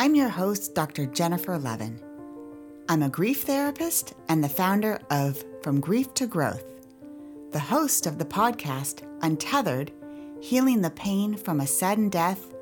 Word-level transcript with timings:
I'm 0.00 0.14
your 0.14 0.30
host, 0.30 0.74
Dr. 0.74 1.04
Jennifer 1.04 1.58
Levin. 1.58 2.00
I'm 2.88 3.02
a 3.02 3.10
grief 3.10 3.42
therapist 3.42 4.14
and 4.30 4.42
the 4.42 4.48
founder 4.48 4.98
of 5.10 5.44
From 5.62 5.78
Grief 5.78 6.14
to 6.14 6.26
Growth, 6.26 6.64
the 7.52 7.60
host 7.60 8.06
of 8.06 8.16
the 8.16 8.24
podcast 8.24 9.02
Untethered 9.20 9.92
Healing 10.40 10.80
the 10.80 10.88
Pain 10.88 11.36
from 11.36 11.60
a 11.60 11.66
Sudden 11.66 12.08
Death, 12.08 12.54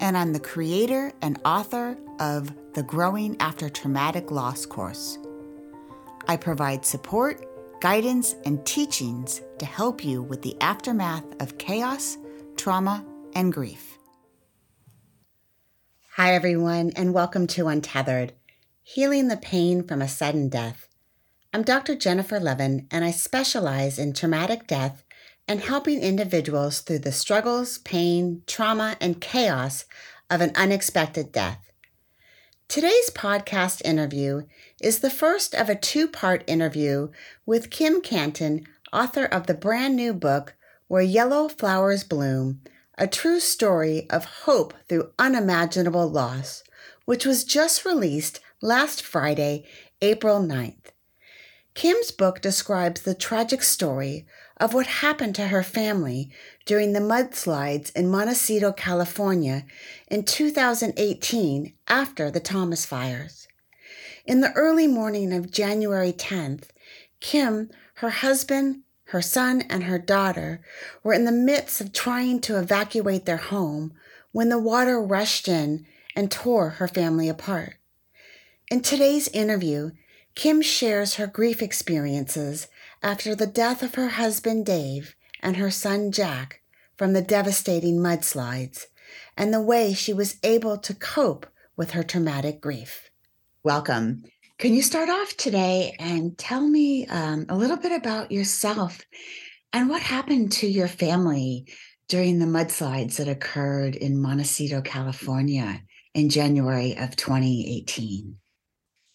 and 0.00 0.16
I'm 0.16 0.32
the 0.32 0.40
creator 0.40 1.12
and 1.20 1.38
author 1.44 1.98
of 2.20 2.50
the 2.72 2.84
Growing 2.84 3.36
After 3.38 3.68
Traumatic 3.68 4.30
Loss 4.30 4.64
course. 4.64 5.18
I 6.26 6.38
provide 6.38 6.86
support, 6.86 7.44
guidance, 7.82 8.34
and 8.46 8.64
teachings 8.64 9.42
to 9.58 9.66
help 9.66 10.02
you 10.02 10.22
with 10.22 10.40
the 10.40 10.56
aftermath 10.62 11.38
of 11.42 11.58
chaos, 11.58 12.16
trauma, 12.56 13.04
and 13.34 13.52
grief. 13.52 13.97
Hi, 16.20 16.34
everyone, 16.34 16.90
and 16.96 17.14
welcome 17.14 17.46
to 17.46 17.68
Untethered 17.68 18.32
Healing 18.82 19.28
the 19.28 19.36
Pain 19.36 19.86
from 19.86 20.02
a 20.02 20.08
Sudden 20.08 20.48
Death. 20.48 20.88
I'm 21.54 21.62
Dr. 21.62 21.94
Jennifer 21.94 22.40
Levin, 22.40 22.88
and 22.90 23.04
I 23.04 23.12
specialize 23.12 24.00
in 24.00 24.12
traumatic 24.12 24.66
death 24.66 25.04
and 25.46 25.60
helping 25.60 26.00
individuals 26.00 26.80
through 26.80 26.98
the 26.98 27.12
struggles, 27.12 27.78
pain, 27.78 28.42
trauma, 28.48 28.96
and 29.00 29.20
chaos 29.20 29.84
of 30.28 30.40
an 30.40 30.50
unexpected 30.56 31.30
death. 31.30 31.70
Today's 32.66 33.10
podcast 33.10 33.80
interview 33.84 34.42
is 34.82 34.98
the 34.98 35.10
first 35.10 35.54
of 35.54 35.68
a 35.68 35.76
two 35.76 36.08
part 36.08 36.42
interview 36.48 37.10
with 37.46 37.70
Kim 37.70 38.00
Cantin, 38.00 38.66
author 38.92 39.24
of 39.24 39.46
the 39.46 39.54
brand 39.54 39.94
new 39.94 40.12
book, 40.12 40.56
Where 40.88 41.00
Yellow 41.00 41.48
Flowers 41.48 42.02
Bloom 42.02 42.60
A 43.00 43.06
True 43.06 43.38
Story 43.38 44.10
of 44.10 44.24
Hope 44.24 44.74
Through 44.88 45.12
Unimaginable 45.20 46.10
Loss, 46.10 46.64
which 47.04 47.24
was 47.24 47.44
just 47.44 47.84
released 47.84 48.40
last 48.60 49.02
Friday, 49.02 49.64
April 50.02 50.40
9th. 50.40 50.90
Kim's 51.74 52.10
book 52.10 52.40
describes 52.40 53.02
the 53.02 53.14
tragic 53.14 53.62
story 53.62 54.26
of 54.56 54.74
what 54.74 54.88
happened 54.88 55.36
to 55.36 55.46
her 55.46 55.62
family 55.62 56.32
during 56.66 56.92
the 56.92 56.98
mudslides 56.98 57.94
in 57.94 58.10
Montecito, 58.10 58.72
California 58.72 59.64
in 60.08 60.24
2018 60.24 61.74
after 61.86 62.32
the 62.32 62.40
Thomas 62.40 62.84
fires. 62.84 63.46
In 64.26 64.40
the 64.40 64.52
early 64.54 64.88
morning 64.88 65.32
of 65.32 65.52
January 65.52 66.12
10th, 66.12 66.64
Kim, 67.20 67.70
her 67.94 68.10
husband, 68.10 68.82
her 69.08 69.22
son, 69.22 69.62
and 69.70 69.84
her 69.84 69.98
daughter 69.98 70.60
were 71.02 71.14
in 71.14 71.24
the 71.24 71.32
midst 71.32 71.80
of 71.80 71.92
trying 71.92 72.40
to 72.40 72.58
evacuate 72.58 73.24
their 73.24 73.38
home 73.38 73.92
when 74.32 74.50
the 74.50 74.58
water 74.58 75.00
rushed 75.00 75.48
in 75.48 75.86
and 76.14 76.30
tore 76.30 76.70
her 76.70 76.88
family 76.88 77.28
apart. 77.28 77.76
In 78.70 78.82
today's 78.82 79.28
interview, 79.28 79.92
Kim 80.34 80.60
shares 80.60 81.14
her 81.14 81.26
grief 81.26 81.62
experiences 81.62 82.68
after 83.02 83.34
the 83.34 83.46
death 83.46 83.82
of 83.82 83.94
her 83.94 84.08
husband 84.10 84.66
Dave 84.66 85.16
and 85.40 85.56
her 85.56 85.70
son 85.70 86.12
Jack 86.12 86.60
from 86.96 87.12
the 87.14 87.22
devastating 87.22 87.98
mudslides 87.98 88.86
and 89.36 89.54
the 89.54 89.60
way 89.60 89.94
she 89.94 90.12
was 90.12 90.36
able 90.42 90.76
to 90.76 90.94
cope 90.94 91.46
with 91.76 91.92
her 91.92 92.02
traumatic 92.02 92.60
grief. 92.60 93.10
Welcome. 93.62 94.24
Can 94.58 94.74
you 94.74 94.82
start 94.82 95.08
off 95.08 95.36
today 95.36 95.94
and 96.00 96.36
tell 96.36 96.66
me 96.66 97.06
um, 97.06 97.46
a 97.48 97.56
little 97.56 97.76
bit 97.76 97.92
about 97.92 98.32
yourself 98.32 99.00
and 99.72 99.88
what 99.88 100.02
happened 100.02 100.50
to 100.50 100.66
your 100.66 100.88
family 100.88 101.72
during 102.08 102.40
the 102.40 102.46
mudslides 102.46 103.18
that 103.18 103.28
occurred 103.28 103.94
in 103.94 104.20
Montecito, 104.20 104.80
California 104.80 105.80
in 106.12 106.28
January 106.28 106.96
of 106.98 107.14
2018? 107.14 108.36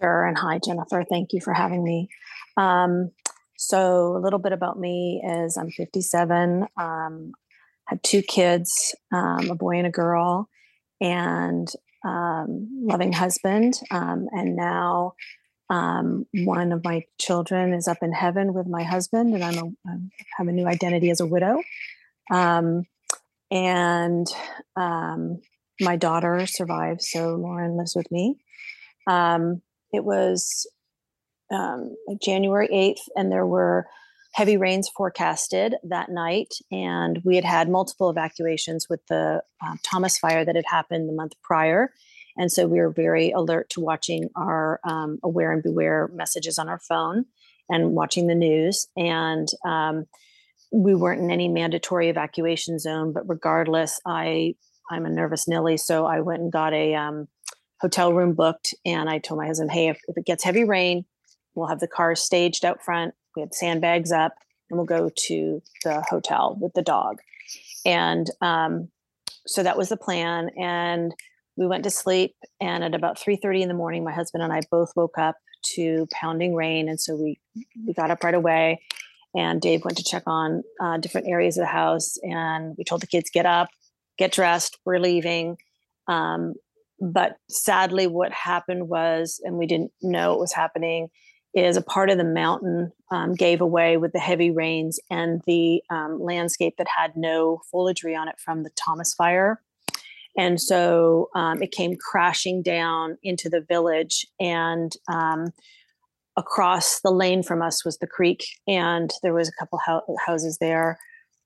Sure. 0.01 0.25
And 0.25 0.37
hi, 0.37 0.61
Jennifer. 0.65 1.03
Thank 1.03 1.33
you 1.33 1.41
for 1.41 1.51
having 1.51 1.83
me. 1.83 2.07
Um, 2.55 3.11
so, 3.57 4.15
a 4.15 4.19
little 4.23 4.39
bit 4.39 4.53
about 4.53 4.79
me 4.79 5.21
is 5.25 5.57
I'm 5.57 5.71
57, 5.71 6.67
um, 6.77 7.33
had 7.87 8.01
two 8.01 8.21
kids, 8.21 8.95
um, 9.13 9.51
a 9.51 9.55
boy 9.55 9.75
and 9.75 9.87
a 9.87 9.91
girl, 9.91 10.47
and 11.01 11.67
um, 12.03 12.69
loving 12.83 13.13
husband. 13.13 13.79
Um, 13.91 14.27
and 14.31 14.55
now 14.55 15.13
um, 15.69 16.25
one 16.33 16.71
of 16.71 16.83
my 16.83 17.03
children 17.19 17.73
is 17.73 17.87
up 17.87 17.97
in 18.01 18.11
heaven 18.11 18.53
with 18.53 18.67
my 18.67 18.83
husband, 18.83 19.33
and 19.33 19.43
I'm 19.43 19.57
a, 19.57 19.65
I 19.87 19.97
have 20.37 20.47
a 20.47 20.51
new 20.51 20.67
identity 20.67 21.09
as 21.09 21.19
a 21.19 21.25
widow. 21.25 21.61
Um, 22.31 22.83
and 23.49 24.27
my 25.79 25.95
daughter 25.95 26.45
survived, 26.45 27.01
so 27.01 27.35
Lauren 27.35 27.77
lives 27.77 27.93
with 27.95 28.11
me. 28.11 28.37
Um, 29.07 29.61
it 29.91 30.03
was 30.03 30.67
um, 31.51 31.95
January 32.21 32.67
8th, 32.67 33.01
and 33.15 33.31
there 33.31 33.45
were 33.45 33.87
heavy 34.33 34.57
rains 34.57 34.89
forecasted 34.89 35.75
that 35.83 36.09
night. 36.09 36.53
And 36.71 37.21
we 37.23 37.35
had 37.35 37.45
had 37.45 37.69
multiple 37.69 38.09
evacuations 38.09 38.87
with 38.89 39.01
the 39.07 39.43
uh, 39.63 39.75
Thomas 39.83 40.17
fire 40.17 40.43
that 40.43 40.55
had 40.55 40.65
happened 40.67 41.07
the 41.07 41.13
month 41.13 41.33
prior. 41.43 41.91
And 42.37 42.51
so 42.51 42.67
we 42.67 42.79
were 42.79 42.91
very 42.91 43.31
alert 43.31 43.69
to 43.71 43.81
watching 43.81 44.29
our 44.35 44.79
um, 44.83 45.19
aware 45.23 45.51
and 45.51 45.61
beware 45.61 46.09
messages 46.13 46.57
on 46.57 46.69
our 46.69 46.79
phone 46.79 47.25
and 47.69 47.91
watching 47.91 48.27
the 48.27 48.35
news. 48.35 48.87
And 48.97 49.47
um, 49.65 50.05
we 50.71 50.95
weren't 50.95 51.21
in 51.21 51.31
any 51.31 51.47
mandatory 51.47 52.09
evacuation 52.09 52.79
zone, 52.79 53.13
but 53.13 53.29
regardless, 53.29 53.99
I 54.05 54.55
I'm 54.89 55.05
a 55.05 55.09
nervous 55.09 55.47
Nilly, 55.47 55.77
so 55.77 56.05
I 56.05 56.19
went 56.19 56.41
and 56.41 56.51
got 56.51 56.73
a 56.73 56.93
um, 56.93 57.27
hotel 57.79 58.13
room 58.13 58.33
booked. 58.33 58.73
And 58.85 59.09
I 59.09 59.19
told 59.19 59.39
my 59.39 59.47
husband, 59.47 59.71
hey, 59.71 59.87
if, 59.89 59.99
if 60.07 60.17
it 60.17 60.25
gets 60.25 60.43
heavy 60.43 60.63
rain, 60.63 61.05
we'll 61.55 61.67
have 61.67 61.79
the 61.79 61.87
cars 61.87 62.21
staged 62.21 62.65
out 62.65 62.83
front. 62.83 63.13
We 63.35 63.41
had 63.41 63.53
sandbags 63.53 64.11
up 64.11 64.33
and 64.69 64.77
we'll 64.77 64.85
go 64.85 65.09
to 65.27 65.61
the 65.83 66.01
hotel 66.01 66.57
with 66.59 66.73
the 66.73 66.81
dog. 66.81 67.19
And 67.85 68.29
um, 68.41 68.89
so 69.45 69.63
that 69.63 69.77
was 69.77 69.89
the 69.89 69.97
plan. 69.97 70.49
And 70.57 71.13
we 71.55 71.67
went 71.67 71.83
to 71.83 71.89
sleep. 71.89 72.35
And 72.59 72.83
at 72.83 72.95
about 72.95 73.17
3.30 73.17 73.61
in 73.61 73.67
the 73.67 73.73
morning, 73.73 74.03
my 74.03 74.11
husband 74.11 74.43
and 74.43 74.51
I 74.51 74.61
both 74.71 74.91
woke 74.95 75.17
up 75.17 75.35
to 75.75 76.07
pounding 76.11 76.55
rain. 76.55 76.89
And 76.89 76.99
so 76.99 77.15
we, 77.15 77.39
we 77.85 77.93
got 77.93 78.11
up 78.11 78.23
right 78.23 78.33
away. 78.33 78.81
And 79.35 79.61
Dave 79.61 79.83
went 79.83 79.97
to 79.97 80.03
check 80.03 80.23
on 80.27 80.63
uh, 80.81 80.97
different 80.97 81.27
areas 81.27 81.57
of 81.57 81.61
the 81.61 81.67
house. 81.67 82.17
And 82.23 82.75
we 82.77 82.83
told 82.83 83.01
the 83.01 83.07
kids, 83.07 83.29
get 83.31 83.45
up, 83.45 83.69
get 84.17 84.31
dressed, 84.31 84.77
we're 84.85 84.99
leaving. 84.99 85.57
Um, 86.07 86.53
but 86.99 87.37
sadly, 87.49 88.07
what 88.07 88.31
happened 88.31 88.87
was, 88.87 89.41
and 89.43 89.57
we 89.57 89.65
didn't 89.65 89.91
know 90.01 90.33
it 90.33 90.39
was 90.39 90.53
happening, 90.53 91.09
is 91.53 91.77
a 91.77 91.81
part 91.81 92.09
of 92.09 92.17
the 92.17 92.23
mountain 92.23 92.91
um, 93.11 93.33
gave 93.33 93.61
away 93.61 93.97
with 93.97 94.11
the 94.11 94.19
heavy 94.19 94.49
rains 94.49 94.99
and 95.09 95.41
the 95.45 95.83
um, 95.89 96.19
landscape 96.19 96.75
that 96.77 96.87
had 96.87 97.15
no 97.15 97.61
foliage 97.69 98.03
on 98.03 98.27
it 98.27 98.39
from 98.39 98.63
the 98.63 98.71
Thomas 98.71 99.13
fire. 99.13 99.61
And 100.37 100.59
so 100.59 101.29
um, 101.35 101.61
it 101.61 101.71
came 101.71 101.95
crashing 101.95 102.61
down 102.63 103.17
into 103.23 103.49
the 103.49 103.61
village, 103.61 104.25
and 104.39 104.91
um, 105.07 105.51
across 106.37 107.01
the 107.01 107.11
lane 107.11 107.43
from 107.43 107.61
us 107.61 107.85
was 107.85 107.97
the 107.99 108.07
creek, 108.07 108.45
and 108.67 109.11
there 109.21 109.33
was 109.33 109.47
a 109.47 109.53
couple 109.59 109.79
ho- 109.85 110.17
houses 110.25 110.57
there, 110.59 110.97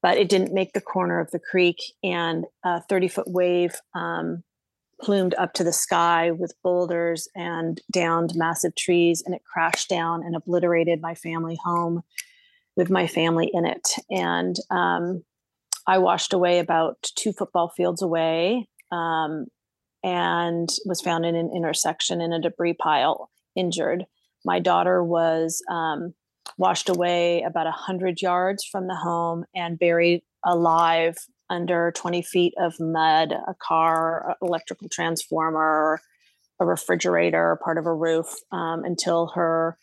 but 0.01 0.17
it 0.17 0.29
didn't 0.29 0.53
make 0.53 0.73
the 0.73 0.81
corner 0.81 1.19
of 1.19 1.31
the 1.31 1.39
creek. 1.39 1.77
And 2.03 2.45
a 2.63 2.81
30 2.81 3.09
foot 3.09 3.29
wave 3.29 3.75
um, 3.93 4.43
plumed 5.01 5.35
up 5.37 5.53
to 5.53 5.63
the 5.63 5.73
sky 5.73 6.31
with 6.31 6.55
boulders 6.63 7.27
and 7.35 7.81
downed 7.91 8.33
massive 8.35 8.75
trees 8.75 9.21
and 9.25 9.35
it 9.35 9.43
crashed 9.43 9.89
down 9.89 10.23
and 10.23 10.35
obliterated 10.35 11.01
my 11.01 11.13
family 11.13 11.57
home 11.63 12.01
with 12.75 12.89
my 12.89 13.07
family 13.07 13.49
in 13.53 13.65
it 13.65 13.89
and 14.09 14.55
um, 14.71 15.23
i 15.85 15.97
washed 15.97 16.33
away 16.33 16.59
about 16.59 16.97
two 17.15 17.31
football 17.31 17.69
fields 17.69 18.01
away 18.01 18.67
um, 18.91 19.45
and 20.03 20.69
was 20.85 21.01
found 21.01 21.25
in 21.25 21.35
an 21.35 21.51
intersection 21.55 22.21
in 22.21 22.33
a 22.33 22.39
debris 22.39 22.73
pile 22.73 23.29
injured 23.55 24.05
my 24.47 24.59
daughter 24.59 25.03
was 25.03 25.61
um, 25.69 26.13
washed 26.57 26.89
away 26.89 27.43
about 27.43 27.65
100 27.65 28.21
yards 28.21 28.63
from 28.63 28.87
the 28.87 28.95
home 28.95 29.43
and 29.53 29.77
buried 29.77 30.23
alive 30.45 31.17
under 31.49 31.91
20 31.91 32.21
feet 32.21 32.53
of 32.57 32.79
mud, 32.79 33.31
a 33.31 33.53
car, 33.61 34.35
electrical 34.41 34.89
transformer, 34.89 35.99
a 36.59 36.65
refrigerator, 36.65 37.59
part 37.63 37.77
of 37.77 37.85
a 37.85 37.93
roof, 37.93 38.27
um, 38.51 38.83
until 38.83 39.27
her 39.27 39.77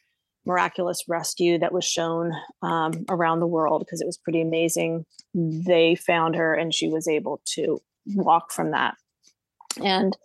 miraculous 0.46 1.04
rescue 1.08 1.58
that 1.58 1.72
was 1.72 1.84
shown 1.84 2.32
um, 2.62 3.04
around 3.08 3.40
the 3.40 3.46
world 3.46 3.80
because 3.80 4.00
it 4.00 4.06
was 4.06 4.18
pretty 4.18 4.40
amazing. 4.40 5.04
They 5.34 5.94
found 5.94 6.36
her 6.36 6.54
and 6.54 6.74
she 6.74 6.88
was 6.88 7.06
able 7.06 7.40
to 7.54 7.80
walk 8.14 8.52
from 8.52 8.70
that. 8.72 8.94
And 9.82 10.16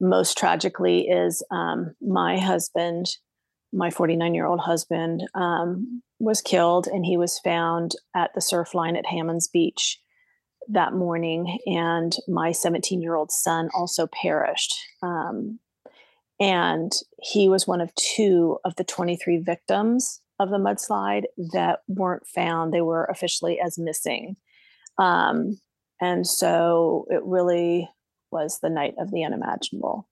most 0.00 0.36
tragically 0.36 1.08
is 1.08 1.42
um, 1.50 1.94
my 2.00 2.38
husband, 2.38 3.06
my 3.72 3.90
49 3.90 4.34
year 4.34 4.46
old 4.46 4.60
husband, 4.60 5.22
um, 5.34 6.02
was 6.18 6.40
killed 6.40 6.86
and 6.86 7.04
he 7.04 7.16
was 7.16 7.38
found 7.40 7.92
at 8.14 8.32
the 8.34 8.40
surf 8.40 8.74
line 8.74 8.96
at 8.96 9.06
Hammond's 9.06 9.48
Beach 9.48 9.98
that 10.68 10.92
morning, 10.92 11.58
and 11.66 12.16
my 12.28 12.52
17 12.52 13.02
year 13.02 13.14
old 13.14 13.30
son 13.30 13.68
also 13.74 14.06
perished. 14.06 14.74
Um, 15.02 15.58
and 16.40 16.92
he 17.20 17.48
was 17.48 17.66
one 17.66 17.80
of 17.80 17.94
two 17.94 18.58
of 18.64 18.74
the 18.76 18.84
23 18.84 19.38
victims 19.38 20.20
of 20.38 20.50
the 20.50 20.58
mudslide 20.58 21.24
that 21.52 21.80
weren't 21.86 22.26
found. 22.26 22.72
They 22.72 22.80
were 22.80 23.04
officially 23.04 23.60
as 23.60 23.78
missing. 23.78 24.36
Um, 24.98 25.60
and 26.02 26.26
so 26.26 27.06
it 27.10 27.22
really 27.24 27.88
was 28.32 28.58
the 28.60 28.68
night 28.68 28.94
of 28.98 29.12
the 29.12 29.22
unimaginable. 29.24 30.08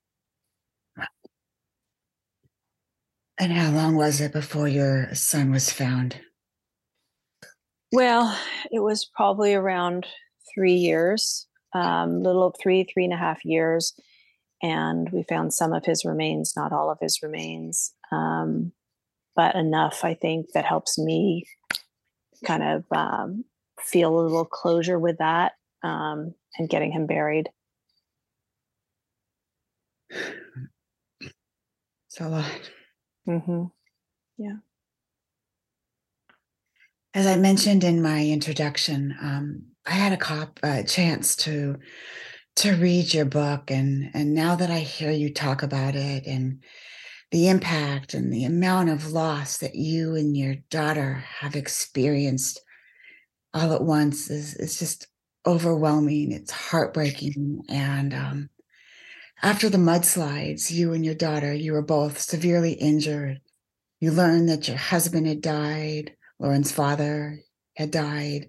And 3.37 3.53
how 3.53 3.73
long 3.73 3.97
was 3.97 4.21
it 4.21 4.33
before 4.33 4.69
your 4.69 5.13
son 5.15 5.51
was 5.51 5.73
found? 5.73 6.21
Well, 7.91 8.39
it 8.71 8.79
was 8.79 9.05
probably 9.17 9.53
around 9.53 10.07
three 10.55 10.75
years, 10.75 11.49
um, 11.75 12.23
little 12.23 12.55
three, 12.63 12.85
three 12.85 13.05
and 13.05 13.15
a 13.15 13.17
half 13.17 13.45
years. 13.45 13.93
And 14.63 15.11
we 15.11 15.25
found 15.25 15.53
some 15.53 15.73
of 15.73 15.85
his 15.85 16.05
remains, 16.05 16.53
not 16.55 16.71
all 16.73 16.91
of 16.91 16.99
his 17.01 17.19
remains, 17.21 17.93
um, 18.13 18.71
but 19.35 19.57
enough, 19.57 20.05
I 20.05 20.15
think, 20.15 20.53
that 20.53 20.67
helps 20.67 20.99
me 20.99 21.47
kind 22.45 22.63
of 22.63 22.85
um, 22.93 23.45
feel 23.81 24.17
a 24.17 24.21
little 24.21 24.45
closure 24.45 24.99
with 24.99 25.19
that 25.19 25.53
um, 25.82 26.35
and 26.59 26.69
getting 26.69 26.93
him 26.93 27.06
buried. 27.06 27.49
It's 30.11 32.21
a 32.21 32.29
lot. 32.29 32.71
Mm-hmm. 33.29 33.65
Yeah. 34.38 34.56
As 37.15 37.27
I 37.27 37.37
mentioned 37.37 37.85
in 37.85 38.03
my 38.03 38.27
introduction, 38.27 39.17
um, 39.21 39.67
I 39.87 39.93
had 39.93 40.12
a 40.12 40.17
cop 40.17 40.61
uh, 40.62 40.82
chance 40.82 41.37
to 41.37 41.77
to 42.56 42.73
read 42.73 43.15
your 43.15 43.25
book, 43.25 43.71
and 43.71 44.11
and 44.12 44.35
now 44.35 44.56
that 44.56 44.71
I 44.71 44.81
hear 44.81 45.11
you 45.11 45.33
talk 45.33 45.62
about 45.62 45.94
it 45.94 46.26
and 46.26 46.62
the 47.31 47.49
impact 47.49 48.15
and 48.15 48.33
the 48.33 48.44
amount 48.44 48.88
of 48.88 49.12
loss 49.12 49.59
that 49.59 49.76
you 49.76 50.17
and 50.17 50.37
your 50.37 50.56
daughter 50.69 51.25
have 51.38 51.55
experienced 51.55 52.61
all 53.55 53.73
at 53.73 53.83
once 53.83 54.31
is 54.31 54.55
it's 54.56 54.79
just 54.79 55.06
overwhelming. 55.50 56.32
It's 56.32 56.50
heartbreaking, 56.50 57.64
and 57.69 58.14
um, 58.14 58.50
after 59.43 59.69
the 59.69 59.79
mudslides, 59.79 60.70
you 60.70 60.93
and 60.93 61.05
your 61.05 61.14
daughter, 61.14 61.52
you 61.52 61.73
were 61.73 61.82
both 61.82 62.19
severely 62.19 62.73
injured. 62.73 63.41
You 64.00 64.12
learned 64.12 64.49
that 64.49 64.69
your 64.69 64.76
husband 64.76 65.26
had 65.26 65.41
died 65.41 66.17
Lauren's 66.41 66.73
father 66.73 67.41
had 67.76 67.91
died. 67.91 68.49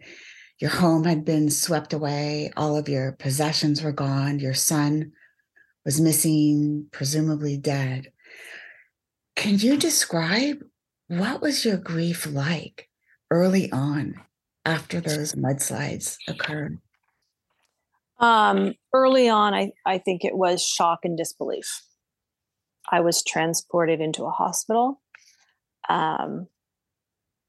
Your 0.59 0.71
home 0.71 1.03
had 1.03 1.25
been 1.25 1.49
swept 1.49 1.93
away. 1.93 2.51
All 2.55 2.77
of 2.77 2.87
your 2.87 3.11
possessions 3.11 3.83
were 3.83 3.91
gone. 3.91 4.39
Your 4.39 4.53
son 4.53 5.11
was 5.83 5.99
missing, 5.99 6.87
presumably 6.91 7.57
dead. 7.57 8.11
Can 9.35 9.59
you 9.59 9.77
describe 9.77 10.63
what 11.07 11.41
was 11.41 11.65
your 11.65 11.77
grief 11.77 12.25
like 12.25 12.87
early 13.29 13.69
on 13.71 14.15
after 14.65 15.01
those 15.01 15.33
mudslides 15.33 16.17
occurred? 16.27 16.79
Um, 18.21 18.75
early 18.93 19.27
on, 19.27 19.53
I, 19.53 19.71
I 19.85 19.97
think 19.97 20.23
it 20.23 20.37
was 20.37 20.63
shock 20.65 20.99
and 21.03 21.17
disbelief. 21.17 21.83
I 22.89 23.01
was 23.01 23.23
transported 23.23 23.99
into 23.99 24.25
a 24.25 24.31
hospital. 24.31 25.01
Um, 25.89 26.47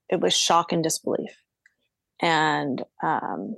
it 0.08 0.20
was 0.20 0.34
shock 0.34 0.72
and 0.72 0.82
disbelief 0.82 1.36
and 2.20 2.82
um, 3.02 3.56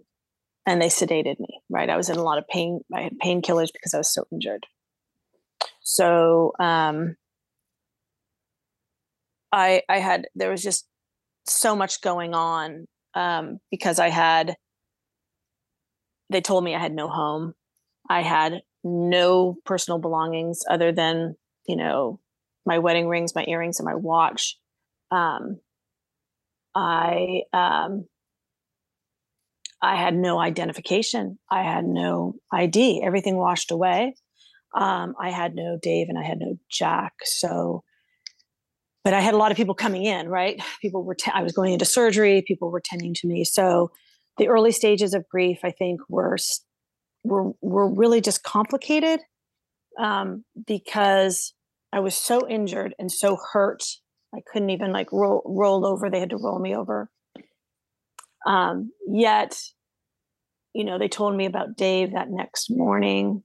and 0.66 0.80
they 0.80 0.88
sedated 0.88 1.38
me 1.38 1.60
right 1.68 1.90
i 1.90 1.96
was 1.96 2.08
in 2.08 2.16
a 2.16 2.22
lot 2.22 2.38
of 2.38 2.48
pain 2.48 2.80
i 2.94 3.02
had 3.02 3.18
painkillers 3.18 3.72
because 3.72 3.92
i 3.92 3.98
was 3.98 4.12
so 4.12 4.24
injured 4.32 4.64
so 5.82 6.52
um, 6.58 7.16
i 9.52 9.82
i 9.88 9.98
had 9.98 10.26
there 10.34 10.50
was 10.50 10.62
just 10.62 10.86
so 11.46 11.76
much 11.76 12.00
going 12.00 12.34
on 12.34 12.86
um, 13.14 13.58
because 13.70 13.98
i 13.98 14.08
had 14.08 14.56
they 16.30 16.40
told 16.40 16.64
me 16.64 16.74
i 16.74 16.78
had 16.78 16.94
no 16.94 17.08
home 17.08 17.54
i 18.08 18.22
had 18.22 18.62
no 18.82 19.56
personal 19.64 19.98
belongings 19.98 20.62
other 20.68 20.92
than 20.92 21.36
you 21.66 21.76
know 21.76 22.20
my 22.66 22.78
wedding 22.78 23.08
rings 23.08 23.34
my 23.34 23.44
earrings 23.46 23.78
and 23.78 23.86
my 23.86 23.94
watch 23.94 24.58
um, 25.10 25.60
I 26.74 27.42
um, 27.52 28.06
I 29.80 29.96
had 29.96 30.14
no 30.14 30.40
identification. 30.40 31.38
I 31.50 31.62
had 31.62 31.84
no 31.84 32.34
ID. 32.52 33.02
Everything 33.04 33.36
washed 33.36 33.70
away. 33.70 34.14
Um, 34.74 35.14
I 35.20 35.30
had 35.30 35.54
no 35.54 35.78
Dave 35.80 36.08
and 36.08 36.18
I 36.18 36.24
had 36.24 36.40
no 36.40 36.58
Jack. 36.70 37.12
So, 37.22 37.84
but 39.04 39.14
I 39.14 39.20
had 39.20 39.34
a 39.34 39.36
lot 39.36 39.52
of 39.52 39.56
people 39.56 39.74
coming 39.74 40.04
in. 40.04 40.28
Right? 40.28 40.60
People 40.82 41.04
were. 41.04 41.16
I 41.32 41.42
was 41.42 41.52
going 41.52 41.72
into 41.72 41.84
surgery. 41.84 42.42
People 42.46 42.70
were 42.70 42.82
tending 42.84 43.14
to 43.14 43.28
me. 43.28 43.44
So, 43.44 43.92
the 44.38 44.48
early 44.48 44.72
stages 44.72 45.14
of 45.14 45.28
grief, 45.28 45.60
I 45.64 45.70
think, 45.70 46.00
were 46.08 46.36
were 47.22 47.52
were 47.60 47.92
really 47.92 48.20
just 48.20 48.42
complicated 48.42 49.20
um, 49.98 50.44
because 50.66 51.54
I 51.92 52.00
was 52.00 52.14
so 52.14 52.48
injured 52.48 52.94
and 52.98 53.10
so 53.10 53.38
hurt 53.52 53.84
I 54.34 54.40
couldn't 54.52 54.70
even 54.70 54.92
like 54.92 55.12
roll 55.12 55.42
roll 55.44 55.86
over. 55.86 56.10
They 56.10 56.20
had 56.20 56.30
to 56.30 56.36
roll 56.36 56.58
me 56.58 56.74
over. 56.74 57.08
Um, 58.46 58.90
yet, 59.08 59.58
you 60.74 60.84
know, 60.84 60.98
they 60.98 61.08
told 61.08 61.36
me 61.36 61.46
about 61.46 61.76
Dave 61.76 62.12
that 62.12 62.30
next 62.30 62.68
morning, 62.70 63.42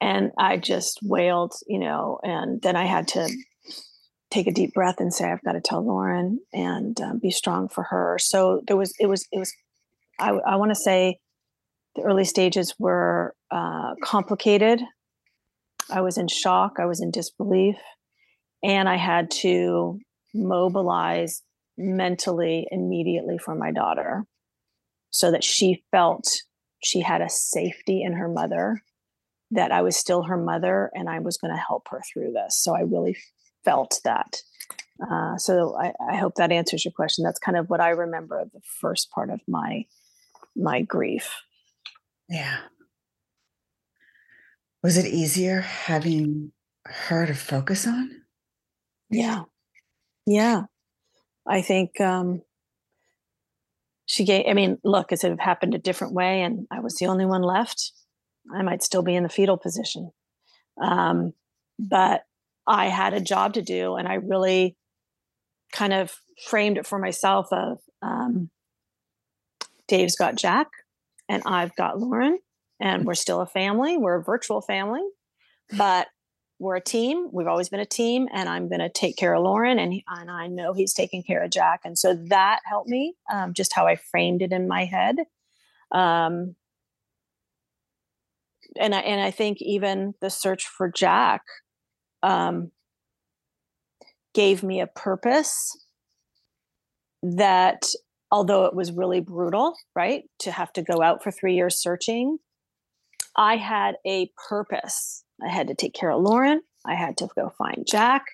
and 0.00 0.30
I 0.38 0.58
just 0.58 1.00
wailed, 1.02 1.54
you 1.66 1.78
know, 1.78 2.20
and 2.22 2.60
then 2.62 2.76
I 2.76 2.84
had 2.84 3.08
to 3.08 3.28
take 4.30 4.46
a 4.46 4.52
deep 4.52 4.74
breath 4.74 5.00
and 5.00 5.12
say, 5.12 5.30
I've 5.30 5.42
got 5.42 5.52
to 5.52 5.60
tell 5.60 5.84
Lauren 5.84 6.38
and 6.52 7.00
um, 7.00 7.18
be 7.18 7.30
strong 7.30 7.68
for 7.68 7.84
her. 7.84 8.18
So 8.20 8.60
there 8.66 8.76
was, 8.76 8.92
it 9.00 9.06
was, 9.06 9.26
it 9.32 9.38
was, 9.38 9.52
I, 10.18 10.30
I 10.30 10.56
want 10.56 10.70
to 10.70 10.76
say 10.76 11.18
the 11.94 12.02
early 12.02 12.24
stages 12.24 12.74
were 12.78 13.34
uh, 13.50 13.94
complicated. 14.02 14.80
I 15.90 16.00
was 16.00 16.18
in 16.18 16.28
shock. 16.28 16.76
I 16.78 16.86
was 16.86 17.00
in 17.00 17.10
disbelief 17.10 17.76
and 18.62 18.88
I 18.88 18.96
had 18.96 19.30
to 19.42 19.98
mobilize 20.34 21.42
mentally 21.76 22.66
immediately 22.70 23.38
for 23.38 23.54
my 23.54 23.70
daughter 23.70 24.24
so 25.10 25.30
that 25.30 25.44
she 25.44 25.84
felt 25.90 26.28
she 26.82 27.00
had 27.00 27.22
a 27.22 27.28
safety 27.28 28.02
in 28.02 28.12
her 28.12 28.28
mother, 28.28 28.82
that 29.50 29.72
I 29.72 29.82
was 29.82 29.96
still 29.96 30.24
her 30.24 30.36
mother 30.36 30.90
and 30.94 31.08
I 31.08 31.20
was 31.20 31.38
going 31.38 31.54
to 31.54 31.60
help 31.60 31.88
her 31.90 32.02
through 32.12 32.32
this. 32.32 32.58
So 32.62 32.76
I 32.76 32.80
really 32.80 33.16
felt 33.64 34.00
that. 34.04 34.36
Uh, 35.10 35.36
so 35.36 35.76
I, 35.78 35.92
I 36.10 36.16
hope 36.16 36.34
that 36.34 36.52
answers 36.52 36.84
your 36.84 36.92
question. 36.92 37.24
That's 37.24 37.38
kind 37.38 37.56
of 37.56 37.70
what 37.70 37.80
I 37.80 37.90
remember 37.90 38.38
of 38.38 38.50
the 38.52 38.60
first 38.80 39.10
part 39.10 39.30
of 39.30 39.40
my 39.48 39.84
my 40.58 40.82
grief. 40.82 41.42
Yeah. 42.28 42.58
Was 44.82 44.96
it 44.96 45.06
easier 45.06 45.60
having 45.60 46.52
her 46.86 47.26
to 47.26 47.34
focus 47.34 47.86
on? 47.86 48.10
Yeah. 49.10 49.42
Yeah. 50.26 50.62
I 51.46 51.62
think 51.62 52.00
um, 52.00 52.42
she 54.06 54.24
gave, 54.24 54.46
I 54.48 54.52
mean, 54.52 54.78
look, 54.84 55.12
it 55.12 55.22
have 55.22 55.40
happened 55.40 55.74
a 55.74 55.78
different 55.78 56.14
way 56.14 56.42
and 56.42 56.66
I 56.70 56.80
was 56.80 56.96
the 56.96 57.06
only 57.06 57.26
one 57.26 57.42
left, 57.42 57.92
I 58.54 58.62
might 58.62 58.82
still 58.82 59.02
be 59.02 59.14
in 59.14 59.22
the 59.22 59.28
fetal 59.28 59.56
position. 59.56 60.10
Um, 60.82 61.32
but 61.78 62.22
I 62.66 62.86
had 62.86 63.14
a 63.14 63.20
job 63.20 63.54
to 63.54 63.62
do 63.62 63.96
and 63.96 64.06
I 64.06 64.14
really 64.14 64.76
kind 65.72 65.92
of 65.92 66.14
framed 66.46 66.78
it 66.78 66.86
for 66.86 66.98
myself 66.98 67.48
of 67.52 67.78
um, 68.02 68.50
Dave's 69.88 70.16
got 70.16 70.36
Jack 70.36 70.68
and 71.28 71.42
I've 71.46 71.74
got 71.76 71.98
Lauren 71.98 72.38
and 72.80 73.04
we're 73.04 73.14
still 73.14 73.40
a 73.40 73.46
family. 73.46 73.96
We're 73.96 74.20
a 74.20 74.22
virtual 74.22 74.60
family, 74.60 75.02
but 75.76 76.08
we're 76.58 76.76
a 76.76 76.80
team. 76.80 77.28
We've 77.32 77.46
always 77.46 77.68
been 77.68 77.80
a 77.80 77.86
team, 77.86 78.28
and 78.32 78.48
I'm 78.48 78.68
going 78.68 78.80
to 78.80 78.88
take 78.88 79.16
care 79.16 79.34
of 79.34 79.42
Lauren, 79.42 79.78
and 79.78 80.02
and 80.08 80.30
I 80.30 80.46
know 80.48 80.72
he's 80.72 80.92
taking 80.92 81.22
care 81.22 81.42
of 81.42 81.50
Jack, 81.50 81.80
and 81.84 81.96
so 81.96 82.14
that 82.28 82.60
helped 82.64 82.88
me. 82.88 83.14
Um, 83.32 83.52
just 83.54 83.74
how 83.74 83.86
I 83.86 83.96
framed 83.96 84.42
it 84.42 84.52
in 84.52 84.66
my 84.66 84.84
head, 84.84 85.16
um, 85.92 86.56
and 88.76 88.94
I 88.94 89.00
and 89.00 89.20
I 89.20 89.30
think 89.30 89.58
even 89.60 90.14
the 90.20 90.30
search 90.30 90.66
for 90.66 90.90
Jack 90.90 91.42
um, 92.22 92.72
gave 94.34 94.62
me 94.62 94.80
a 94.80 94.86
purpose 94.86 95.76
that, 97.22 97.82
although 98.30 98.64
it 98.66 98.74
was 98.74 98.92
really 98.92 99.20
brutal, 99.20 99.74
right, 99.94 100.24
to 100.40 100.50
have 100.50 100.72
to 100.74 100.82
go 100.82 101.02
out 101.02 101.22
for 101.22 101.30
three 101.30 101.54
years 101.54 101.80
searching, 101.80 102.38
I 103.36 103.56
had 103.56 103.96
a 104.06 104.30
purpose 104.48 105.24
I 105.42 105.48
had 105.48 105.68
to 105.68 105.74
take 105.74 105.94
care 105.94 106.10
of 106.10 106.22
Lauren. 106.22 106.62
I 106.84 106.94
had 106.94 107.16
to 107.18 107.28
go 107.34 107.52
find 107.56 107.86
Jack. 107.86 108.24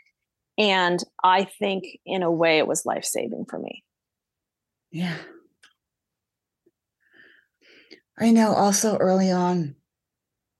And 0.57 1.01
I 1.23 1.45
think 1.45 1.85
in 2.07 2.23
a 2.23 2.31
way 2.31 2.59
it 2.59 2.67
was 2.67 2.87
life 2.87 3.05
saving 3.05 3.47
for 3.49 3.59
me. 3.59 3.83
Yeah. 4.91 5.17
I 8.19 8.31
know 8.31 8.55
also 8.55 8.97
early 8.97 9.31
on, 9.31 9.75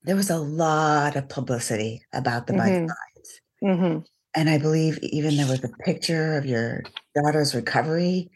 there 0.03 0.15
was 0.15 0.29
a 0.29 0.37
lot 0.37 1.15
of 1.15 1.29
publicity 1.29 2.05
about 2.13 2.47
the 2.47 2.53
mm-hmm. 2.53 3.65
Mm-hmm. 3.65 3.99
And 4.35 4.49
I 4.49 4.57
believe 4.57 4.99
even 5.01 5.37
there 5.37 5.47
was 5.47 5.63
a 5.63 5.83
picture 5.83 6.37
of 6.37 6.45
your 6.45 6.83
daughter's 7.15 7.55
recovery 7.55 8.29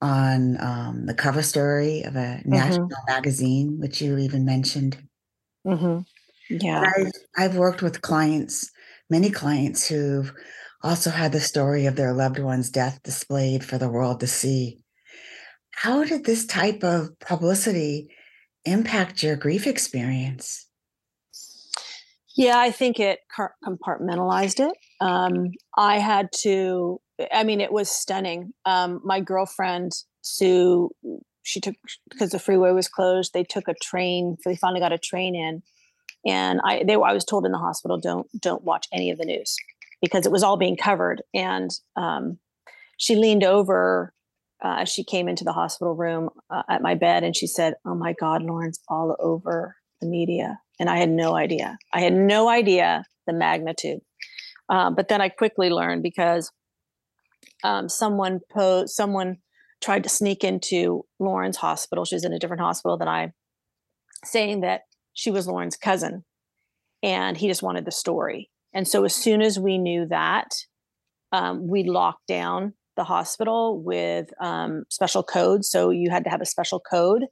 on 0.00 0.60
um, 0.60 1.06
the 1.06 1.14
cover 1.14 1.42
story 1.42 2.02
of 2.02 2.16
a 2.16 2.18
mm-hmm. 2.18 2.50
national 2.50 2.88
magazine, 3.06 3.78
which 3.78 4.00
you 4.00 4.18
even 4.18 4.44
mentioned. 4.44 4.96
Mm-hmm. 5.66 6.00
Yeah. 6.48 6.84
I've, 6.96 7.12
I've 7.36 7.56
worked 7.56 7.82
with 7.82 8.02
clients, 8.02 8.70
many 9.08 9.30
clients 9.30 9.86
who've 9.86 10.32
also 10.82 11.10
had 11.10 11.32
the 11.32 11.40
story 11.40 11.86
of 11.86 11.96
their 11.96 12.12
loved 12.12 12.38
one's 12.38 12.70
death 12.70 13.00
displayed 13.02 13.64
for 13.64 13.78
the 13.78 13.88
world 13.88 14.20
to 14.20 14.26
see. 14.26 14.78
How 15.72 16.04
did 16.04 16.24
this 16.24 16.46
type 16.46 16.82
of 16.82 17.18
publicity 17.20 18.08
impact 18.64 19.22
your 19.22 19.36
grief 19.36 19.66
experience? 19.66 20.66
Yeah, 22.36 22.58
I 22.58 22.70
think 22.70 22.98
it 23.00 23.20
compartmentalized 23.66 24.66
it. 24.66 24.76
Um, 25.00 25.50
I 25.76 25.98
had 25.98 26.30
to, 26.42 27.00
I 27.32 27.44
mean, 27.44 27.60
it 27.60 27.72
was 27.72 27.90
stunning. 27.90 28.52
Um, 28.64 29.00
my 29.04 29.20
girlfriend, 29.20 29.92
Sue, 30.22 30.90
she 31.42 31.60
took, 31.60 31.74
because 32.08 32.30
the 32.30 32.38
freeway 32.38 32.72
was 32.72 32.88
closed, 32.88 33.32
they 33.32 33.44
took 33.44 33.68
a 33.68 33.74
train, 33.82 34.36
they 34.44 34.56
finally 34.56 34.80
got 34.80 34.92
a 34.92 34.98
train 34.98 35.34
in. 35.34 35.62
And 36.26 36.60
I, 36.62 36.84
they, 36.84 36.94
I 36.94 37.12
was 37.12 37.24
told 37.24 37.46
in 37.46 37.52
the 37.52 37.58
hospital, 37.58 37.98
don't, 37.98 38.26
don't 38.38 38.62
watch 38.62 38.86
any 38.92 39.10
of 39.10 39.18
the 39.18 39.24
news 39.24 39.56
because 40.02 40.26
it 40.26 40.32
was 40.32 40.42
all 40.42 40.56
being 40.56 40.76
covered. 40.76 41.22
And 41.34 41.70
um, 41.96 42.38
she 42.98 43.16
leaned 43.16 43.44
over 43.44 44.12
uh, 44.62 44.78
as 44.80 44.88
she 44.88 45.04
came 45.04 45.28
into 45.28 45.44
the 45.44 45.52
hospital 45.52 45.94
room 45.94 46.28
uh, 46.50 46.62
at 46.68 46.82
my 46.82 46.94
bed 46.94 47.24
and 47.24 47.34
she 47.34 47.46
said, 47.46 47.74
Oh 47.86 47.94
my 47.94 48.12
God, 48.12 48.42
Lauren's 48.42 48.80
all 48.88 49.16
over 49.18 49.76
the 50.00 50.06
media. 50.06 50.58
And 50.78 50.90
I 50.90 50.98
had 50.98 51.10
no 51.10 51.34
idea. 51.34 51.78
I 51.92 52.00
had 52.00 52.12
no 52.12 52.48
idea 52.48 53.04
the 53.26 53.32
magnitude. 53.32 54.00
Uh, 54.68 54.90
but 54.90 55.08
then 55.08 55.20
I 55.20 55.28
quickly 55.28 55.70
learned 55.70 56.02
because 56.02 56.50
um, 57.62 57.88
someone 57.88 58.40
po- 58.52 58.86
someone 58.86 59.38
tried 59.80 60.02
to 60.02 60.08
sneak 60.08 60.44
into 60.44 61.04
Lauren's 61.18 61.56
hospital. 61.56 62.04
She 62.04 62.14
was 62.14 62.24
in 62.24 62.32
a 62.32 62.38
different 62.38 62.62
hospital 62.62 62.98
than 62.98 63.08
I, 63.08 63.32
saying 64.24 64.60
that 64.60 64.82
she 65.14 65.30
was 65.30 65.46
Lauren's 65.46 65.76
cousin, 65.76 66.24
and 67.02 67.36
he 67.36 67.48
just 67.48 67.62
wanted 67.62 67.84
the 67.84 67.92
story. 67.92 68.50
And 68.72 68.86
so 68.86 69.04
as 69.04 69.14
soon 69.14 69.42
as 69.42 69.58
we 69.58 69.78
knew 69.78 70.06
that, 70.06 70.54
um, 71.32 71.66
we 71.66 71.84
locked 71.84 72.26
down 72.28 72.74
the 72.96 73.04
hospital 73.04 73.82
with 73.82 74.28
um, 74.40 74.84
special 74.90 75.22
codes. 75.22 75.70
So 75.70 75.90
you 75.90 76.10
had 76.10 76.24
to 76.24 76.30
have 76.30 76.40
a 76.40 76.46
special 76.46 76.80
code 76.80 77.24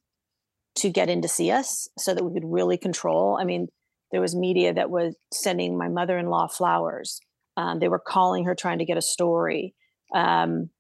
to 0.77 0.91
get 0.91 1.09
in 1.09 1.23
to 1.23 1.29
see 1.29 1.51
us 1.51 1.89
so 1.99 2.15
that 2.15 2.25
we 2.25 2.33
could 2.33 2.49
really 2.49 2.79
control. 2.79 3.39
I 3.41 3.45
mean, 3.45 3.69
there 4.11 4.21
was 4.21 4.35
media 4.35 4.73
that 4.73 4.91
was 4.91 5.17
sending 5.33 5.77
my 5.77 5.89
mother-in-law 5.89 6.49
flowers. 6.49 7.21
Um, 7.57 7.81
they 7.81 7.89
were 7.89 7.99
calling 7.99 8.45
her 8.45 8.55
trying 8.55 8.79
to 8.79 8.85
get 8.85 8.97
a 8.97 9.03
story. 9.03 9.75
Um, 10.15 10.71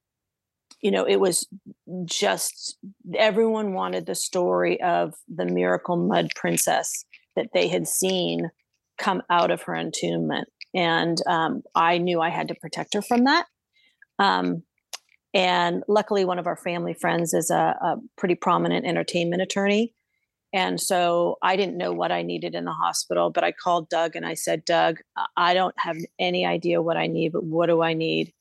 you 0.81 0.91
know, 0.91 1.05
it 1.05 1.17
was 1.17 1.47
just 2.05 2.79
everyone 3.17 3.75
wanted 3.75 4.07
the 4.07 4.15
story 4.15 4.81
of 4.81 5.15
the 5.29 5.47
miracle 5.47 5.97
mud 5.97 6.31
princess 6.37 7.05
that 7.35 7.49
they 7.53 7.69
had 7.69 7.89
seen 7.89 8.51
come 8.99 9.23
out 9.31 9.51
of 9.51 9.63
her 9.63 9.75
entombment. 9.75 10.45
And 10.75 11.19
um, 11.27 11.63
I 11.75 11.99
knew 11.99 12.21
I 12.21 12.29
had 12.29 12.49
to 12.49 12.55
protect 12.55 12.95
her 12.95 13.03
from 13.03 13.25
that. 13.25 13.47
Um, 14.19 14.63
and 15.35 15.83
luckily, 15.89 16.25
one 16.25 16.39
of 16.39 16.47
our 16.47 16.57
family 16.57 16.95
friends 16.95 17.35
is 17.35 17.51
a, 17.51 17.77
a, 17.81 17.97
pretty 18.17 18.35
prominent 18.35 18.87
entertainment 18.87 19.43
attorney. 19.43 19.95
And 20.53 20.81
so 20.81 21.37
I 21.43 21.57
didn't 21.57 21.77
know 21.77 21.93
what 21.93 22.11
I 22.11 22.23
needed 22.23 22.55
in 22.55 22.65
the 22.65 22.73
hospital, 22.73 23.31
but 23.31 23.45
I 23.45 23.53
called 23.53 23.91
Doug 23.91 24.17
and 24.17 24.25
I 24.25 24.35
said, 24.35 24.65
Doug, 24.65 24.99
I 25.37 25.53
don't 25.53 25.75
have 25.79 25.97
any 26.19 26.47
idea 26.47 26.81
what 26.81 26.97
I 26.97 27.07
need, 27.07 27.33
but 27.33 27.45
what 27.45 27.67
do 27.67 27.83
I 27.83 27.93
need? 27.93 28.33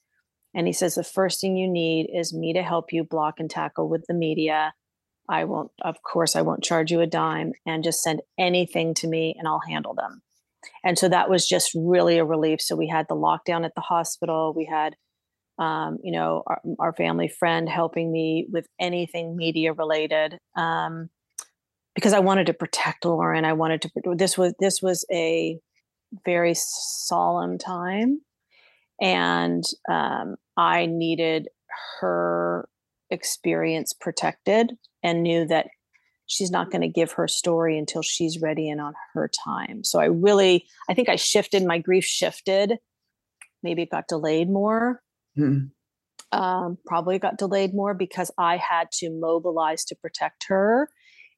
And 0.58 0.66
he 0.66 0.74
says, 0.74 0.96
the 0.96 1.04
first 1.04 1.40
thing 1.40 1.56
you 1.56 1.68
need 1.68 2.10
is 2.12 2.34
me 2.34 2.52
to 2.54 2.64
help 2.64 2.92
you 2.92 3.04
block 3.04 3.36
and 3.40 3.48
tackle 3.48 3.88
with 3.88 4.06
the 4.08 4.16
media. 4.16 4.74
I 5.30 5.44
won't, 5.44 5.70
of 5.84 6.02
course, 6.02 6.36
I 6.36 6.42
won't 6.42 6.64
charge 6.64 6.92
you 6.92 7.00
a 7.00 7.06
dime 7.06 7.54
and 7.68 7.84
just 7.84 8.02
send 8.02 8.24
anything 8.40 8.96
to 8.96 9.08
me 9.08 9.36
and 9.38 9.48
I'll 9.48 9.62
handle 9.68 9.94
them. 9.94 10.24
And 10.84 10.98
so 10.98 11.10
that 11.10 11.30
was 11.30 11.46
just 11.46 11.72
really 11.76 12.18
a 12.18 12.26
relief. 12.26 12.60
So 12.60 12.76
we 12.76 12.88
had 12.88 13.06
the 13.08 13.16
lockdown 13.16 13.66
at 13.66 13.76
the 13.76 13.82
hospital. 13.82 14.52
We 14.56 14.66
had, 14.66 14.96
um, 15.60 16.00
you 16.04 16.12
know, 16.12 16.42
our, 16.48 16.62
our, 16.80 16.94
family 16.94 17.28
friend 17.28 17.70
helping 17.70 18.12
me 18.12 18.48
with 18.52 18.66
anything 18.80 19.36
media 19.36 19.74
related. 19.74 20.40
Um, 20.56 21.10
because 21.94 22.14
I 22.14 22.20
wanted 22.20 22.48
to 22.48 22.54
protect 22.54 23.06
Lauren. 23.06 23.46
I 23.46 23.54
wanted 23.54 23.84
to, 23.84 23.90
this 24.16 24.40
was, 24.40 24.56
this 24.60 24.82
was 24.82 25.06
a 25.12 25.60
very 26.26 26.54
solemn 26.56 27.60
time. 27.60 28.22
And 29.02 29.64
um, 29.90 30.36
I 30.56 30.86
needed 30.86 31.50
her 32.00 32.68
experience 33.10 33.94
protected 33.94 34.74
and 35.04 35.24
knew 35.24 35.46
that 35.48 35.68
she's 36.26 36.52
not 36.52 36.72
going 36.72 36.82
to 36.82 36.88
give 36.88 37.14
her 37.14 37.28
story 37.28 37.78
until 37.78 38.02
she's 38.02 38.42
ready 38.42 38.70
and 38.70 38.82
on 38.82 38.94
her 39.14 39.30
time. 39.46 39.84
So 39.84 40.00
I 40.00 40.06
really, 40.06 40.66
I 40.90 40.94
think 40.94 41.10
I 41.10 41.16
shifted, 41.16 41.64
my 41.64 41.78
grief 41.80 42.04
shifted. 42.04 42.74
Maybe 43.64 43.84
it 43.84 43.90
got 43.90 44.08
delayed 44.08 44.50
more. 44.50 45.02
Mm-hmm. 45.38 45.68
Um, 46.38 46.78
probably 46.86 47.20
got 47.20 47.38
delayed 47.38 47.74
more 47.74 47.94
because 47.94 48.30
I 48.38 48.58
had 48.58 48.92
to 48.96 49.10
mobilize 49.10 49.86
to 49.86 49.96
protect 49.96 50.46
her 50.50 50.90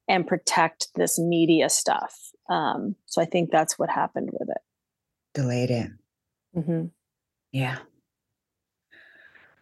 and 0.08 0.26
protect 0.26 0.88
this 0.96 1.20
media 1.20 1.70
stuff. 1.70 2.16
Um, 2.50 2.96
so 3.06 3.22
I 3.22 3.26
think 3.26 3.52
that's 3.52 3.78
what 3.78 3.92
happened 3.92 4.30
with 4.34 4.50
it. 4.50 4.62
Delayed 5.36 5.70
it. 5.70 5.92
Mm-hmm. 6.58 6.86
Yeah. 7.52 7.78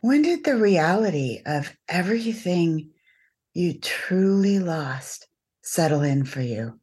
When 0.02 0.22
did 0.22 0.44
the 0.44 0.56
reality 0.56 1.42
of 1.46 1.76
everything 1.90 2.92
you 3.54 3.80
truly 3.80 4.60
lost 4.60 5.28
settle 5.64 6.02
in 6.02 6.24
for 6.26 6.42
you? 6.42 6.80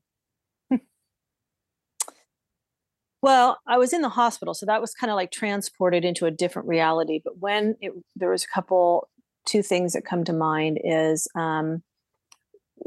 Well, 3.24 3.58
I 3.66 3.78
was 3.78 3.94
in 3.94 4.02
the 4.02 4.10
hospital, 4.10 4.52
so 4.52 4.66
that 4.66 4.82
was 4.82 4.92
kind 4.92 5.10
of 5.10 5.14
like 5.14 5.30
transported 5.30 6.04
into 6.04 6.26
a 6.26 6.30
different 6.30 6.68
reality. 6.68 7.22
But 7.24 7.38
when 7.38 7.74
it, 7.80 7.92
there 8.14 8.28
was 8.28 8.44
a 8.44 8.48
couple, 8.48 9.08
two 9.46 9.62
things 9.62 9.94
that 9.94 10.04
come 10.04 10.24
to 10.24 10.34
mind 10.34 10.78
is 10.84 11.26
um, 11.34 11.82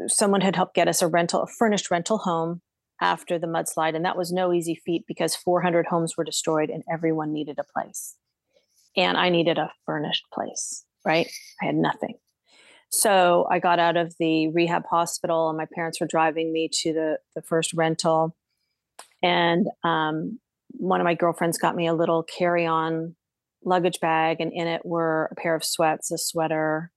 someone 0.05 0.41
had 0.41 0.55
helped 0.55 0.75
get 0.75 0.87
us 0.87 1.01
a 1.01 1.07
rental, 1.07 1.41
a 1.41 1.47
furnished 1.47 1.89
rental 1.89 2.19
home 2.19 2.61
after 3.01 3.37
the 3.37 3.47
mudslide, 3.47 3.95
and 3.95 4.05
that 4.05 4.17
was 4.17 4.31
no 4.31 4.53
easy 4.53 4.75
feat 4.85 5.05
because 5.07 5.35
400 5.35 5.87
homes 5.87 6.15
were 6.17 6.23
destroyed 6.23 6.69
and 6.69 6.83
everyone 6.91 7.33
needed 7.33 7.59
a 7.59 7.63
place, 7.63 8.15
and 8.95 9.17
I 9.17 9.29
needed 9.29 9.57
a 9.57 9.71
furnished 9.85 10.25
place. 10.33 10.83
Right, 11.05 11.29
I 11.61 11.65
had 11.65 11.75
nothing. 11.75 12.15
So 12.89 13.47
I 13.49 13.59
got 13.59 13.79
out 13.79 13.97
of 13.97 14.15
the 14.19 14.47
rehab 14.49 14.85
hospital, 14.89 15.49
and 15.49 15.57
my 15.57 15.67
parents 15.73 15.99
were 15.99 16.07
driving 16.07 16.51
me 16.53 16.69
to 16.81 16.93
the 16.93 17.19
the 17.35 17.41
first 17.41 17.73
rental. 17.73 18.35
And 19.21 19.67
um, 19.83 20.39
one 20.71 21.01
of 21.01 21.05
my 21.05 21.15
girlfriends 21.15 21.57
got 21.57 21.75
me 21.75 21.87
a 21.87 21.93
little 21.93 22.23
carry 22.23 22.65
on 22.65 23.15
luggage 23.63 23.99
bag, 23.99 24.39
and 24.39 24.51
in 24.53 24.67
it 24.67 24.85
were 24.85 25.27
a 25.31 25.35
pair 25.35 25.55
of 25.55 25.63
sweats, 25.63 26.11
a 26.11 26.17
sweater, 26.17 26.91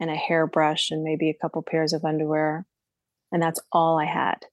and 0.00 0.10
a 0.10 0.16
hairbrush, 0.16 0.90
and 0.90 1.04
maybe 1.04 1.30
a 1.30 1.34
couple 1.34 1.62
pairs 1.62 1.92
of 1.92 2.04
underwear. 2.04 2.66
And 3.30 3.42
that's 3.42 3.60
all 3.72 3.98
I 3.98 4.06
had. 4.06 4.46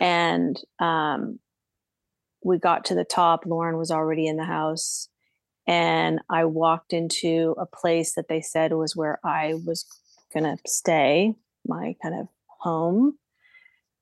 And 0.00 0.58
um, 0.78 1.38
we 2.44 2.58
got 2.58 2.86
to 2.86 2.94
the 2.94 3.04
top. 3.04 3.44
Lauren 3.46 3.76
was 3.76 3.90
already 3.90 4.26
in 4.26 4.36
the 4.36 4.44
house 4.44 5.08
and 5.66 6.20
I 6.28 6.44
walked 6.44 6.92
into 6.92 7.54
a 7.58 7.66
place 7.66 8.14
that 8.14 8.28
they 8.28 8.40
said 8.40 8.72
was 8.72 8.96
where 8.96 9.20
I 9.24 9.54
was 9.64 9.86
going 10.32 10.44
to 10.44 10.56
stay, 10.66 11.34
my 11.66 11.94
kind 12.02 12.20
of 12.20 12.28
home. 12.60 13.18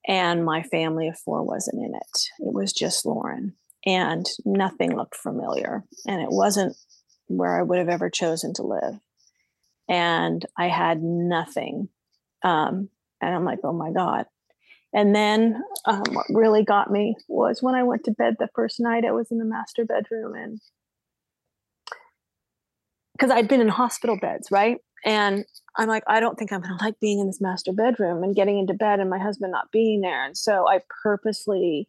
And 0.09 0.45
my 0.45 0.63
family 0.63 1.09
of 1.09 1.19
four 1.19 1.43
wasn't 1.43 1.85
in 1.85 1.95
it. 1.95 2.19
It 2.39 2.55
was 2.55 2.73
just 2.73 3.05
Lauren, 3.05 3.55
and 3.85 4.27
nothing 4.47 4.97
looked 4.97 5.15
familiar. 5.15 5.85
And 6.07 6.23
it 6.23 6.31
wasn't 6.31 6.75
where 7.27 7.59
I 7.59 7.63
would 7.63 7.79
have 7.79 7.91
ever 7.91 8.09
chosen 8.09 8.55
to 8.55 8.63
live. 8.63 8.99
And 9.91 10.45
I 10.57 10.69
had 10.69 11.03
nothing. 11.03 11.91
Um, 12.43 12.89
and 13.21 13.35
I'm 13.35 13.45
like, 13.45 13.59
oh 13.63 13.75
my 13.75 13.93
God. 13.93 14.25
And 14.93 15.15
then 15.15 15.63
um, 15.87 16.03
what 16.11 16.27
really 16.31 16.65
got 16.65 16.91
me 16.91 17.17
was 17.29 17.63
when 17.63 17.75
I 17.75 17.83
went 17.83 18.05
to 18.05 18.11
bed 18.11 18.37
the 18.39 18.49
first 18.55 18.81
night, 18.81 19.05
I 19.05 19.13
was 19.13 19.31
in 19.31 19.39
the 19.39 19.45
master 19.45 19.85
bedroom 19.85 20.35
and 20.35 20.61
because 23.13 23.31
I'd 23.31 23.49
been 23.49 23.61
in 23.61 23.69
hospital 23.69 24.19
beds, 24.19 24.49
right? 24.51 24.79
And 25.05 25.45
I'm 25.77 25.89
like, 25.89 26.03
I 26.09 26.21
don't 26.21 26.39
think 26.39 26.53
I'm 26.53 26.63
going 26.63 26.77
to 26.79 26.85
like 26.85 26.99
being 27.01 27.21
in 27.21 27.27
this 27.27 27.41
master 27.41 27.73
bedroom 27.73 28.23
and 28.23 28.35
getting 28.35 28.59
into 28.59 28.75
bed 28.75 29.01
and 29.01 29.11
my 29.11 29.19
husband 29.19 29.53
not 29.53 29.71
being 29.71 30.01
there. 30.01 30.25
And 30.25 30.37
so 30.37 30.69
I 30.69 30.81
purposely 31.03 31.89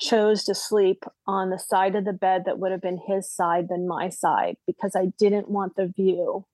chose 0.00 0.44
to 0.44 0.54
sleep 0.54 1.02
on 1.26 1.50
the 1.50 1.58
side 1.58 1.96
of 1.96 2.04
the 2.04 2.12
bed 2.12 2.44
that 2.46 2.58
would 2.58 2.70
have 2.70 2.80
been 2.80 3.00
his 3.06 3.30
side 3.30 3.66
than 3.68 3.88
my 3.88 4.08
side 4.08 4.56
because 4.66 4.94
I 4.94 5.06
didn't 5.18 5.50
want 5.50 5.74
the 5.76 5.88
view 5.88 6.46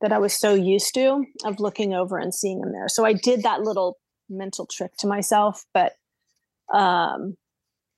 that 0.00 0.12
I 0.12 0.18
was 0.18 0.34
so 0.34 0.54
used 0.54 0.92
to 0.94 1.24
of 1.44 1.60
looking 1.60 1.94
over 1.94 2.18
and 2.18 2.34
seeing 2.34 2.60
him 2.60 2.72
there. 2.72 2.88
So 2.88 3.04
I 3.04 3.12
did 3.12 3.44
that 3.44 3.62
little 3.62 3.96
mental 4.28 4.66
trick 4.66 4.96
to 4.98 5.06
myself, 5.06 5.64
but 5.74 5.94
um, 6.72 7.36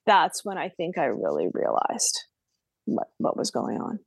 that's 0.06 0.45
when 0.45 0.59
I 0.59 0.68
think 0.68 0.99
I 0.99 1.04
really 1.04 1.49
realized 1.52 2.25
what 2.85 3.09
what 3.18 3.37
was 3.37 3.50
going 3.50 3.80
on. 3.80 3.99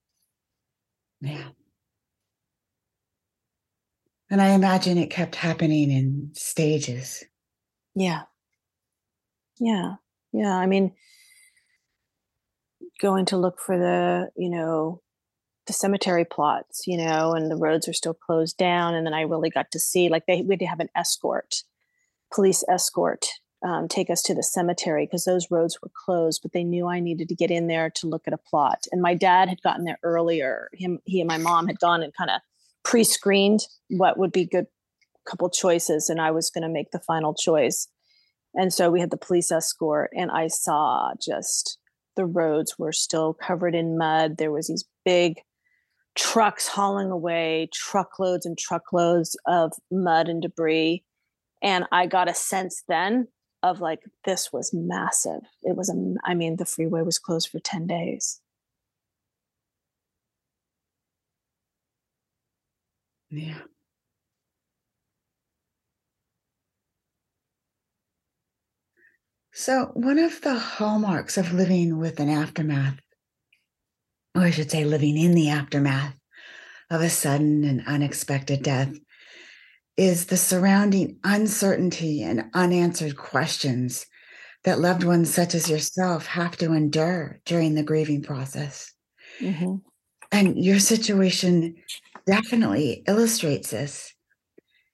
Yeah. 1.21 1.49
And 4.31 4.41
I 4.41 4.49
imagine 4.49 4.97
it 4.97 5.09
kept 5.09 5.35
happening 5.35 5.91
in 5.91 6.31
stages. 6.33 7.23
Yeah. 7.95 8.23
Yeah. 9.59 9.95
Yeah. 10.31 10.55
I 10.55 10.67
mean, 10.67 10.93
going 13.01 13.25
to 13.25 13.38
look 13.38 13.59
for 13.59 13.77
the, 13.77 14.29
you 14.38 14.49
know, 14.49 15.01
the 15.67 15.73
cemetery 15.73 16.25
plots, 16.25 16.83
you 16.85 16.97
know, 16.97 17.33
and 17.33 17.49
the 17.49 17.55
roads 17.55 17.88
are 17.88 17.93
still 17.93 18.13
closed 18.13 18.57
down. 18.57 18.93
And 18.93 19.05
then 19.05 19.13
I 19.13 19.21
really 19.21 19.49
got 19.49 19.71
to 19.71 19.79
see, 19.79 20.09
like, 20.09 20.25
they 20.27 20.41
we 20.41 20.53
had 20.53 20.59
to 20.59 20.65
have 20.65 20.79
an 20.79 20.89
escort, 20.95 21.63
police 22.33 22.63
escort, 22.69 23.25
um, 23.65 23.88
take 23.88 24.09
us 24.09 24.21
to 24.24 24.33
the 24.33 24.43
cemetery 24.43 25.05
because 25.05 25.25
those 25.25 25.51
roads 25.51 25.79
were 25.81 25.91
closed. 26.05 26.41
But 26.41 26.53
they 26.53 26.63
knew 26.63 26.88
I 26.88 27.00
needed 27.00 27.29
to 27.29 27.36
get 27.36 27.51
in 27.51 27.67
there 27.67 27.89
to 27.95 28.07
look 28.07 28.24
at 28.27 28.33
a 28.33 28.38
plot. 28.38 28.86
And 28.91 29.01
my 29.01 29.15
dad 29.15 29.50
had 29.50 29.62
gotten 29.62 29.86
there 29.86 30.00
earlier. 30.03 30.69
Him, 30.74 31.00
he, 31.05 31.21
and 31.21 31.27
my 31.27 31.38
mom 31.38 31.67
had 31.67 31.79
gone 31.79 32.03
and 32.03 32.13
kind 32.15 32.29
of 32.29 32.41
pre-screened 32.83 33.62
what 33.89 34.17
would 34.17 34.31
be 34.31 34.45
good 34.45 34.67
couple 35.29 35.50
choices, 35.50 36.09
and 36.09 36.19
I 36.19 36.31
was 36.31 36.50
going 36.50 36.63
to 36.63 36.69
make 36.69 36.91
the 36.91 37.00
final 37.00 37.33
choice. 37.33 37.88
And 38.55 38.74
so 38.74 38.89
we 38.89 39.00
had 39.00 39.12
the 39.12 39.17
police 39.17 39.51
escort, 39.51 40.09
and 40.15 40.31
I 40.31 40.48
saw 40.48 41.12
just 41.21 41.77
the 42.15 42.25
roads 42.25 42.79
were 42.79 42.91
still 42.91 43.33
covered 43.33 43.75
in 43.75 43.98
mud. 43.98 44.38
There 44.38 44.51
was 44.51 44.67
these 44.67 44.86
big 45.05 45.36
trucks 46.15 46.67
hauling 46.67 47.12
away 47.12 47.69
truckloads 47.74 48.45
and 48.45 48.57
truckloads 48.57 49.38
of 49.45 49.74
mud 49.91 50.27
and 50.27 50.41
debris. 50.41 51.03
And 51.61 51.85
I 51.91 52.05
got 52.05 52.29
a 52.29 52.33
sense 52.33 52.83
then 52.87 53.27
of 53.61 53.81
like, 53.81 53.99
this 54.25 54.53
was 54.53 54.73
massive. 54.73 55.41
It 55.63 55.75
was, 55.75 55.89
a, 55.89 56.15
I 56.23 56.33
mean, 56.33 56.55
the 56.55 56.65
freeway 56.65 57.01
was 57.01 57.19
closed 57.19 57.49
for 57.49 57.59
10 57.59 57.87
days. 57.87 58.39
Yeah. 63.29 63.59
So, 69.53 69.91
one 69.93 70.19
of 70.19 70.41
the 70.41 70.55
hallmarks 70.57 71.37
of 71.37 71.51
living 71.53 71.97
with 71.97 72.19
an 72.21 72.29
aftermath, 72.29 72.97
or 74.33 74.43
I 74.43 74.51
should 74.51 74.71
say, 74.71 74.85
living 74.85 75.17
in 75.17 75.33
the 75.33 75.49
aftermath 75.49 76.17
of 76.89 77.01
a 77.01 77.09
sudden 77.09 77.65
and 77.65 77.85
unexpected 77.85 78.63
death, 78.63 78.93
is 80.00 80.27
the 80.27 80.38
surrounding 80.38 81.18
uncertainty 81.24 82.24
and 82.24 82.46
unanswered 82.53 83.18
questions 83.18 84.06
that 84.63 84.79
loved 84.79 85.03
ones 85.03 85.34
such 85.34 85.53
as 85.53 85.70
yourself 85.70 86.25
have 86.25 86.58
to 86.58 86.74
endure 86.74 87.39
during 87.46 87.75
the 87.75 87.84
grieving 87.84 88.24
process. 88.24 88.94
Mm-hmm. 89.39 89.75
And 90.32 90.63
your 90.63 90.79
situation 90.79 91.75
definitely 92.25 93.03
illustrates 93.08 93.72
this 93.72 94.13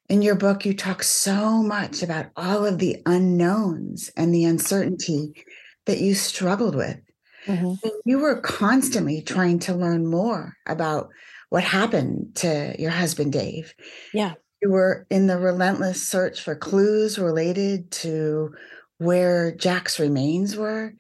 in 0.08 0.22
your 0.22 0.36
book, 0.36 0.66
you 0.66 0.74
talk 0.74 1.02
so 1.02 1.64
much 1.64 2.04
about 2.04 2.28
all 2.36 2.66
of 2.66 2.78
the 2.78 3.02
unknowns 3.06 4.12
and 4.16 4.34
the 4.34 4.46
uncertainty 4.46 5.34
that 5.86 6.00
you 6.00 6.14
struggled 6.14 6.76
with. 6.76 7.00
Mm-hmm. 7.48 7.74
You 8.06 8.20
were 8.20 8.42
constantly 8.42 9.22
trying 9.22 9.60
to 9.60 9.74
learn 9.74 10.06
more 10.06 10.58
about 10.68 11.10
what 11.50 11.64
happened 11.64 12.36
to 12.36 12.76
your 12.78 12.92
husband, 12.92 13.34
Dave. 13.34 13.74
Yeah. 14.14 14.34
You 14.66 14.72
were 14.72 15.06
in 15.12 15.28
the 15.28 15.38
relentless 15.38 16.08
search 16.08 16.42
for 16.42 16.56
clues 16.56 17.20
related 17.20 17.92
to 18.02 18.56
where 18.98 19.56
Jack's 19.56 20.00
remains 20.00 20.58
were. 20.58 20.96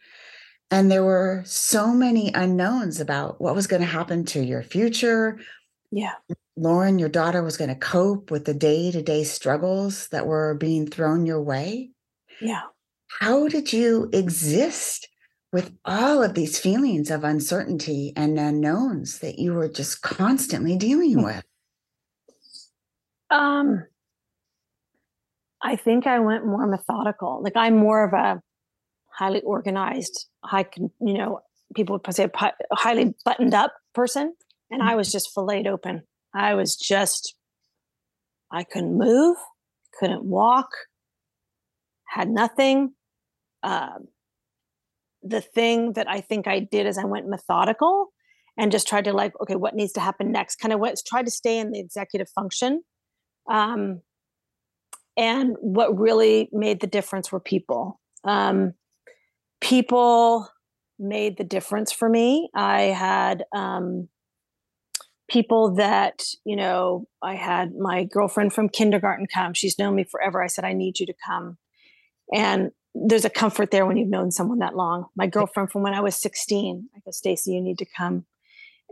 And 0.69 0.91
there 0.91 1.03
were 1.03 1.41
so 1.47 1.91
many 1.91 2.31
unknowns 2.31 2.99
about 2.99 3.41
what 3.41 3.55
was 3.55 3.65
going 3.65 3.81
to 3.81 3.87
happen 3.87 4.23
to 4.25 4.45
your 4.45 4.61
future. 4.61 5.39
Yeah. 5.91 6.11
Lauren, 6.55 6.99
your 6.99 7.09
daughter 7.09 7.41
was 7.41 7.57
going 7.57 7.71
to 7.71 7.75
cope 7.75 8.29
with 8.29 8.45
the 8.45 8.53
day 8.53 8.91
to 8.91 9.01
day 9.01 9.23
struggles 9.23 10.09
that 10.09 10.27
were 10.27 10.53
being 10.53 10.85
thrown 10.85 11.25
your 11.25 11.41
way. 11.41 11.89
Yeah. 12.39 12.61
How 13.19 13.47
did 13.47 13.73
you 13.73 14.11
exist 14.13 15.09
with 15.51 15.73
all 15.85 16.21
of 16.21 16.35
these 16.35 16.59
feelings 16.59 17.09
of 17.09 17.23
uncertainty 17.23 18.13
and 18.15 18.37
unknowns 18.37 19.17
that 19.21 19.39
you 19.39 19.55
were 19.55 19.69
just 19.69 20.03
constantly 20.03 20.77
dealing 20.77 21.15
hmm. 21.15 21.23
with? 21.23 21.43
Um, 23.29 23.85
I 25.61 25.75
think 25.75 26.07
I 26.07 26.19
went 26.19 26.45
more 26.45 26.67
methodical. 26.67 27.41
Like 27.43 27.55
I'm 27.55 27.75
more 27.75 28.03
of 28.03 28.13
a 28.13 28.41
highly 29.11 29.41
organized, 29.41 30.27
high, 30.43 30.65
you 30.77 31.13
know, 31.13 31.39
people 31.75 31.99
would 32.05 32.13
say 32.13 32.29
highly 32.73 33.13
buttoned 33.23 33.53
up 33.53 33.73
person. 33.93 34.35
And 34.69 34.83
I 34.83 34.95
was 34.95 35.11
just 35.11 35.33
filleted 35.33 35.67
open 35.67 36.03
I 36.35 36.53
was 36.53 36.75
just, 36.75 37.33
I 38.51 38.65
couldn't 38.65 38.97
move, 38.97 39.37
couldn't 39.97 40.25
walk, 40.25 40.69
had 42.09 42.29
nothing. 42.29 42.93
Um, 43.63 44.09
the 45.23 45.39
thing 45.39 45.93
that 45.93 46.09
I 46.09 46.19
think 46.19 46.45
I 46.45 46.59
did 46.59 46.85
is 46.85 46.97
I 46.97 47.05
went 47.05 47.29
methodical 47.29 48.09
and 48.57 48.71
just 48.71 48.87
tried 48.87 49.05
to 49.05 49.13
like, 49.13 49.33
okay, 49.41 49.55
what 49.55 49.75
needs 49.75 49.93
to 49.93 50.01
happen 50.01 50.31
next? 50.31 50.57
Kind 50.57 50.73
of 50.73 50.79
went, 50.81 50.99
tried 51.07 51.25
to 51.25 51.31
stay 51.31 51.57
in 51.57 51.71
the 51.71 51.79
executive 51.79 52.29
function. 52.29 52.83
Um, 53.49 54.01
and 55.17 55.55
what 55.61 55.97
really 55.97 56.49
made 56.51 56.81
the 56.81 56.87
difference 56.87 57.31
were 57.31 57.39
people. 57.39 57.99
Um, 58.23 58.73
people 59.61 60.49
made 60.99 61.37
the 61.37 61.43
difference 61.43 61.91
for 61.91 62.09
me. 62.09 62.49
I 62.53 62.81
had 62.81 63.45
um, 63.53 64.09
people 65.27 65.75
that 65.75 66.23
you 66.45 66.55
know 66.55 67.07
i 67.23 67.33
had 67.33 67.75
my 67.75 68.03
girlfriend 68.03 68.53
from 68.53 68.69
kindergarten 68.69 69.27
come. 69.31 69.53
She's 69.53 69.79
known 69.79 69.95
me 69.95 70.03
forever. 70.03 70.43
I 70.43 70.47
said 70.47 70.65
i 70.65 70.73
need 70.73 70.99
you 70.99 71.05
to 71.05 71.13
come. 71.25 71.57
And 72.33 72.71
there's 72.93 73.25
a 73.25 73.29
comfort 73.29 73.71
there 73.71 73.85
when 73.85 73.97
you've 73.97 74.07
known 74.07 74.31
someone 74.31 74.59
that 74.59 74.75
long. 74.75 75.05
My 75.15 75.27
girlfriend 75.27 75.71
from 75.71 75.81
when 75.81 75.93
i 75.93 76.01
was 76.01 76.15
16 76.15 76.89
i 76.95 76.99
go 77.03 77.11
stacy 77.11 77.51
you 77.53 77.61
need 77.61 77.79
to 77.79 77.85
come. 77.97 78.25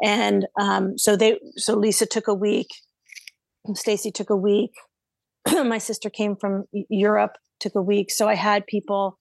And 0.01 0.47
um, 0.59 0.97
so 0.97 1.15
they 1.15 1.39
so 1.55 1.75
lisa 1.75 2.05
took 2.05 2.27
a 2.27 2.33
week 2.33 2.69
stacy 3.73 4.11
took 4.11 4.29
a 4.29 4.35
week 4.35 4.71
my 5.47 5.77
sister 5.77 6.09
came 6.09 6.35
from 6.35 6.65
europe 6.89 7.37
took 7.59 7.75
a 7.75 7.81
week 7.81 8.11
so 8.11 8.27
i 8.27 8.35
had 8.35 8.65
people 8.67 9.17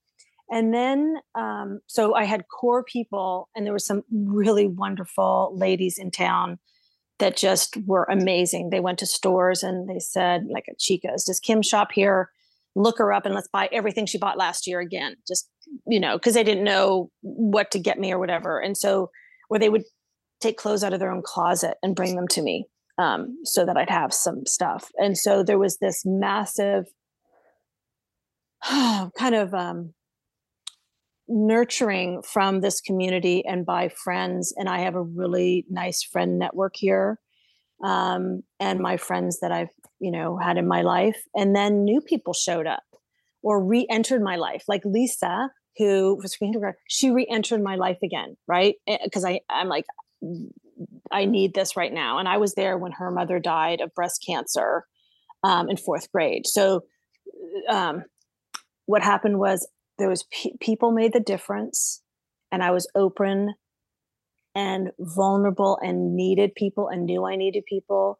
and 0.50 0.74
then 0.74 1.16
um, 1.34 1.80
so 1.86 2.14
i 2.14 2.24
had 2.24 2.44
core 2.48 2.84
people 2.84 3.48
and 3.54 3.64
there 3.64 3.72
were 3.72 3.78
some 3.78 4.02
really 4.12 4.66
wonderful 4.66 5.52
ladies 5.56 5.98
in 5.98 6.10
town 6.10 6.58
that 7.22 7.36
just 7.36 7.76
were 7.86 8.04
amazing. 8.10 8.70
They 8.70 8.80
went 8.80 8.98
to 8.98 9.06
stores 9.06 9.62
and 9.62 9.88
they 9.88 10.00
said, 10.00 10.48
like 10.50 10.64
at 10.68 10.80
Chico's, 10.80 11.22
does 11.22 11.38
Kim 11.38 11.62
shop 11.62 11.92
here? 11.92 12.30
Look 12.74 12.98
her 12.98 13.12
up 13.12 13.24
and 13.24 13.34
let's 13.34 13.48
buy 13.48 13.68
everything 13.70 14.06
she 14.06 14.18
bought 14.18 14.36
last 14.36 14.66
year 14.66 14.80
again. 14.80 15.14
Just, 15.28 15.48
you 15.86 16.00
know, 16.00 16.16
because 16.18 16.34
they 16.34 16.42
didn't 16.42 16.64
know 16.64 17.10
what 17.20 17.70
to 17.70 17.78
get 17.78 18.00
me 18.00 18.12
or 18.12 18.18
whatever. 18.18 18.58
And 18.58 18.76
so, 18.76 19.10
or 19.48 19.60
they 19.60 19.68
would 19.68 19.84
take 20.40 20.58
clothes 20.58 20.82
out 20.82 20.92
of 20.92 20.98
their 20.98 21.12
own 21.12 21.22
closet 21.22 21.76
and 21.80 21.94
bring 21.94 22.16
them 22.16 22.26
to 22.28 22.42
me 22.42 22.66
um, 22.98 23.38
so 23.44 23.64
that 23.64 23.76
I'd 23.76 23.90
have 23.90 24.12
some 24.12 24.46
stuff. 24.46 24.90
And 24.98 25.16
so 25.16 25.42
there 25.42 25.58
was 25.58 25.78
this 25.78 26.02
massive 26.04 26.86
kind 28.68 29.34
of 29.34 29.54
um, 29.54 29.94
nurturing 31.28 32.22
from 32.22 32.60
this 32.60 32.80
community 32.80 33.44
and 33.46 33.64
by 33.64 33.88
friends. 33.88 34.52
And 34.56 34.68
I 34.68 34.80
have 34.80 34.94
a 34.94 35.02
really 35.02 35.64
nice 35.70 36.02
friend 36.02 36.38
network 36.38 36.74
here. 36.76 37.18
Um, 37.82 38.42
and 38.60 38.78
my 38.78 38.96
friends 38.96 39.40
that 39.40 39.50
I've, 39.50 39.70
you 39.98 40.12
know, 40.12 40.36
had 40.36 40.56
in 40.56 40.68
my 40.68 40.82
life. 40.82 41.20
And 41.34 41.56
then 41.56 41.84
new 41.84 42.00
people 42.00 42.32
showed 42.32 42.66
up 42.66 42.82
or 43.42 43.64
re-entered 43.64 44.22
my 44.22 44.36
life, 44.36 44.64
like 44.68 44.84
Lisa, 44.84 45.50
who 45.78 46.16
was 46.22 46.36
she 46.88 47.10
re-entered 47.10 47.62
my 47.62 47.74
life 47.74 47.98
again, 48.02 48.36
right? 48.46 48.76
Because 48.86 49.24
eh, 49.24 49.30
I, 49.30 49.40
I'm 49.50 49.68
like, 49.68 49.86
I 51.10 51.24
need 51.24 51.54
this 51.54 51.76
right 51.76 51.92
now. 51.92 52.18
And 52.18 52.28
I 52.28 52.38
was 52.38 52.54
there 52.54 52.78
when 52.78 52.92
her 52.92 53.10
mother 53.10 53.38
died 53.38 53.80
of 53.80 53.94
breast 53.94 54.24
cancer 54.26 54.84
um, 55.42 55.68
in 55.68 55.76
fourth 55.76 56.10
grade. 56.10 56.46
So 56.46 56.82
um, 57.68 58.04
what 58.86 59.02
happened 59.02 59.38
was 59.38 59.68
there 59.98 60.08
was 60.08 60.24
pe- 60.24 60.56
people 60.60 60.92
made 60.92 61.12
the 61.12 61.20
difference 61.20 62.02
and 62.50 62.62
i 62.62 62.70
was 62.70 62.88
open 62.94 63.54
and 64.54 64.90
vulnerable 64.98 65.78
and 65.82 66.14
needed 66.14 66.54
people 66.54 66.88
and 66.88 67.06
knew 67.06 67.24
i 67.24 67.36
needed 67.36 67.64
people 67.66 68.18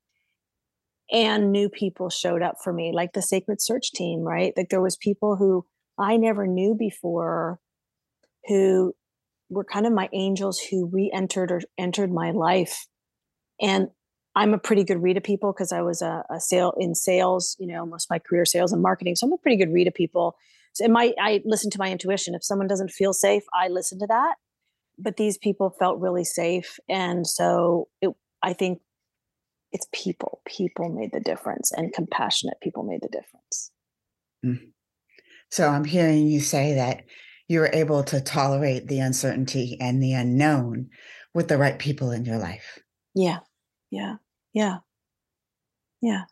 and 1.10 1.52
new 1.52 1.68
people 1.68 2.08
showed 2.08 2.42
up 2.42 2.56
for 2.62 2.72
me 2.72 2.92
like 2.94 3.12
the 3.12 3.22
sacred 3.22 3.60
search 3.60 3.92
team 3.92 4.20
right 4.20 4.52
like 4.56 4.68
there 4.68 4.80
was 4.80 4.96
people 4.96 5.36
who 5.36 5.64
i 5.98 6.16
never 6.16 6.46
knew 6.46 6.74
before 6.74 7.58
who 8.46 8.92
were 9.52 9.64
kind 9.64 9.86
of 9.86 9.92
my 9.92 10.08
angels 10.12 10.58
who 10.58 10.86
re-entered 10.86 11.52
or 11.52 11.60
entered 11.78 12.12
my 12.12 12.30
life 12.30 12.86
and 13.60 13.88
I'm 14.34 14.54
a 14.54 14.58
pretty 14.58 14.84
good 14.84 15.02
read 15.02 15.16
of 15.16 15.22
people 15.22 15.52
because 15.52 15.72
I 15.72 15.82
was 15.82 16.00
a, 16.00 16.24
a 16.30 16.40
sale 16.40 16.72
in 16.78 16.94
sales, 16.94 17.56
you 17.60 17.66
know, 17.66 17.84
most 17.84 18.06
of 18.06 18.10
my 18.10 18.18
career 18.18 18.44
sales 18.44 18.72
and 18.72 18.82
marketing. 18.82 19.14
So 19.14 19.26
I'm 19.26 19.32
a 19.32 19.38
pretty 19.38 19.58
good 19.58 19.72
read 19.72 19.88
of 19.88 19.94
people. 19.94 20.36
So 20.72 20.88
might 20.88 21.14
I 21.20 21.42
listen 21.44 21.70
to 21.72 21.78
my 21.78 21.90
intuition. 21.90 22.34
If 22.34 22.44
someone 22.44 22.66
doesn't 22.66 22.90
feel 22.90 23.12
safe, 23.12 23.42
I 23.52 23.68
listen 23.68 23.98
to 23.98 24.06
that. 24.06 24.36
But 24.98 25.16
these 25.16 25.36
people 25.36 25.74
felt 25.78 26.00
really 26.00 26.24
safe, 26.24 26.78
and 26.88 27.26
so 27.26 27.88
it, 28.02 28.10
I 28.42 28.52
think 28.52 28.80
it's 29.72 29.86
people. 29.92 30.42
People 30.46 30.90
made 30.90 31.12
the 31.12 31.20
difference, 31.20 31.72
and 31.72 31.92
compassionate 31.94 32.58
people 32.62 32.82
made 32.82 33.00
the 33.02 33.08
difference. 33.08 33.70
Mm. 34.44 34.72
So 35.50 35.68
I'm 35.68 35.84
hearing 35.84 36.28
you 36.28 36.40
say 36.40 36.74
that 36.74 37.04
you 37.52 37.60
were 37.60 37.70
able 37.74 38.02
to 38.02 38.18
tolerate 38.18 38.88
the 38.88 38.98
uncertainty 38.98 39.76
and 39.78 40.02
the 40.02 40.14
unknown 40.14 40.88
with 41.34 41.48
the 41.48 41.58
right 41.58 41.78
people 41.78 42.10
in 42.10 42.24
your 42.24 42.38
life. 42.38 42.78
Yeah. 43.14 43.40
Yeah. 43.90 44.16
Yeah. 44.54 44.78
Yeah. 46.00 46.22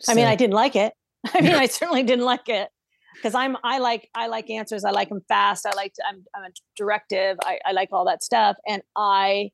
So, 0.00 0.10
I 0.10 0.16
mean, 0.16 0.26
I 0.26 0.34
didn't 0.34 0.54
like 0.54 0.74
it. 0.74 0.92
I 1.32 1.40
mean, 1.40 1.54
I 1.54 1.66
certainly 1.66 2.02
didn't 2.02 2.24
like 2.24 2.48
it 2.48 2.68
because 3.14 3.36
I'm 3.36 3.56
I 3.62 3.78
like 3.78 4.08
I 4.16 4.26
like 4.26 4.50
answers. 4.50 4.84
I 4.84 4.90
like 4.90 5.10
them 5.10 5.22
fast. 5.28 5.64
I 5.64 5.76
like 5.76 5.94
to, 5.94 6.02
I'm 6.08 6.24
I'm 6.34 6.42
a 6.42 6.54
directive. 6.76 7.38
I, 7.44 7.60
I 7.64 7.70
like 7.70 7.90
all 7.92 8.06
that 8.06 8.24
stuff, 8.24 8.56
and 8.66 8.82
I 8.96 9.50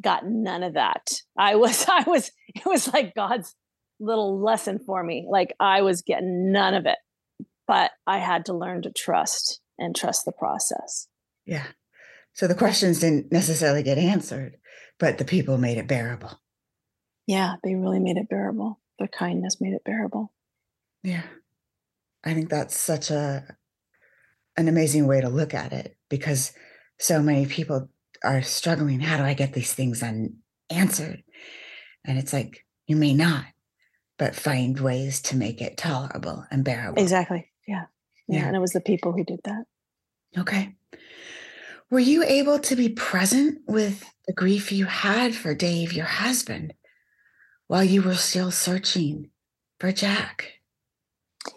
got 0.00 0.24
none 0.24 0.62
of 0.62 0.74
that. 0.74 1.10
I 1.36 1.56
was 1.56 1.84
I 1.88 2.04
was 2.06 2.30
it 2.54 2.64
was 2.64 2.92
like 2.92 3.12
God's 3.16 3.56
little 3.98 4.40
lesson 4.40 4.78
for 4.78 5.02
me. 5.02 5.26
Like 5.28 5.52
I 5.58 5.82
was 5.82 6.02
getting 6.02 6.52
none 6.52 6.74
of 6.74 6.86
it, 6.86 6.98
but 7.68 7.92
I 8.06 8.18
had 8.18 8.46
to 8.46 8.54
learn 8.54 8.82
to 8.82 8.90
trust 8.90 9.60
and 9.78 9.94
trust 9.94 10.24
the 10.24 10.32
process. 10.32 11.06
Yeah. 11.46 11.66
So 12.32 12.48
the 12.48 12.54
questions 12.54 13.00
didn't 13.00 13.30
necessarily 13.30 13.82
get 13.82 13.98
answered, 13.98 14.56
but 14.98 15.18
the 15.18 15.24
people 15.24 15.58
made 15.58 15.78
it 15.78 15.86
bearable. 15.86 16.40
Yeah, 17.26 17.56
they 17.62 17.74
really 17.74 18.00
made 18.00 18.16
it 18.16 18.28
bearable. 18.28 18.80
Their 18.98 19.08
kindness 19.08 19.60
made 19.60 19.74
it 19.74 19.84
bearable. 19.84 20.32
Yeah. 21.02 21.22
I 22.24 22.34
think 22.34 22.48
that's 22.48 22.76
such 22.76 23.10
a 23.10 23.56
an 24.56 24.66
amazing 24.66 25.06
way 25.06 25.20
to 25.20 25.28
look 25.28 25.54
at 25.54 25.72
it 25.72 25.96
because 26.08 26.52
so 26.98 27.22
many 27.22 27.46
people 27.46 27.88
are 28.24 28.42
struggling. 28.42 28.98
How 28.98 29.16
do 29.16 29.22
I 29.22 29.34
get 29.34 29.52
these 29.52 29.72
things 29.72 30.02
unanswered? 30.02 31.22
And 32.04 32.18
it's 32.18 32.32
like, 32.32 32.66
you 32.88 32.96
may 32.96 33.14
not, 33.14 33.44
but 34.18 34.34
find 34.34 34.80
ways 34.80 35.20
to 35.22 35.36
make 35.36 35.60
it 35.60 35.76
tolerable 35.76 36.44
and 36.50 36.64
bearable. 36.64 37.00
Exactly. 37.00 37.47
Yeah. 37.68 37.84
Yeah. 38.26 38.46
And 38.46 38.56
it 38.56 38.60
was 38.60 38.72
the 38.72 38.80
people 38.80 39.12
who 39.12 39.22
did 39.22 39.40
that. 39.44 39.64
Okay. 40.36 40.74
Were 41.90 41.98
you 41.98 42.24
able 42.24 42.58
to 42.58 42.76
be 42.76 42.88
present 42.88 43.60
with 43.66 44.04
the 44.26 44.32
grief 44.32 44.72
you 44.72 44.86
had 44.86 45.34
for 45.34 45.54
Dave, 45.54 45.92
your 45.92 46.06
husband, 46.06 46.74
while 47.66 47.84
you 47.84 48.02
were 48.02 48.14
still 48.14 48.50
searching 48.50 49.30
for 49.78 49.92
Jack? 49.92 50.60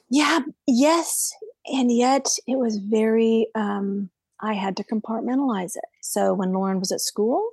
Yeah, 0.09 0.39
yes. 0.67 1.31
And 1.65 1.91
yet 1.91 2.27
it 2.47 2.57
was 2.57 2.77
very, 2.77 3.47
um, 3.55 4.09
I 4.39 4.53
had 4.53 4.77
to 4.77 4.83
compartmentalize 4.83 5.75
it. 5.75 5.85
So 6.01 6.33
when 6.33 6.53
Lauren 6.53 6.79
was 6.79 6.91
at 6.91 7.01
school, 7.01 7.51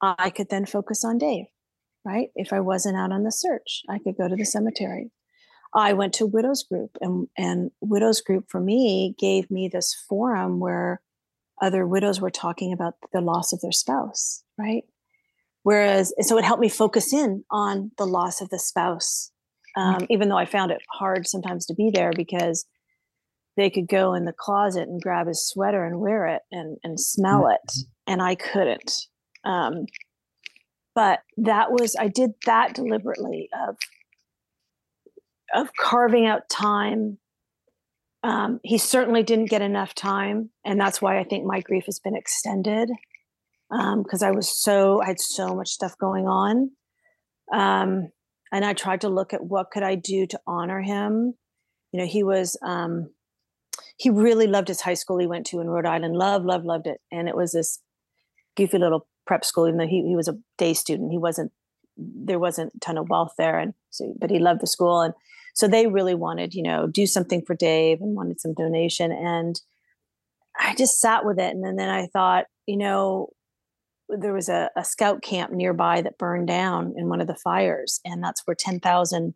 I 0.00 0.30
could 0.30 0.48
then 0.48 0.64
focus 0.64 1.04
on 1.04 1.18
Dave, 1.18 1.46
right? 2.04 2.28
If 2.36 2.52
I 2.52 2.60
wasn't 2.60 2.96
out 2.96 3.10
on 3.10 3.24
the 3.24 3.32
search, 3.32 3.82
I 3.88 3.98
could 3.98 4.16
go 4.16 4.28
to 4.28 4.36
the 4.36 4.44
cemetery. 4.44 5.10
I 5.74 5.92
went 5.92 6.14
to 6.14 6.26
Widows 6.26 6.64
Group, 6.64 6.96
and, 7.00 7.28
and 7.36 7.70
Widows 7.80 8.20
Group 8.20 8.46
for 8.48 8.60
me 8.60 9.14
gave 9.18 9.50
me 9.50 9.68
this 9.68 9.94
forum 10.08 10.60
where 10.60 11.00
other 11.60 11.86
widows 11.86 12.20
were 12.20 12.30
talking 12.30 12.72
about 12.72 12.94
the 13.12 13.20
loss 13.20 13.52
of 13.52 13.60
their 13.60 13.72
spouse, 13.72 14.42
right? 14.56 14.84
Whereas, 15.62 16.12
so 16.20 16.38
it 16.38 16.44
helped 16.44 16.62
me 16.62 16.68
focus 16.68 17.12
in 17.12 17.44
on 17.50 17.90
the 17.98 18.06
loss 18.06 18.40
of 18.40 18.48
the 18.50 18.58
spouse, 18.58 19.30
um, 19.76 20.06
even 20.08 20.28
though 20.28 20.38
I 20.38 20.46
found 20.46 20.70
it 20.70 20.80
hard 20.90 21.26
sometimes 21.26 21.66
to 21.66 21.74
be 21.74 21.90
there 21.92 22.12
because 22.14 22.64
they 23.56 23.68
could 23.68 23.88
go 23.88 24.14
in 24.14 24.24
the 24.24 24.32
closet 24.32 24.88
and 24.88 25.02
grab 25.02 25.26
his 25.26 25.46
sweater 25.46 25.84
and 25.84 26.00
wear 26.00 26.26
it 26.26 26.42
and, 26.50 26.78
and 26.84 26.98
smell 26.98 27.42
mm-hmm. 27.42 27.54
it, 27.54 27.72
and 28.06 28.22
I 28.22 28.36
couldn't. 28.36 28.92
Um, 29.44 29.86
but 30.94 31.20
that 31.36 31.70
was 31.70 31.94
I 31.98 32.08
did 32.08 32.30
that 32.46 32.74
deliberately 32.74 33.48
of 33.68 33.76
of 35.54 35.70
carving 35.78 36.26
out 36.26 36.48
time 36.48 37.18
um, 38.22 38.60
he 38.64 38.78
certainly 38.78 39.22
didn't 39.22 39.50
get 39.50 39.62
enough 39.62 39.94
time, 39.94 40.50
and 40.64 40.80
that's 40.80 41.00
why 41.00 41.18
I 41.18 41.24
think 41.24 41.44
my 41.44 41.60
grief 41.60 41.84
has 41.86 42.00
been 42.00 42.16
extended 42.16 42.90
because 43.70 44.22
um, 44.22 44.28
I 44.28 44.30
was 44.30 44.48
so 44.48 45.00
I 45.02 45.06
had 45.06 45.20
so 45.20 45.54
much 45.54 45.68
stuff 45.68 45.96
going 45.98 46.26
on, 46.26 46.70
um, 47.52 48.10
and 48.50 48.64
I 48.64 48.72
tried 48.72 49.02
to 49.02 49.08
look 49.08 49.32
at 49.32 49.44
what 49.44 49.70
could 49.70 49.84
I 49.84 49.94
do 49.94 50.26
to 50.26 50.40
honor 50.46 50.80
him. 50.80 51.34
You 51.92 52.00
know, 52.00 52.06
he 52.06 52.24
was 52.24 52.56
um, 52.62 53.10
he 53.96 54.10
really 54.10 54.48
loved 54.48 54.68
his 54.68 54.80
high 54.80 54.94
school 54.94 55.18
he 55.18 55.26
went 55.26 55.46
to 55.46 55.60
in 55.60 55.68
Rhode 55.68 55.86
Island. 55.86 56.16
Love, 56.16 56.44
loved, 56.44 56.64
loved 56.64 56.88
it, 56.88 57.00
and 57.12 57.28
it 57.28 57.36
was 57.36 57.52
this 57.52 57.80
goofy 58.56 58.78
little 58.78 59.06
prep 59.26 59.44
school. 59.44 59.68
Even 59.68 59.78
though 59.78 59.86
he 59.86 60.04
he 60.08 60.16
was 60.16 60.26
a 60.28 60.38
day 60.56 60.74
student, 60.74 61.12
he 61.12 61.18
wasn't 61.18 61.52
there 61.96 62.40
wasn't 62.40 62.72
a 62.74 62.80
ton 62.80 62.98
of 62.98 63.08
wealth 63.08 63.34
there, 63.38 63.60
and 63.60 63.74
so 63.90 64.12
but 64.18 64.30
he 64.30 64.40
loved 64.40 64.60
the 64.60 64.66
school 64.66 65.02
and 65.02 65.14
so 65.58 65.66
they 65.66 65.88
really 65.88 66.14
wanted 66.14 66.54
you 66.54 66.62
know 66.62 66.86
do 66.86 67.06
something 67.06 67.42
for 67.42 67.54
dave 67.54 68.00
and 68.00 68.14
wanted 68.14 68.40
some 68.40 68.54
donation 68.54 69.10
and 69.10 69.60
i 70.58 70.74
just 70.74 71.00
sat 71.00 71.24
with 71.24 71.38
it 71.38 71.54
and 71.54 71.64
then, 71.64 71.76
then 71.76 71.90
i 71.90 72.06
thought 72.06 72.46
you 72.66 72.76
know 72.76 73.28
there 74.08 74.32
was 74.32 74.48
a, 74.48 74.70
a 74.76 74.84
scout 74.84 75.20
camp 75.20 75.52
nearby 75.52 76.00
that 76.00 76.18
burned 76.18 76.48
down 76.48 76.94
in 76.96 77.08
one 77.08 77.20
of 77.20 77.26
the 77.26 77.34
fires 77.34 78.00
and 78.04 78.22
that's 78.22 78.42
where 78.46 78.54
10,000 78.54 79.34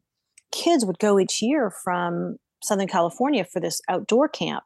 kids 0.50 0.84
would 0.84 0.98
go 0.98 1.18
each 1.18 1.42
year 1.42 1.70
from 1.84 2.36
southern 2.62 2.88
california 2.88 3.44
for 3.44 3.60
this 3.60 3.80
outdoor 3.88 4.28
camp. 4.28 4.64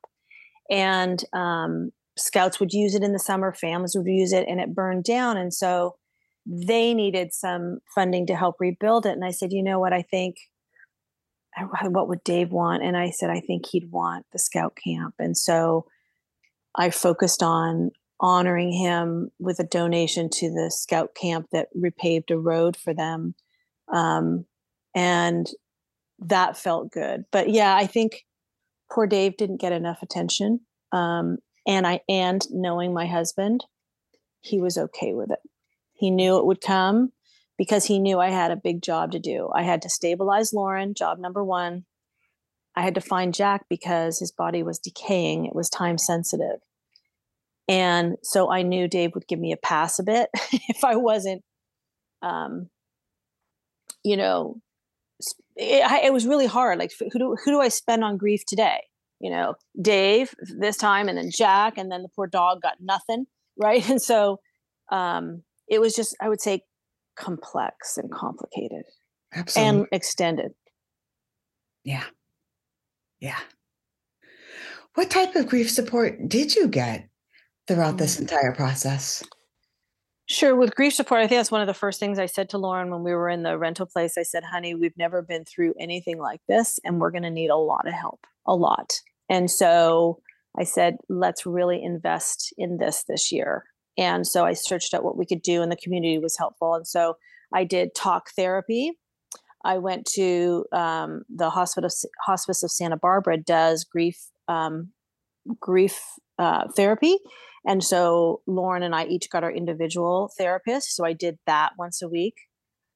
And 0.68 1.22
um, 1.32 1.92
scouts 2.18 2.58
would 2.58 2.72
use 2.72 2.94
it 2.94 3.02
in 3.02 3.12
the 3.12 3.18
summer 3.18 3.52
families 3.52 3.94
would 3.96 4.06
use 4.06 4.32
it 4.32 4.46
and 4.48 4.60
it 4.60 4.74
burned 4.74 5.04
down 5.04 5.36
and 5.36 5.52
so 5.52 5.96
they 6.44 6.94
needed 6.94 7.32
some 7.32 7.78
funding 7.94 8.26
to 8.26 8.36
help 8.36 8.56
rebuild 8.60 9.06
it 9.06 9.12
and 9.12 9.24
i 9.24 9.30
said 9.30 9.52
you 9.52 9.62
know 9.62 9.80
what? 9.80 9.92
I 9.92 10.02
think 10.02 10.36
what 11.64 12.08
would 12.08 12.24
Dave 12.24 12.50
want? 12.50 12.82
And 12.82 12.96
I 12.96 13.10
said, 13.10 13.30
I 13.30 13.40
think 13.40 13.66
he'd 13.66 13.90
want 13.90 14.26
the 14.32 14.38
scout 14.38 14.76
camp. 14.82 15.14
And 15.18 15.36
so 15.36 15.86
I 16.74 16.90
focused 16.90 17.42
on 17.42 17.90
honoring 18.20 18.72
him 18.72 19.30
with 19.38 19.58
a 19.58 19.64
donation 19.64 20.28
to 20.30 20.50
the 20.50 20.70
scout 20.70 21.14
camp 21.14 21.48
that 21.52 21.68
repaved 21.76 22.30
a 22.30 22.38
road 22.38 22.76
for 22.76 22.94
them. 22.94 23.34
Um, 23.92 24.46
and 24.94 25.46
that 26.18 26.56
felt 26.56 26.90
good. 26.90 27.24
But 27.30 27.50
yeah, 27.50 27.74
I 27.74 27.86
think 27.86 28.24
poor 28.90 29.06
Dave 29.06 29.36
didn't 29.36 29.60
get 29.60 29.72
enough 29.72 30.02
attention. 30.02 30.60
Um, 30.92 31.38
and 31.66 31.86
I, 31.86 32.00
and 32.08 32.46
knowing 32.50 32.94
my 32.94 33.06
husband, 33.06 33.64
he 34.40 34.60
was 34.60 34.78
okay 34.78 35.12
with 35.12 35.30
it. 35.30 35.40
He 35.92 36.10
knew 36.10 36.38
it 36.38 36.46
would 36.46 36.60
come 36.60 37.12
because 37.58 37.84
he 37.84 37.98
knew 37.98 38.18
I 38.18 38.30
had 38.30 38.50
a 38.50 38.56
big 38.56 38.82
job 38.82 39.12
to 39.12 39.18
do. 39.18 39.50
I 39.54 39.62
had 39.62 39.82
to 39.82 39.90
stabilize 39.90 40.52
Lauren, 40.52 40.94
job 40.94 41.18
number 41.18 41.42
one. 41.42 41.84
I 42.74 42.82
had 42.82 42.94
to 42.96 43.00
find 43.00 43.32
Jack 43.32 43.66
because 43.70 44.18
his 44.18 44.30
body 44.30 44.62
was 44.62 44.78
decaying, 44.78 45.46
it 45.46 45.54
was 45.54 45.70
time 45.70 45.96
sensitive. 45.96 46.60
And 47.68 48.16
so 48.22 48.50
I 48.50 48.62
knew 48.62 48.86
Dave 48.86 49.14
would 49.14 49.26
give 49.26 49.40
me 49.40 49.52
a 49.52 49.56
pass 49.56 49.98
a 49.98 50.04
bit 50.04 50.28
if 50.68 50.84
I 50.84 50.96
wasn't, 50.96 51.42
um, 52.22 52.68
you 54.04 54.16
know, 54.16 54.60
it, 55.56 56.04
it 56.04 56.12
was 56.12 56.26
really 56.26 56.46
hard. 56.46 56.78
Like, 56.78 56.92
who 56.98 57.18
do, 57.18 57.36
who 57.44 57.50
do 57.50 57.60
I 57.60 57.68
spend 57.68 58.04
on 58.04 58.18
grief 58.18 58.44
today? 58.46 58.80
You 59.18 59.30
know, 59.30 59.54
Dave 59.80 60.34
this 60.58 60.76
time, 60.76 61.08
and 61.08 61.16
then 61.16 61.30
Jack, 61.34 61.78
and 61.78 61.90
then 61.90 62.02
the 62.02 62.10
poor 62.14 62.26
dog 62.26 62.60
got 62.60 62.76
nothing. 62.80 63.26
Right. 63.56 63.88
And 63.90 64.00
so 64.00 64.40
um, 64.92 65.42
it 65.68 65.80
was 65.80 65.94
just, 65.94 66.14
I 66.20 66.28
would 66.28 66.42
say, 66.42 66.62
complex 67.16 67.96
and 67.96 68.10
complicated 68.10 68.84
Absolutely. 69.34 69.78
and 69.78 69.86
extended. 69.92 70.52
Yeah. 71.84 72.04
Yeah. 73.20 73.38
What 74.94 75.10
type 75.10 75.36
of 75.36 75.46
grief 75.46 75.70
support 75.70 76.28
did 76.28 76.54
you 76.54 76.68
get 76.68 77.08
throughout 77.66 77.98
this 77.98 78.16
mm. 78.16 78.20
entire 78.20 78.52
process? 78.52 79.22
Sure. 80.28 80.56
With 80.56 80.74
grief 80.74 80.92
support, 80.92 81.20
I 81.20 81.28
think 81.28 81.38
that's 81.38 81.52
one 81.52 81.60
of 81.60 81.68
the 81.68 81.74
first 81.74 82.00
things 82.00 82.18
I 82.18 82.26
said 82.26 82.48
to 82.50 82.58
Lauren 82.58 82.90
when 82.90 83.04
we 83.04 83.12
were 83.12 83.28
in 83.28 83.44
the 83.44 83.56
rental 83.58 83.86
place. 83.86 84.18
I 84.18 84.24
said, 84.24 84.42
honey, 84.42 84.74
we've 84.74 84.96
never 84.96 85.22
been 85.22 85.44
through 85.44 85.74
anything 85.78 86.18
like 86.18 86.40
this, 86.48 86.80
and 86.84 86.98
we're 86.98 87.12
going 87.12 87.22
to 87.22 87.30
need 87.30 87.50
a 87.50 87.56
lot 87.56 87.86
of 87.86 87.94
help, 87.94 88.26
a 88.44 88.54
lot. 88.56 88.92
And 89.28 89.48
so 89.48 90.18
I 90.58 90.64
said, 90.64 90.96
let's 91.08 91.46
really 91.46 91.80
invest 91.80 92.52
in 92.58 92.78
this 92.78 93.04
this 93.06 93.30
year. 93.30 93.64
And 93.98 94.26
so 94.26 94.44
I 94.44 94.52
searched 94.52 94.94
out 94.94 95.04
what 95.04 95.16
we 95.16 95.26
could 95.26 95.42
do, 95.42 95.62
and 95.62 95.72
the 95.72 95.76
community 95.76 96.18
was 96.18 96.36
helpful. 96.38 96.74
And 96.74 96.86
so 96.86 97.16
I 97.54 97.64
did 97.64 97.94
talk 97.94 98.30
therapy. 98.36 98.92
I 99.64 99.78
went 99.78 100.06
to 100.14 100.64
um, 100.72 101.22
the 101.28 101.50
hospital 101.50 101.90
hospice 102.24 102.62
of 102.62 102.70
Santa 102.70 102.96
Barbara 102.96 103.36
does 103.38 103.84
grief 103.84 104.18
um, 104.48 104.92
grief 105.60 106.00
uh, 106.38 106.68
therapy, 106.76 107.18
And 107.64 107.82
so 107.82 108.42
Lauren 108.46 108.82
and 108.82 108.94
I 108.94 109.06
each 109.06 109.30
got 109.30 109.42
our 109.42 109.50
individual 109.50 110.30
therapist. 110.36 110.94
So 110.94 111.04
I 111.04 111.12
did 111.12 111.38
that 111.46 111.72
once 111.78 112.02
a 112.02 112.08
week. 112.08 112.34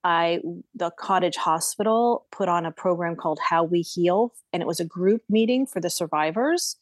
I 0.03 0.41
the 0.75 0.91
cottage 0.99 1.37
hospital 1.37 2.27
put 2.33 2.49
on 2.49 2.65
a 2.65 2.73
program 2.73 3.17
called 3.17 3.39
How 3.51 3.65
We 3.65 3.81
Heal 3.83 4.33
and 4.53 4.63
it 4.63 4.67
was 4.67 4.81
a 4.81 4.85
group 4.85 5.23
meeting 5.29 5.67
for 5.67 5.81
the 5.81 5.91
survivors 5.91 6.77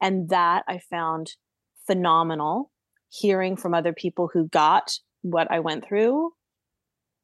and 0.00 0.28
that 0.30 0.64
I 0.66 0.80
found 0.90 1.34
phenomenal 1.86 2.72
hearing 3.20 3.56
from 3.56 3.74
other 3.74 3.92
people 3.92 4.28
who 4.32 4.48
got 4.48 4.92
what 5.22 5.50
I 5.50 5.60
went 5.60 5.86
through 5.86 6.32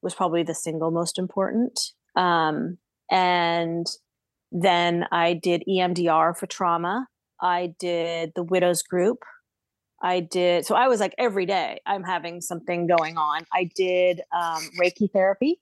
was 0.03 0.15
probably 0.15 0.43
the 0.43 0.55
single 0.55 0.91
most 0.91 1.19
important 1.19 1.79
um, 2.17 2.79
and 3.11 3.87
then 4.53 5.07
I 5.13 5.35
did 5.35 5.65
EMDR 5.69 6.37
for 6.37 6.47
trauma 6.47 7.07
I 7.41 7.75
did 7.79 8.33
the 8.35 8.43
widows 8.43 8.83
group 8.83 9.19
I 10.03 10.21
did, 10.21 10.65
so 10.65 10.75
I 10.75 10.89
was 10.89 10.99
like 10.99 11.15
every 11.19 11.45
day 11.47 11.81
I'm 11.85 12.03
having 12.03 12.41
something 12.41 12.87
going 12.87 13.19
on. 13.19 13.45
I 13.53 13.69
did 13.77 14.23
um, 14.35 14.63
Reiki 14.81 15.11
therapy, 15.13 15.61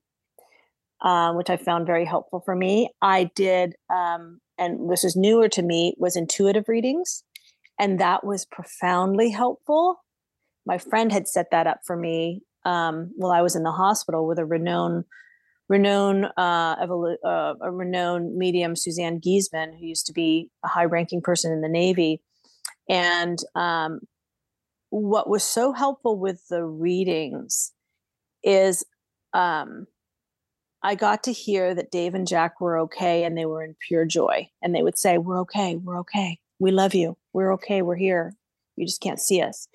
uh, 1.00 1.32
which 1.32 1.50
I 1.50 1.56
found 1.56 1.86
very 1.86 2.04
helpful 2.04 2.40
for 2.44 2.54
me. 2.54 2.90
I 3.02 3.30
did, 3.34 3.74
um, 3.92 4.40
and 4.56 4.90
this 4.90 5.02
is 5.02 5.16
newer 5.16 5.48
to 5.48 5.62
me, 5.62 5.94
was 5.98 6.16
intuitive 6.16 6.68
readings, 6.68 7.24
and 7.80 7.98
that 7.98 8.24
was 8.24 8.44
profoundly 8.44 9.30
helpful. 9.30 9.96
My 10.68 10.78
friend 10.78 11.10
had 11.10 11.26
set 11.26 11.50
that 11.50 11.66
up 11.66 11.80
for 11.84 11.96
me 11.96 12.42
um, 12.64 13.10
while 13.16 13.32
I 13.32 13.42
was 13.42 13.56
in 13.56 13.62
the 13.64 13.72
hospital 13.72 14.26
with 14.26 14.38
a 14.38 14.44
renowned, 14.44 15.04
renowned, 15.68 16.26
uh, 16.36 16.76
evolu- 16.76 17.16
uh, 17.24 17.54
a 17.60 17.70
renowned 17.72 18.36
medium, 18.36 18.76
Suzanne 18.76 19.20
Giesemann, 19.20 19.76
who 19.78 19.86
used 19.86 20.06
to 20.06 20.12
be 20.12 20.50
a 20.64 20.68
high-ranking 20.68 21.22
person 21.22 21.52
in 21.52 21.62
the 21.62 21.68
Navy, 21.68 22.20
and 22.88 23.38
um, 23.54 24.00
what 24.90 25.28
was 25.28 25.42
so 25.42 25.72
helpful 25.72 26.18
with 26.18 26.46
the 26.48 26.64
readings 26.64 27.72
is 28.42 28.84
um, 29.32 29.86
I 30.82 30.94
got 30.94 31.24
to 31.24 31.32
hear 31.32 31.74
that 31.74 31.90
Dave 31.90 32.14
and 32.14 32.26
Jack 32.26 32.60
were 32.60 32.78
okay 32.80 33.24
and 33.24 33.36
they 33.36 33.44
were 33.44 33.62
in 33.62 33.74
pure 33.86 34.04
joy. 34.04 34.48
And 34.62 34.74
they 34.74 34.82
would 34.82 34.98
say, 34.98 35.18
We're 35.18 35.40
okay. 35.40 35.76
We're 35.76 36.00
okay. 36.00 36.38
We 36.58 36.70
love 36.70 36.94
you. 36.94 37.16
We're 37.32 37.52
okay. 37.54 37.82
We're 37.82 37.96
here. 37.96 38.34
You 38.76 38.86
just 38.86 39.02
can't 39.02 39.20
see 39.20 39.42
us. 39.42 39.68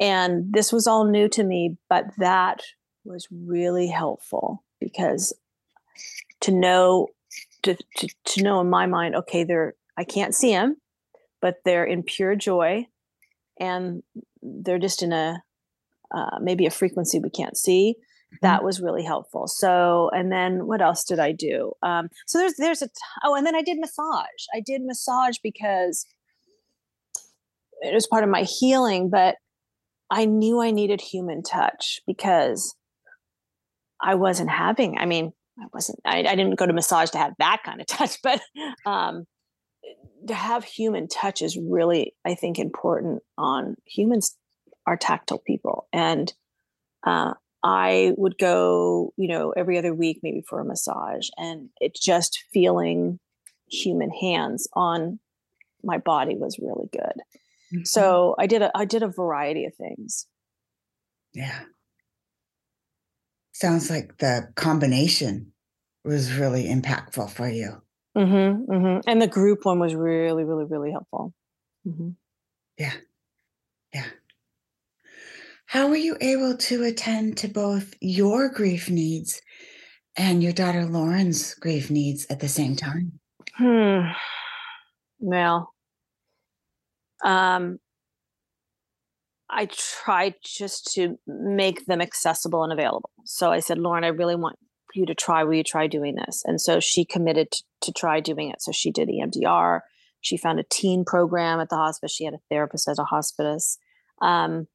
And 0.00 0.52
this 0.52 0.72
was 0.72 0.86
all 0.86 1.04
new 1.04 1.28
to 1.30 1.42
me, 1.42 1.76
but 1.88 2.04
that 2.18 2.62
was 3.04 3.26
really 3.30 3.88
helpful 3.88 4.64
because 4.80 5.34
to 6.40 6.52
know 6.52 7.08
to, 7.64 7.76
to, 7.96 8.08
to 8.24 8.42
know 8.42 8.60
in 8.60 8.70
my 8.70 8.86
mind, 8.86 9.16
okay, 9.16 9.44
they're 9.44 9.74
I 9.96 10.04
can't 10.04 10.34
see 10.34 10.52
them, 10.52 10.76
but 11.42 11.56
they're 11.64 11.84
in 11.84 12.04
pure 12.04 12.36
joy 12.36 12.86
and 13.58 14.02
they're 14.42 14.78
just 14.78 15.02
in 15.02 15.12
a 15.12 15.42
uh, 16.14 16.38
maybe 16.40 16.66
a 16.66 16.70
frequency 16.70 17.18
we 17.18 17.30
can't 17.30 17.56
see. 17.56 17.96
Mm-hmm. 18.28 18.46
that 18.46 18.62
was 18.62 18.80
really 18.80 19.02
helpful. 19.02 19.46
So 19.48 20.10
and 20.12 20.30
then 20.30 20.66
what 20.66 20.82
else 20.82 21.02
did 21.02 21.18
i 21.18 21.32
do? 21.32 21.72
Um, 21.82 22.08
so 22.26 22.38
there's 22.38 22.54
there's 22.56 22.82
a 22.82 22.88
t- 22.88 22.92
oh 23.24 23.34
and 23.34 23.46
then 23.46 23.56
i 23.56 23.62
did 23.62 23.78
massage. 23.78 24.44
I 24.54 24.60
did 24.60 24.82
massage 24.82 25.38
because 25.42 26.06
it 27.80 27.94
was 27.94 28.06
part 28.06 28.24
of 28.24 28.30
my 28.30 28.42
healing 28.42 29.08
but 29.08 29.36
i 30.10 30.24
knew 30.24 30.60
i 30.60 30.70
needed 30.70 31.00
human 31.00 31.42
touch 31.42 32.00
because 32.06 32.74
i 34.00 34.14
wasn't 34.14 34.50
having 34.50 34.98
i 34.98 35.06
mean 35.06 35.32
i 35.60 35.64
wasn't 35.72 35.98
i, 36.04 36.18
I 36.18 36.34
didn't 36.34 36.56
go 36.56 36.66
to 36.66 36.72
massage 36.72 37.10
to 37.10 37.18
have 37.18 37.34
that 37.38 37.62
kind 37.64 37.80
of 37.80 37.86
touch 37.88 38.18
but 38.22 38.40
um, 38.86 39.26
to 40.26 40.34
have 40.34 40.64
human 40.64 41.08
touch 41.08 41.42
is 41.42 41.56
really 41.56 42.14
i 42.24 42.34
think 42.34 42.58
important 42.58 43.22
on 43.36 43.76
humans 43.84 44.36
are 44.86 44.96
tactile 44.96 45.38
people. 45.38 45.86
And 45.92 46.32
uh, 47.06 47.34
i 47.62 48.12
would 48.16 48.38
go 48.38 49.12
you 49.16 49.28
know 49.28 49.50
every 49.56 49.78
other 49.78 49.94
week 49.94 50.20
maybe 50.22 50.42
for 50.48 50.60
a 50.60 50.64
massage 50.64 51.28
and 51.36 51.68
it's 51.80 51.98
just 51.98 52.44
feeling 52.52 53.18
human 53.68 54.10
hands 54.10 54.68
on 54.74 55.18
my 55.82 55.98
body 55.98 56.36
was 56.36 56.58
really 56.60 56.88
good 56.92 57.20
mm-hmm. 57.72 57.84
so 57.84 58.34
i 58.38 58.46
did 58.46 58.62
a 58.62 58.70
i 58.76 58.84
did 58.84 59.02
a 59.02 59.08
variety 59.08 59.64
of 59.64 59.74
things 59.74 60.26
yeah 61.34 61.60
sounds 63.52 63.90
like 63.90 64.18
the 64.18 64.48
combination 64.54 65.52
was 66.04 66.32
really 66.32 66.64
impactful 66.64 67.28
for 67.30 67.48
you 67.48 67.82
Mm-hmm, 68.18 68.72
mm-hmm. 68.72 69.08
And 69.08 69.22
the 69.22 69.28
group 69.28 69.64
one 69.64 69.78
was 69.78 69.94
really, 69.94 70.44
really, 70.44 70.64
really 70.64 70.90
helpful. 70.90 71.32
Mm-hmm. 71.86 72.10
Yeah. 72.76 72.94
Yeah. 73.94 74.06
How 75.66 75.88
were 75.88 75.96
you 75.96 76.16
able 76.20 76.56
to 76.56 76.82
attend 76.82 77.36
to 77.38 77.48
both 77.48 77.94
your 78.00 78.48
grief 78.48 78.90
needs 78.90 79.40
and 80.16 80.42
your 80.42 80.52
daughter 80.52 80.84
Lauren's 80.84 81.54
grief 81.54 81.90
needs 81.90 82.26
at 82.28 82.40
the 82.40 82.48
same 82.48 82.74
time? 82.74 83.20
Hmm. 83.54 84.00
Well, 85.20 85.72
um, 87.24 87.78
I 89.50 89.66
tried 89.66 90.34
just 90.44 90.92
to 90.94 91.18
make 91.26 91.86
them 91.86 92.00
accessible 92.00 92.62
and 92.64 92.72
available. 92.72 93.10
So 93.24 93.50
I 93.50 93.60
said, 93.60 93.78
Lauren, 93.78 94.04
I 94.04 94.08
really 94.08 94.36
want 94.36 94.56
you 94.94 95.06
to 95.06 95.14
try 95.14 95.44
will 95.44 95.54
you 95.54 95.64
try 95.64 95.86
doing 95.86 96.14
this? 96.14 96.42
And 96.44 96.60
so 96.60 96.80
she 96.80 97.04
committed 97.04 97.50
to, 97.52 97.62
to 97.82 97.92
try 97.92 98.20
doing 98.20 98.50
it. 98.50 98.62
So 98.62 98.72
she 98.72 98.90
did 98.90 99.08
emdr 99.08 99.80
she 100.20 100.36
found 100.36 100.58
a 100.58 100.64
teen 100.64 101.04
program 101.04 101.60
at 101.60 101.68
the 101.68 101.76
hospice. 101.76 102.12
She 102.12 102.24
had 102.24 102.34
a 102.34 102.40
therapist 102.50 102.88
at 102.88 102.98
a 102.98 103.04
hospice. 103.04 103.78
Um, 104.20 104.66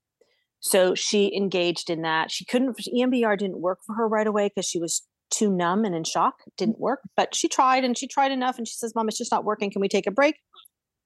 so 0.59 0.95
she 0.95 1.35
engaged 1.35 1.89
in 1.89 2.03
that. 2.03 2.31
She 2.31 2.45
couldn't 2.45 2.77
emdr 2.77 3.37
didn't 3.37 3.59
work 3.59 3.79
for 3.85 3.95
her 3.95 4.07
right 4.07 4.27
away 4.27 4.49
because 4.49 4.65
she 4.65 4.79
was 4.79 5.05
too 5.29 5.51
numb 5.51 5.83
and 5.83 5.95
in 5.95 6.03
shock. 6.03 6.35
Didn't 6.57 6.79
work 6.79 6.99
but 7.17 7.35
she 7.35 7.47
tried 7.47 7.83
and 7.83 7.97
she 7.97 8.07
tried 8.07 8.31
enough 8.31 8.57
and 8.57 8.67
she 8.67 8.75
says 8.75 8.95
mom 8.95 9.09
it's 9.09 9.17
just 9.17 9.31
not 9.31 9.43
working. 9.43 9.71
Can 9.71 9.81
we 9.81 9.89
take 9.89 10.07
a 10.07 10.11
break? 10.11 10.35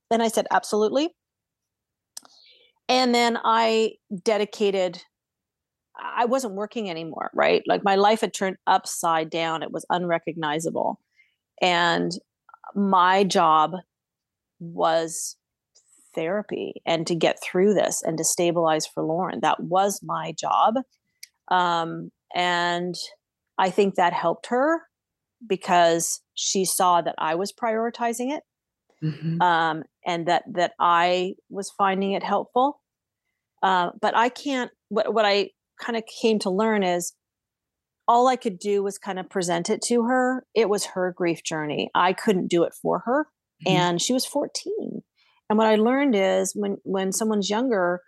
Then 0.09 0.21
i 0.21 0.27
said 0.27 0.47
absolutely 0.51 1.09
and 2.89 3.13
then 3.13 3.37
i 3.43 3.91
dedicated 4.23 5.01
I 5.99 6.25
wasn't 6.25 6.53
working 6.53 6.89
anymore, 6.89 7.31
right? 7.33 7.63
Like 7.65 7.83
my 7.83 7.95
life 7.95 8.21
had 8.21 8.33
turned 8.33 8.57
upside 8.67 9.29
down. 9.29 9.63
It 9.63 9.71
was 9.71 9.85
unrecognizable. 9.89 10.99
And 11.61 12.11
my 12.75 13.23
job 13.23 13.73
was 14.59 15.35
therapy 16.13 16.81
and 16.85 17.05
to 17.07 17.15
get 17.15 17.41
through 17.41 17.73
this 17.73 18.01
and 18.03 18.17
to 18.17 18.23
stabilize 18.23 18.85
for 18.85 19.03
Lauren. 19.03 19.39
That 19.41 19.59
was 19.59 20.01
my 20.03 20.33
job. 20.33 20.75
Um, 21.49 22.11
and 22.35 22.95
I 23.57 23.69
think 23.69 23.95
that 23.95 24.13
helped 24.13 24.47
her 24.47 24.81
because 25.47 26.21
she 26.33 26.65
saw 26.65 27.01
that 27.01 27.15
I 27.17 27.35
was 27.35 27.53
prioritizing 27.53 28.35
it 28.35 28.43
mm-hmm. 29.03 29.41
um, 29.41 29.83
and 30.07 30.25
that 30.27 30.43
that 30.53 30.71
I 30.79 31.35
was 31.49 31.71
finding 31.77 32.13
it 32.13 32.23
helpful. 32.23 32.81
Uh, 33.61 33.91
but 34.01 34.15
I 34.15 34.29
can't. 34.29 34.71
What 34.89 35.13
what 35.13 35.25
I 35.25 35.51
kind 35.79 35.97
of 35.97 36.03
came 36.21 36.39
to 36.39 36.49
learn 36.49 36.81
is 36.81 37.13
all 38.07 38.27
I 38.27 38.37
could 38.37 38.57
do 38.57 38.81
was 38.81 38.97
kind 38.97 39.19
of 39.19 39.29
present 39.29 39.69
it 39.69 39.81
to 39.83 40.03
her. 40.03 40.45
It 40.55 40.69
was 40.69 40.85
her 40.85 41.13
grief 41.15 41.43
journey. 41.43 41.91
I 41.93 42.13
couldn't 42.13 42.47
do 42.47 42.63
it 42.63 42.73
for 42.81 42.99
her. 42.99 43.27
Mm-hmm. 43.67 43.77
And 43.77 44.01
she 44.01 44.13
was 44.13 44.25
14. 44.25 45.01
And 45.49 45.57
what 45.57 45.67
I 45.67 45.75
learned 45.75 46.15
is 46.15 46.53
when 46.55 46.77
when 46.83 47.11
someone's 47.11 47.49
younger, 47.49 48.01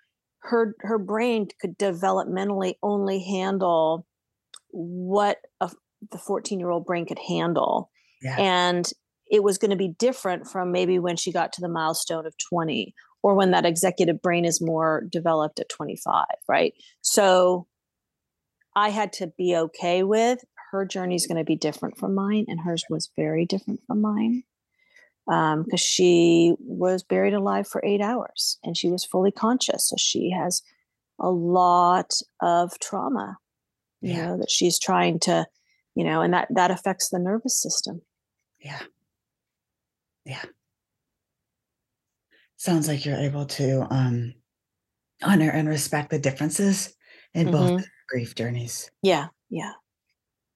her 0.43 0.75
her 0.79 0.97
brain 0.97 1.47
could 1.59 1.77
developmentally 1.77 2.75
only 2.81 3.23
handle 3.23 4.07
what 4.71 5.37
a, 5.59 5.69
the 6.11 6.17
14 6.17 6.59
year 6.59 6.69
old 6.69 6.85
brain 6.85 7.05
could 7.05 7.19
handle. 7.19 7.91
Yeah. 8.21 8.37
And 8.37 8.89
it 9.29 9.43
was 9.43 9.57
going 9.57 9.71
to 9.71 9.77
be 9.77 9.95
different 9.99 10.47
from 10.47 10.71
maybe 10.71 10.99
when 10.99 11.15
she 11.15 11.31
got 11.31 11.53
to 11.53 11.61
the 11.61 11.69
milestone 11.69 12.25
of 12.25 12.33
20 12.49 12.93
or 13.21 13.35
when 13.35 13.51
that 13.51 13.65
executive 13.65 14.21
brain 14.21 14.45
is 14.45 14.61
more 14.61 15.03
developed 15.09 15.59
at 15.59 15.69
25, 15.69 16.25
right? 16.47 16.73
So 17.01 17.67
I 18.75 18.89
had 18.89 19.13
to 19.13 19.27
be 19.37 19.55
okay 19.55 20.03
with 20.03 20.43
her 20.71 20.85
journey 20.85 21.15
is 21.15 21.27
going 21.27 21.37
to 21.37 21.43
be 21.43 21.55
different 21.55 21.97
from 21.97 22.13
mine, 22.13 22.45
and 22.47 22.59
hers 22.59 22.83
was 22.89 23.09
very 23.15 23.45
different 23.45 23.81
from 23.87 24.01
mine 24.01 24.43
because 25.25 25.55
um, 25.57 25.77
she 25.77 26.55
was 26.59 27.03
buried 27.03 27.33
alive 27.33 27.67
for 27.67 27.83
eight 27.85 28.01
hours 28.01 28.57
and 28.63 28.75
she 28.75 28.89
was 28.89 29.05
fully 29.05 29.31
conscious. 29.31 29.87
So 29.87 29.95
she 29.95 30.31
has 30.31 30.63
a 31.19 31.29
lot 31.29 32.13
of 32.41 32.79
trauma, 32.79 33.37
you 34.01 34.13
yeah. 34.13 34.25
know, 34.25 34.37
that 34.37 34.49
she's 34.49 34.79
trying 34.79 35.19
to, 35.21 35.45
you 35.93 36.03
know, 36.03 36.21
and 36.21 36.33
that 36.33 36.47
that 36.55 36.71
affects 36.71 37.09
the 37.09 37.19
nervous 37.19 37.61
system. 37.61 38.01
Yeah. 38.59 38.79
Yeah 40.25 40.43
sounds 42.59 42.87
like 42.89 43.05
you're 43.05 43.17
able 43.17 43.45
to 43.45 43.87
um, 43.89 44.33
honor 45.23 45.49
and 45.49 45.67
respect 45.67 46.11
the 46.11 46.19
differences 46.19 46.93
in 47.33 47.47
mm-hmm. 47.47 47.75
both 47.77 47.87
grief 48.07 48.35
journeys. 48.35 48.91
Yeah, 49.01 49.27
yeah. 49.49 49.71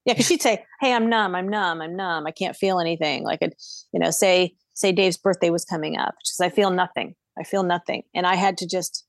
Yeah, 0.05 0.13
because 0.13 0.27
she'd 0.27 0.41
say, 0.41 0.65
"Hey, 0.81 0.93
I'm 0.93 1.09
numb. 1.09 1.33
I'm 1.33 1.47
numb. 1.47 1.81
I'm 1.81 1.95
numb. 1.95 2.27
I 2.27 2.31
can't 2.31 2.57
feel 2.57 2.81
anything." 2.81 3.23
Like, 3.23 3.41
it, 3.41 3.55
you 3.93 4.01
know, 4.01 4.11
say 4.11 4.53
say 4.73 4.91
Dave's 4.91 5.15
birthday 5.15 5.49
was 5.49 5.63
coming 5.63 5.97
up. 5.97 6.15
She 6.25 6.33
says, 6.33 6.45
"I 6.45 6.49
feel 6.49 6.71
nothing. 6.71 7.15
I 7.39 7.43
feel 7.43 7.63
nothing," 7.63 8.03
and 8.13 8.27
I 8.27 8.35
had 8.35 8.57
to 8.57 8.67
just 8.67 9.05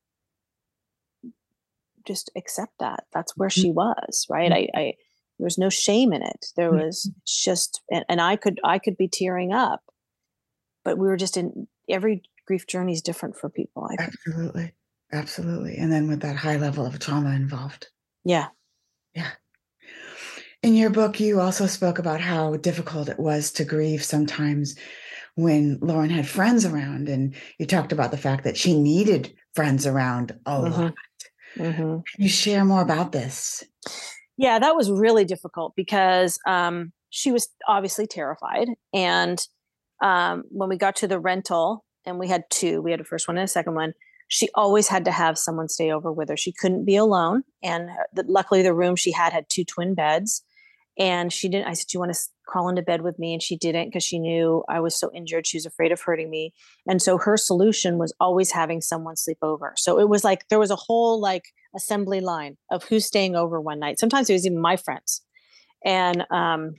just 2.07 2.31
accept 2.37 2.75
that 2.79 3.05
that's 3.13 3.37
where 3.37 3.49
mm-hmm. 3.49 3.61
she 3.63 3.71
was 3.71 4.27
right 4.29 4.53
mm-hmm. 4.53 4.77
I, 4.77 4.81
I 4.81 4.95
there 5.39 5.47
was 5.47 5.57
no 5.57 5.71
shame 5.71 6.13
in 6.13 6.23
it 6.23 6.49
there 6.55 6.71
mm-hmm. 6.71 6.85
was 6.85 7.11
just 7.27 7.81
and, 7.91 8.05
and 8.11 8.21
i 8.21 8.37
could 8.37 8.61
i 8.63 8.79
could 8.79 8.99
be 8.99 9.09
tearing 9.09 9.55
up 9.55 9.81
but 10.85 10.99
we 10.99 11.07
were 11.07 11.17
just 11.17 11.37
in 11.37 11.67
every 11.89 12.23
grief 12.47 12.67
journey 12.67 12.93
is 12.93 13.03
different 13.03 13.37
for 13.37 13.49
people 13.49 13.89
absolutely 13.99 14.73
absolutely 15.13 15.77
and 15.77 15.93
then 15.93 16.09
with 16.09 16.21
that 16.21 16.37
high 16.37 16.57
level 16.57 16.87
of 16.87 16.99
trauma 16.99 17.31
involved 17.31 17.89
yeah 18.25 18.49
yeah 19.15 19.31
in 20.63 20.75
your 20.75 20.91
book 20.91 21.21
you 21.21 21.41
also 21.41 21.67
spoke 21.67 21.99
about 21.99 22.21
how 22.21 22.57
difficult 22.57 23.09
it 23.09 23.19
was 23.19 23.51
to 23.53 23.65
grieve 23.65 24.05
sometimes 24.05 24.77
when 25.37 25.79
Lauren 25.81 26.11
had 26.11 26.29
friends 26.29 26.65
around, 26.65 27.09
and 27.09 27.35
you 27.59 27.67
talked 27.67 27.93
about 27.93 28.11
the 28.11 28.17
fact 28.17 28.45
that 28.45 28.57
she 28.57 28.79
needed 28.79 29.35
friends 29.55 29.87
around 29.87 30.33
a 30.47 30.51
mm-hmm. 30.51 30.81
lot. 30.83 30.95
Mm-hmm. 31.57 31.83
Can 31.83 32.03
you 32.19 32.29
share 32.29 32.65
more 32.65 32.83
about 32.83 33.13
this? 33.13 33.65
Yeah, 34.37 34.59
that 34.59 34.77
was 34.77 34.91
really 34.91 35.25
difficult 35.25 35.75
because 35.77 36.39
um, 36.47 36.93
she 37.11 37.31
was 37.31 37.49
obviously 37.69 38.07
terrified. 38.07 38.69
And 38.93 39.39
um, 40.03 40.45
when 40.51 40.69
we 40.69 40.77
got 40.77 40.97
to 40.97 41.09
the 41.09 41.19
rental, 41.19 41.85
and 42.07 42.19
we 42.19 42.29
had 42.29 42.45
two, 42.51 42.83
we 42.83 42.91
had 42.91 43.01
a 43.01 43.05
first 43.05 43.29
one 43.29 43.39
and 43.39 43.45
a 43.45 43.49
second 43.49 43.75
one. 43.75 43.95
She 44.29 44.49
always 44.55 44.89
had 44.89 45.05
to 45.07 45.11
have 45.11 45.39
someone 45.39 45.69
stay 45.69 45.91
over 45.91 46.13
with 46.13 46.29
her. 46.29 46.37
She 46.37 46.53
couldn't 46.53 46.85
be 46.85 46.97
alone. 46.97 47.45
And 47.63 47.91
uh, 47.91 48.05
the, 48.13 48.25
luckily, 48.27 48.63
the 48.63 48.75
room 48.75 48.97
she 48.97 49.13
had 49.13 49.33
had 49.33 49.47
two 49.49 49.65
twin 49.65 49.95
beds 49.95 50.43
and 50.99 51.33
she 51.33 51.49
didn't 51.49 51.67
i 51.67 51.73
said 51.73 51.87
do 51.89 51.97
you 51.97 52.01
want 52.01 52.13
to 52.13 52.21
crawl 52.47 52.69
into 52.69 52.83
bed 52.83 53.03
with 53.03 53.19
me 53.19 53.33
and 53.33 53.43
she 53.43 53.57
didn't 53.57 53.87
because 53.87 54.05
she 54.05 54.19
knew 54.19 54.63
i 54.69 54.79
was 54.79 54.99
so 54.99 55.11
injured 55.13 55.47
she 55.47 55.57
was 55.57 55.67
afraid 55.67 55.91
of 55.91 56.01
hurting 56.01 56.31
me 56.31 56.53
and 56.87 57.03
so 57.03 57.19
her 57.19 57.37
solution 57.37 57.99
was 57.99 58.15
always 58.21 58.53
having 58.53 58.81
someone 58.81 59.17
sleep 59.17 59.39
over 59.43 59.73
so 59.77 59.99
it 59.99 60.09
was 60.09 60.25
like 60.25 60.47
there 60.49 60.59
was 60.59 60.71
a 60.71 60.77
whole 60.77 61.21
like 61.21 61.45
assembly 61.75 62.21
line 62.21 62.57
of 62.71 62.85
who's 62.85 63.05
staying 63.05 63.35
over 63.35 63.61
one 63.61 63.81
night 63.81 63.99
sometimes 63.99 64.31
it 64.31 64.35
was 64.35 64.47
even 64.47 64.61
my 64.61 64.77
friends 64.77 65.23
and 65.85 66.25
um 66.31 66.75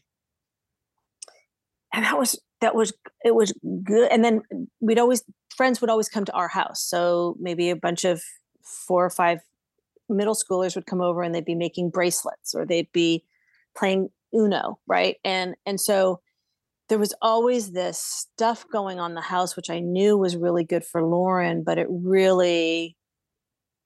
and 1.93 2.05
that 2.05 2.17
was 2.17 2.39
that 2.61 2.75
was 2.75 2.93
it 3.23 3.35
was 3.35 3.53
good 3.83 4.11
and 4.11 4.23
then 4.23 4.41
we'd 4.79 4.99
always 4.99 5.23
friends 5.55 5.81
would 5.81 5.89
always 5.89 6.09
come 6.09 6.25
to 6.25 6.33
our 6.33 6.47
house 6.47 6.81
so 6.81 7.35
maybe 7.39 7.69
a 7.69 7.75
bunch 7.75 8.03
of 8.03 8.21
four 8.61 9.05
or 9.05 9.09
five 9.09 9.39
middle 10.09 10.35
schoolers 10.35 10.75
would 10.75 10.85
come 10.85 11.01
over 11.01 11.23
and 11.23 11.33
they'd 11.33 11.45
be 11.45 11.55
making 11.55 11.89
bracelets 11.89 12.53
or 12.53 12.65
they'd 12.65 12.91
be 12.91 13.23
playing 13.75 14.09
Uno, 14.33 14.79
right? 14.87 15.17
And 15.23 15.55
and 15.65 15.79
so 15.79 16.21
there 16.89 16.99
was 16.99 17.13
always 17.21 17.71
this 17.71 17.99
stuff 17.99 18.65
going 18.71 18.99
on 18.99 19.15
the 19.15 19.21
house 19.21 19.55
which 19.55 19.69
I 19.69 19.79
knew 19.79 20.17
was 20.17 20.35
really 20.35 20.63
good 20.63 20.85
for 20.85 21.03
Lauren, 21.03 21.63
but 21.63 21.77
it 21.77 21.87
really 21.89 22.95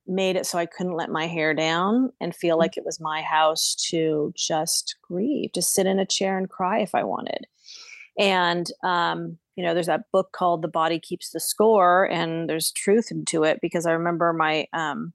made 0.05 0.36
it 0.36 0.45
so 0.45 0.58
I 0.58 0.65
couldn't 0.65 0.95
let 0.95 1.12
my 1.12 1.27
hair 1.27 1.53
down 1.53 2.12
and 2.19 2.36
feel 2.36 2.55
mm. 2.55 2.60
like 2.60 2.77
it 2.77 2.86
was 2.86 2.99
my 2.99 3.21
house 3.21 3.75
to 3.89 4.34
just 4.36 4.95
grieve, 5.01 5.51
to 5.53 5.62
sit 5.62 5.86
in 5.86 5.99
a 5.99 6.05
chair 6.05 6.38
and 6.38 6.49
cry 6.49 6.79
if 6.79 6.95
I 6.95 7.03
wanted. 7.03 7.45
And 8.19 8.67
um, 8.84 9.39
you 9.55 9.65
know, 9.65 9.73
there's 9.73 9.88
that 9.88 10.12
book 10.13 10.32
called 10.32 10.62
The 10.62 10.67
Body 10.67 10.99
Keeps 10.99 11.32
the 11.32 11.39
Score, 11.39 12.03
and 12.03 12.47
there's 12.47 12.71
truth 12.71 13.08
into 13.10 13.43
it 13.43 13.60
because 13.62 13.88
I 13.88 13.93
remember 13.93 14.32
my 14.34 14.67
um, 14.73 15.13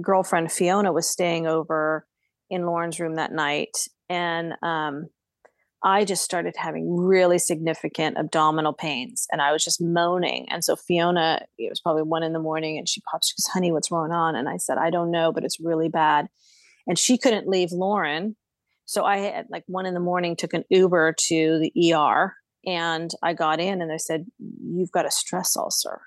girlfriend 0.00 0.50
Fiona 0.50 0.92
was 0.92 1.08
staying 1.08 1.46
over 1.46 2.06
in 2.50 2.66
Lauren's 2.66 2.98
room 2.98 3.16
that 3.16 3.32
night 3.32 3.76
and 4.08 4.54
um, 4.62 5.06
I 5.82 6.04
just 6.04 6.24
started 6.24 6.54
having 6.56 6.96
really 6.96 7.38
significant 7.38 8.18
abdominal 8.18 8.72
pains 8.72 9.26
and 9.30 9.40
I 9.40 9.52
was 9.52 9.62
just 9.62 9.80
moaning. 9.80 10.46
And 10.50 10.64
so 10.64 10.74
Fiona, 10.74 11.42
it 11.56 11.70
was 11.70 11.80
probably 11.80 12.02
one 12.02 12.22
in 12.22 12.32
the 12.32 12.40
morning 12.40 12.78
and 12.78 12.88
she 12.88 13.00
popped, 13.02 13.26
she 13.26 13.34
goes, 13.34 13.52
honey, 13.52 13.70
what's 13.70 13.88
going 13.88 14.10
on? 14.10 14.34
And 14.34 14.48
I 14.48 14.56
said, 14.56 14.78
I 14.78 14.90
don't 14.90 15.10
know, 15.10 15.30
but 15.32 15.44
it's 15.44 15.60
really 15.60 15.88
bad. 15.88 16.28
And 16.86 16.98
she 16.98 17.18
couldn't 17.18 17.46
leave 17.46 17.70
Lauren. 17.70 18.34
So 18.88 19.04
I 19.04 19.18
had 19.18 19.48
like 19.50 19.64
one 19.66 19.84
in 19.84 19.92
the 19.92 20.00
morning, 20.00 20.34
took 20.34 20.54
an 20.54 20.64
Uber 20.70 21.14
to 21.26 21.58
the 21.58 21.92
ER 21.92 22.34
and 22.64 23.10
I 23.22 23.34
got 23.34 23.60
in 23.60 23.82
and 23.82 23.90
they 23.90 23.98
said, 23.98 24.24
you've 24.38 24.90
got 24.90 25.04
a 25.04 25.10
stress 25.10 25.58
ulcer 25.58 26.00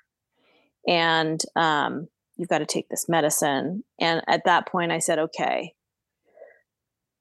and 0.88 1.40
um, 1.56 2.08
you've 2.38 2.50
got 2.50 2.58
to 2.58 2.66
take 2.66 2.90
this 2.90 3.08
medicine. 3.08 3.84
And 4.00 4.24
at 4.28 4.46
that 4.46 4.68
point 4.68 4.92
I 4.92 4.98
said, 4.98 5.20
okay, 5.20 5.76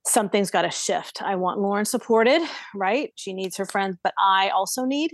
something's 0.07 0.51
got 0.51 0.63
to 0.63 0.71
shift. 0.71 1.21
I 1.21 1.37
want 1.37 1.61
Lauren 1.61 1.85
supported, 1.85 2.41
right? 2.75 3.13
She 3.17 3.35
needs 3.35 3.59
her 3.59 3.67
friends, 3.67 3.99
but 4.03 4.15
I 4.19 4.49
also 4.49 4.87
need, 4.87 5.11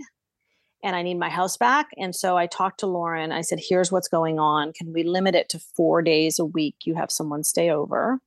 and 0.81 0.95
I 0.95 1.01
need 1.01 1.19
my 1.19 1.29
house 1.29 1.57
back. 1.57 1.87
And 1.97 2.15
so 2.15 2.37
I 2.37 2.47
talked 2.47 2.79
to 2.79 2.87
Lauren. 2.87 3.33
I 3.33 3.41
said, 3.41 3.59
here's 3.61 3.91
what's 3.91 4.07
going 4.07 4.39
on. 4.39 4.71
Can 4.71 4.93
we 4.93 5.03
limit 5.03 5.35
it 5.35 5.49
to 5.49 5.59
four 5.59 6.01
days 6.01 6.39
a 6.39 6.45
week? 6.45 6.75
You 6.85 6.95
have 6.95 7.11
someone 7.11 7.43
stay 7.43 7.69
over. 7.69 8.21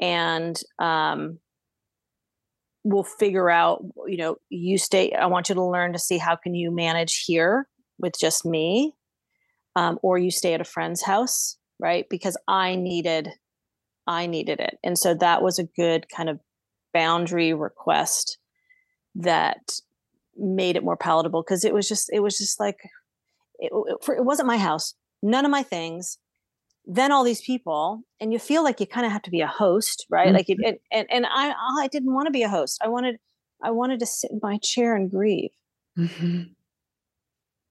And 0.00 0.60
um, 0.78 1.38
we'll 2.84 3.04
figure 3.04 3.50
out, 3.50 3.84
you 4.06 4.16
know, 4.16 4.36
you 4.48 4.78
stay, 4.78 5.12
I 5.12 5.26
want 5.26 5.48
you 5.48 5.54
to 5.54 5.64
learn 5.64 5.92
to 5.92 5.98
see 5.98 6.18
how 6.18 6.36
can 6.36 6.54
you 6.54 6.70
manage 6.70 7.24
here 7.26 7.68
with 7.98 8.18
just 8.18 8.44
me. 8.44 8.94
Um, 9.74 9.98
or 10.02 10.16
you 10.16 10.30
stay 10.30 10.54
at 10.54 10.62
a 10.62 10.64
friend's 10.64 11.02
house, 11.02 11.58
right? 11.78 12.06
Because 12.08 12.38
I 12.48 12.76
needed 12.76 13.28
I 14.06 14.26
needed 14.26 14.60
it. 14.60 14.78
And 14.84 14.96
so 14.96 15.14
that 15.14 15.42
was 15.42 15.58
a 15.58 15.64
good 15.64 16.06
kind 16.08 16.28
of 16.28 16.38
boundary 16.94 17.52
request 17.52 18.38
that 19.16 19.58
made 20.36 20.76
it 20.76 20.84
more 20.84 20.96
palatable 20.96 21.42
because 21.42 21.64
it 21.64 21.74
was 21.74 21.88
just 21.88 22.08
it 22.12 22.20
was 22.20 22.38
just 22.38 22.60
like 22.60 22.76
it, 23.58 23.70
it, 23.72 24.16
it 24.18 24.24
wasn't 24.24 24.46
my 24.46 24.58
house 24.58 24.94
none 25.22 25.44
of 25.44 25.50
my 25.50 25.62
things 25.62 26.18
then 26.86 27.10
all 27.10 27.24
these 27.24 27.42
people 27.42 28.02
and 28.20 28.32
you 28.32 28.38
feel 28.38 28.62
like 28.62 28.80
you 28.80 28.86
kind 28.86 29.06
of 29.06 29.12
have 29.12 29.22
to 29.22 29.30
be 29.30 29.40
a 29.40 29.46
host 29.46 30.06
right 30.10 30.28
mm-hmm. 30.28 30.36
like 30.36 30.46
it, 30.48 30.80
and 30.92 31.06
and 31.10 31.26
i 31.26 31.52
i 31.80 31.88
didn't 31.88 32.14
want 32.14 32.26
to 32.26 32.32
be 32.32 32.42
a 32.42 32.48
host 32.48 32.78
i 32.82 32.88
wanted 32.88 33.16
i 33.62 33.70
wanted 33.70 33.98
to 33.98 34.06
sit 34.06 34.30
in 34.30 34.38
my 34.42 34.58
chair 34.58 34.94
and 34.94 35.10
grieve 35.10 35.50
mm-hmm. 35.98 36.42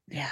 yeah 0.08 0.32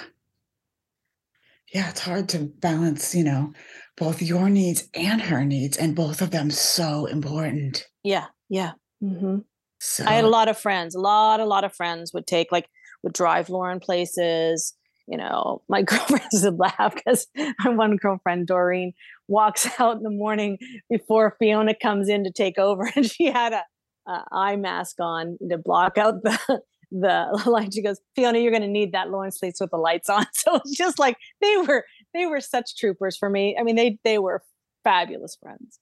yeah 1.73 1.89
it's 1.89 2.01
hard 2.01 2.27
to 2.27 2.39
balance 2.39 3.15
you 3.15 3.23
know 3.23 3.53
both 3.97 4.21
your 4.21 4.49
needs 4.49 4.89
and 4.93 5.21
her 5.21 5.45
needs, 5.45 5.77
and 5.77 5.95
both 5.95 6.21
of 6.21 6.31
them 6.31 6.49
so 6.49 7.05
important. 7.05 7.85
Yeah, 8.03 8.25
yeah. 8.49 8.71
Mm-hmm. 9.03 9.39
So 9.79 10.05
I 10.05 10.13
had 10.13 10.25
a 10.25 10.29
lot 10.29 10.47
of 10.47 10.57
friends, 10.57 10.95
a 10.95 10.99
lot, 10.99 11.39
a 11.39 11.45
lot 11.45 11.63
of 11.63 11.75
friends 11.75 12.13
would 12.13 12.25
take 12.25 12.51
like 12.51 12.67
would 13.03 13.13
drive 13.13 13.49
Lauren 13.49 13.79
places. 13.79 14.73
You 15.07 15.17
know, 15.17 15.61
my 15.67 15.81
girlfriends 15.83 16.43
would 16.43 16.59
laugh 16.59 16.95
because 16.95 17.27
my 17.35 17.69
one 17.69 17.97
girlfriend, 17.97 18.47
Doreen, 18.47 18.93
walks 19.27 19.67
out 19.79 19.97
in 19.97 20.03
the 20.03 20.09
morning 20.09 20.57
before 20.89 21.35
Fiona 21.39 21.75
comes 21.75 22.09
in 22.09 22.23
to 22.23 22.31
take 22.31 22.57
over, 22.57 22.91
and 22.95 23.09
she 23.09 23.25
had 23.25 23.53
a, 23.53 23.63
a 24.07 24.23
eye 24.31 24.55
mask 24.55 24.97
on 24.99 25.37
to 25.49 25.57
block 25.57 25.97
out 25.97 26.23
the 26.23 26.61
the 26.91 27.43
light. 27.47 27.73
She 27.73 27.81
goes, 27.81 27.99
Fiona, 28.15 28.39
you're 28.39 28.51
going 28.51 28.61
to 28.61 28.67
need 28.67 28.91
that 28.91 29.09
Lauren 29.09 29.31
sleeps 29.31 29.59
with 29.59 29.71
the 29.71 29.77
lights 29.77 30.09
on. 30.09 30.25
So 30.33 30.55
it's 30.57 30.77
just 30.77 30.99
like 30.99 31.17
they 31.41 31.57
were 31.57 31.85
they 32.13 32.25
were 32.25 32.41
such 32.41 32.77
troopers 32.77 33.17
for 33.17 33.29
me. 33.29 33.57
I 33.59 33.63
mean, 33.63 33.75
they 33.75 33.97
they 34.03 34.19
were 34.19 34.43
fabulous 34.83 35.35
friends. 35.35 35.79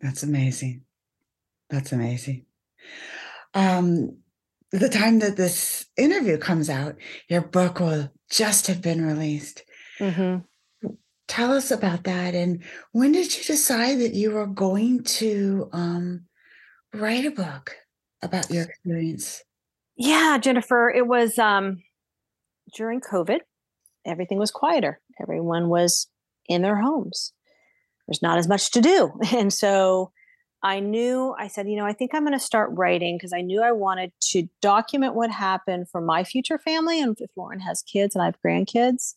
That's 0.00 0.22
amazing. 0.22 0.82
That's 1.70 1.92
amazing. 1.92 2.46
Um, 3.54 4.18
the 4.70 4.88
time 4.88 5.18
that 5.20 5.36
this 5.36 5.86
interview 5.96 6.38
comes 6.38 6.68
out, 6.70 6.96
your 7.28 7.40
book 7.40 7.80
will 7.80 8.10
just 8.30 8.66
have 8.66 8.82
been 8.82 9.04
released. 9.04 9.62
Mm-hmm. 9.98 10.38
Tell 11.26 11.52
us 11.52 11.70
about 11.70 12.04
that. 12.04 12.34
And 12.34 12.62
when 12.92 13.12
did 13.12 13.36
you 13.36 13.44
decide 13.44 13.98
that 14.00 14.14
you 14.14 14.30
were 14.30 14.46
going 14.46 15.04
to 15.04 15.68
um, 15.72 16.24
write 16.94 17.26
a 17.26 17.30
book 17.30 17.76
about 18.22 18.50
your 18.50 18.64
experience? 18.64 19.42
Yeah, 19.96 20.38
Jennifer, 20.38 20.90
it 20.90 21.06
was 21.06 21.38
um, 21.38 21.82
during 22.74 23.00
COVID 23.00 23.40
everything 24.08 24.38
was 24.38 24.50
quieter. 24.50 25.00
Everyone 25.20 25.68
was 25.68 26.08
in 26.46 26.62
their 26.62 26.80
homes. 26.80 27.32
There's 28.06 28.22
not 28.22 28.38
as 28.38 28.48
much 28.48 28.70
to 28.72 28.80
do. 28.80 29.12
And 29.32 29.52
so 29.52 30.12
I 30.62 30.80
knew, 30.80 31.34
I 31.38 31.46
said, 31.48 31.68
you 31.68 31.76
know, 31.76 31.86
I 31.86 31.92
think 31.92 32.14
I'm 32.14 32.22
going 32.22 32.32
to 32.32 32.38
start 32.38 32.70
writing 32.72 33.16
because 33.16 33.32
I 33.32 33.42
knew 33.42 33.62
I 33.62 33.72
wanted 33.72 34.12
to 34.30 34.48
document 34.60 35.14
what 35.14 35.30
happened 35.30 35.88
for 35.88 36.00
my 36.00 36.24
future 36.24 36.58
family. 36.58 37.00
And 37.00 37.16
if 37.20 37.30
Lauren 37.36 37.60
has 37.60 37.82
kids 37.82 38.14
and 38.14 38.22
I 38.22 38.26
have 38.26 38.38
grandkids, 38.44 39.14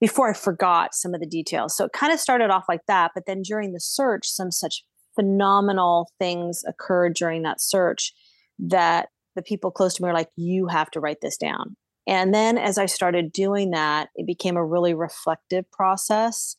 before 0.00 0.28
I 0.28 0.34
forgot 0.34 0.94
some 0.94 1.14
of 1.14 1.20
the 1.20 1.26
details. 1.26 1.76
So 1.76 1.86
it 1.86 1.92
kind 1.92 2.12
of 2.12 2.20
started 2.20 2.50
off 2.50 2.64
like 2.68 2.84
that. 2.88 3.12
But 3.14 3.24
then 3.26 3.42
during 3.42 3.72
the 3.72 3.80
search, 3.80 4.26
some 4.26 4.50
such 4.50 4.84
phenomenal 5.14 6.10
things 6.18 6.62
occurred 6.66 7.14
during 7.14 7.42
that 7.42 7.60
search 7.60 8.12
that 8.58 9.08
the 9.36 9.42
people 9.42 9.70
close 9.70 9.94
to 9.94 10.02
me 10.02 10.08
were 10.08 10.12
like, 10.12 10.30
you 10.36 10.66
have 10.66 10.90
to 10.90 11.00
write 11.00 11.20
this 11.22 11.36
down. 11.36 11.76
And 12.06 12.34
then 12.34 12.58
as 12.58 12.76
I 12.76 12.86
started 12.86 13.32
doing 13.32 13.70
that, 13.70 14.10
it 14.14 14.26
became 14.26 14.56
a 14.56 14.64
really 14.64 14.92
reflective 14.92 15.70
process. 15.70 16.56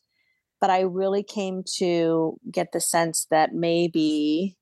But 0.66 0.72
I 0.72 0.80
really 0.80 1.22
came 1.22 1.62
to 1.76 2.40
get 2.50 2.72
the 2.72 2.80
sense 2.80 3.28
that 3.30 3.54
maybe, 3.54 4.56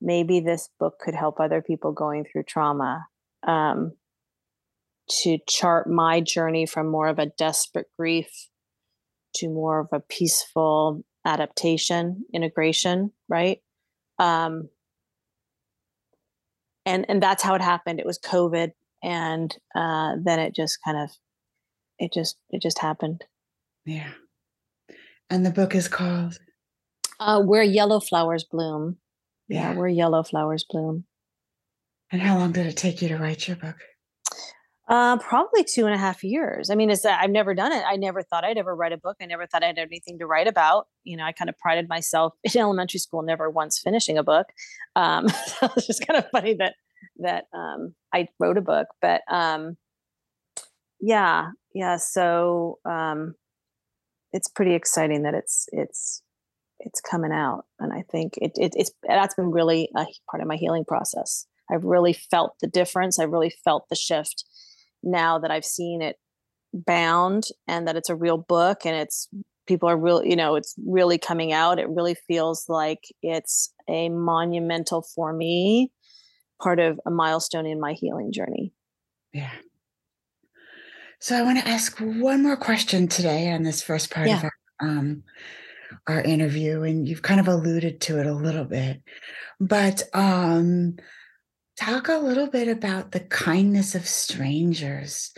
maybe 0.00 0.38
this 0.38 0.68
book 0.78 1.00
could 1.00 1.16
help 1.16 1.40
other 1.40 1.60
people 1.60 1.90
going 1.90 2.24
through 2.24 2.44
trauma 2.44 3.04
um, 3.44 3.90
to 5.22 5.38
chart 5.48 5.90
my 5.90 6.20
journey 6.20 6.64
from 6.64 6.86
more 6.86 7.08
of 7.08 7.18
a 7.18 7.26
desperate 7.26 7.88
grief 7.98 8.30
to 9.38 9.48
more 9.48 9.80
of 9.80 9.88
a 9.90 9.98
peaceful 9.98 11.02
adaptation, 11.24 12.24
integration, 12.32 13.10
right? 13.28 13.58
Um, 14.20 14.68
and 16.86 17.04
and 17.08 17.20
that's 17.20 17.42
how 17.42 17.56
it 17.56 17.62
happened. 17.62 17.98
It 17.98 18.06
was 18.06 18.20
COVID, 18.20 18.70
and 19.02 19.56
uh, 19.74 20.12
then 20.22 20.38
it 20.38 20.54
just 20.54 20.78
kind 20.84 20.98
of, 20.98 21.10
it 21.98 22.12
just 22.12 22.36
it 22.50 22.62
just 22.62 22.78
happened. 22.78 23.24
Yeah. 23.84 24.12
And 25.30 25.44
the 25.44 25.50
book 25.50 25.74
is 25.74 25.88
called 25.88 26.38
uh, 27.20 27.42
"Where 27.42 27.62
Yellow 27.62 28.00
Flowers 28.00 28.44
Bloom." 28.44 28.98
Yeah, 29.48 29.70
yeah, 29.70 29.78
where 29.78 29.88
yellow 29.88 30.22
flowers 30.22 30.64
bloom. 30.68 31.04
And 32.12 32.20
how 32.20 32.38
long 32.38 32.52
did 32.52 32.66
it 32.66 32.76
take 32.76 33.02
you 33.02 33.08
to 33.08 33.16
write 33.16 33.48
your 33.48 33.56
book? 33.56 33.76
Uh, 34.88 35.18
probably 35.18 35.64
two 35.64 35.84
and 35.84 35.94
a 35.94 35.98
half 35.98 36.24
years. 36.24 36.70
I 36.70 36.74
mean, 36.74 36.90
it's 36.90 37.04
I've 37.04 37.30
never 37.30 37.54
done 37.54 37.72
it. 37.72 37.82
I 37.86 37.96
never 37.96 38.22
thought 38.22 38.44
I'd 38.44 38.56
ever 38.56 38.74
write 38.74 38.92
a 38.92 38.98
book. 38.98 39.16
I 39.20 39.26
never 39.26 39.46
thought 39.46 39.62
I'd 39.62 39.78
have 39.78 39.88
anything 39.88 40.18
to 40.18 40.26
write 40.26 40.46
about. 40.46 40.86
You 41.04 41.16
know, 41.16 41.24
I 41.24 41.32
kind 41.32 41.50
of 41.50 41.58
prided 41.58 41.88
myself 41.88 42.34
in 42.44 42.60
elementary 42.60 43.00
school 43.00 43.22
never 43.22 43.50
once 43.50 43.78
finishing 43.78 44.16
a 44.16 44.22
book. 44.22 44.46
Um, 44.96 45.28
so 45.46 45.68
it's 45.76 45.86
just 45.86 46.06
kind 46.06 46.18
of 46.18 46.30
funny 46.30 46.54
that 46.54 46.74
that 47.18 47.44
um, 47.54 47.94
I 48.12 48.28
wrote 48.38 48.58
a 48.58 48.62
book, 48.62 48.88
but 49.02 49.22
um, 49.30 49.76
yeah, 51.00 51.48
yeah. 51.74 51.96
So 51.96 52.78
um, 52.84 53.34
it's 54.32 54.48
pretty 54.48 54.74
exciting 54.74 55.22
that 55.22 55.34
it's 55.34 55.66
it's 55.72 56.22
it's 56.80 57.00
coming 57.00 57.32
out, 57.32 57.64
and 57.80 57.92
I 57.92 58.04
think 58.10 58.34
it, 58.36 58.52
it 58.56 58.72
it's 58.76 58.92
that's 59.06 59.34
been 59.34 59.50
really 59.50 59.88
a 59.96 60.06
part 60.30 60.40
of 60.40 60.46
my 60.46 60.56
healing 60.56 60.84
process. 60.84 61.46
I've 61.70 61.84
really 61.84 62.12
felt 62.12 62.54
the 62.60 62.68
difference. 62.68 63.18
I've 63.18 63.30
really 63.30 63.52
felt 63.64 63.88
the 63.88 63.96
shift 63.96 64.44
now 65.02 65.38
that 65.38 65.50
I've 65.50 65.64
seen 65.64 66.02
it 66.02 66.16
bound 66.72 67.44
and 67.66 67.88
that 67.88 67.96
it's 67.96 68.10
a 68.10 68.16
real 68.16 68.36
book 68.36 68.84
and 68.84 68.94
it's 68.94 69.28
people 69.66 69.88
are 69.88 69.96
real 69.96 70.24
you 70.24 70.36
know 70.36 70.54
it's 70.54 70.74
really 70.86 71.18
coming 71.18 71.52
out 71.52 71.78
it 71.78 71.88
really 71.88 72.16
feels 72.26 72.64
like 72.68 73.04
it's 73.22 73.72
a 73.88 74.08
monumental 74.10 75.02
for 75.14 75.32
me 75.32 75.90
part 76.62 76.78
of 76.78 77.00
a 77.06 77.10
milestone 77.10 77.66
in 77.66 77.80
my 77.80 77.94
healing 77.94 78.30
journey 78.32 78.72
yeah 79.32 79.50
so 81.20 81.36
i 81.36 81.42
want 81.42 81.58
to 81.58 81.68
ask 81.68 81.98
one 81.98 82.42
more 82.42 82.56
question 82.56 83.08
today 83.08 83.50
on 83.50 83.62
this 83.62 83.82
first 83.82 84.10
part 84.10 84.28
yeah. 84.28 84.38
of 84.38 84.44
our, 84.44 84.52
um, 84.80 85.22
our 86.06 86.20
interview 86.20 86.82
and 86.82 87.08
you've 87.08 87.22
kind 87.22 87.40
of 87.40 87.48
alluded 87.48 88.00
to 88.00 88.18
it 88.18 88.26
a 88.26 88.34
little 88.34 88.64
bit 88.64 89.02
but 89.60 90.02
um 90.14 90.96
talk 91.78 92.08
a 92.08 92.18
little 92.18 92.48
bit 92.48 92.68
about 92.68 93.12
the 93.12 93.20
kindness 93.20 93.94
of 93.94 94.06
strangers. 94.06 95.32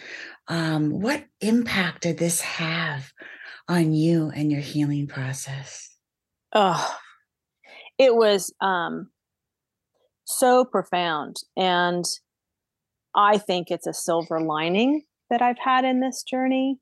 Um, 0.49 0.91
what 0.91 1.25
impact 1.41 2.03
did 2.03 2.19
this 2.19 2.41
have 2.41 3.13
on 3.69 3.93
you 3.93 4.33
and 4.35 4.51
your 4.51 4.63
healing 4.63 5.07
process? 5.07 5.95
Oh, 6.55 6.97
it 7.99 8.15
was 8.17 8.53
um, 8.61 9.11
so 10.25 10.65
profound. 10.65 11.37
And 11.57 12.05
I 13.15 13.39
think 13.39 13.71
it's 13.71 13.87
a 13.87 13.93
silver 13.93 14.41
lining 14.41 15.03
that 15.31 15.43
I've 15.43 15.59
had 15.59 15.85
in 15.85 16.01
this 16.01 16.23
journey 16.23 16.79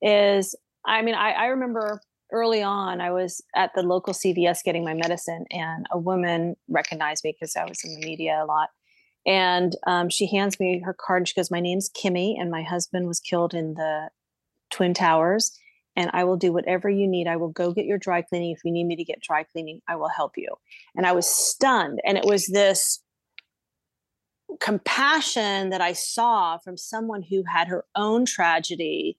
is, 0.00 0.54
I 0.86 1.02
mean, 1.02 1.14
I, 1.14 1.30
I 1.30 1.46
remember 1.46 2.00
early 2.32 2.62
on, 2.62 3.00
I 3.00 3.10
was 3.10 3.42
at 3.54 3.72
the 3.74 3.82
local 3.82 4.14
CVS 4.14 4.64
getting 4.64 4.84
my 4.84 4.94
medicine, 4.94 5.44
and 5.50 5.86
a 5.92 5.98
woman 5.98 6.56
recognized 6.68 7.24
me 7.24 7.34
because 7.38 7.56
I 7.56 7.64
was 7.64 7.84
in 7.84 7.94
the 7.94 8.06
media 8.06 8.42
a 8.42 8.46
lot. 8.46 8.70
And 9.24 9.76
um, 9.86 10.08
she 10.08 10.26
hands 10.26 10.58
me 10.58 10.82
her 10.84 10.96
card 10.98 11.20
and 11.20 11.28
she 11.28 11.34
goes, 11.34 11.50
My 11.50 11.60
name's 11.60 11.90
Kimmy, 11.90 12.34
and 12.40 12.50
my 12.50 12.62
husband 12.62 13.06
was 13.06 13.20
killed 13.20 13.54
in 13.54 13.74
the 13.74 14.08
Twin 14.70 14.94
Towers. 14.94 15.56
And 15.94 16.10
I 16.14 16.24
will 16.24 16.38
do 16.38 16.54
whatever 16.54 16.88
you 16.88 17.06
need. 17.06 17.26
I 17.28 17.36
will 17.36 17.50
go 17.50 17.72
get 17.72 17.84
your 17.84 17.98
dry 17.98 18.22
cleaning. 18.22 18.52
If 18.52 18.64
you 18.64 18.72
need 18.72 18.84
me 18.84 18.96
to 18.96 19.04
get 19.04 19.20
dry 19.20 19.44
cleaning, 19.44 19.82
I 19.86 19.96
will 19.96 20.08
help 20.08 20.32
you. 20.38 20.48
And 20.96 21.06
I 21.06 21.12
was 21.12 21.28
stunned. 21.28 22.00
And 22.06 22.16
it 22.16 22.24
was 22.24 22.46
this 22.46 23.01
compassion 24.60 25.70
that 25.70 25.80
I 25.80 25.92
saw 25.92 26.58
from 26.58 26.76
someone 26.76 27.22
who 27.22 27.42
had 27.52 27.68
her 27.68 27.84
own 27.94 28.24
tragedy, 28.24 29.18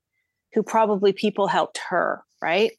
who 0.53 0.63
probably 0.63 1.13
people 1.13 1.47
helped 1.47 1.79
her, 1.89 2.23
right? 2.41 2.71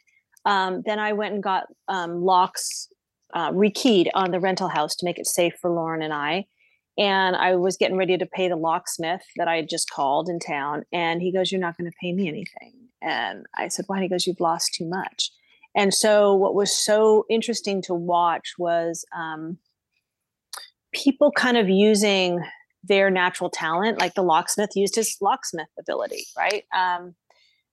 Um, 0.44 0.82
then 0.84 0.98
I 0.98 1.12
went 1.12 1.34
and 1.34 1.42
got 1.42 1.66
um, 1.88 2.22
locks 2.22 2.88
uh, 3.32 3.50
rekeyed 3.50 4.08
on 4.14 4.30
the 4.30 4.40
rental 4.40 4.68
house 4.68 4.94
to 4.96 5.04
make 5.04 5.18
it 5.18 5.26
safe 5.26 5.54
for 5.60 5.70
Lauren 5.70 6.02
and 6.02 6.12
I 6.12 6.46
and 6.96 7.34
I 7.34 7.56
was 7.56 7.76
getting 7.76 7.96
ready 7.96 8.16
to 8.16 8.26
pay 8.26 8.48
the 8.48 8.56
locksmith 8.56 9.22
that 9.36 9.48
I 9.48 9.56
had 9.56 9.68
just 9.68 9.90
called 9.90 10.28
in 10.28 10.38
town. 10.38 10.84
And 10.92 11.20
he 11.20 11.32
goes, 11.32 11.50
You're 11.50 11.60
not 11.60 11.76
going 11.76 11.90
to 11.90 11.96
pay 12.00 12.12
me 12.12 12.28
anything. 12.28 12.72
And 13.02 13.46
I 13.56 13.68
said, 13.68 13.84
Why? 13.88 14.00
he 14.00 14.08
goes, 14.08 14.26
You've 14.26 14.40
lost 14.40 14.74
too 14.74 14.88
much. 14.88 15.30
And 15.76 15.92
so, 15.92 16.34
what 16.34 16.54
was 16.54 16.74
so 16.74 17.26
interesting 17.28 17.82
to 17.82 17.94
watch 17.94 18.54
was 18.58 19.04
um, 19.16 19.58
people 20.94 21.30
kind 21.32 21.56
of 21.56 21.68
using 21.68 22.40
their 22.82 23.10
natural 23.10 23.50
talent, 23.50 23.98
like 23.98 24.14
the 24.14 24.22
locksmith 24.22 24.70
used 24.74 24.94
his 24.94 25.16
locksmith 25.20 25.68
ability, 25.78 26.26
right? 26.36 26.64
Um, 26.74 27.14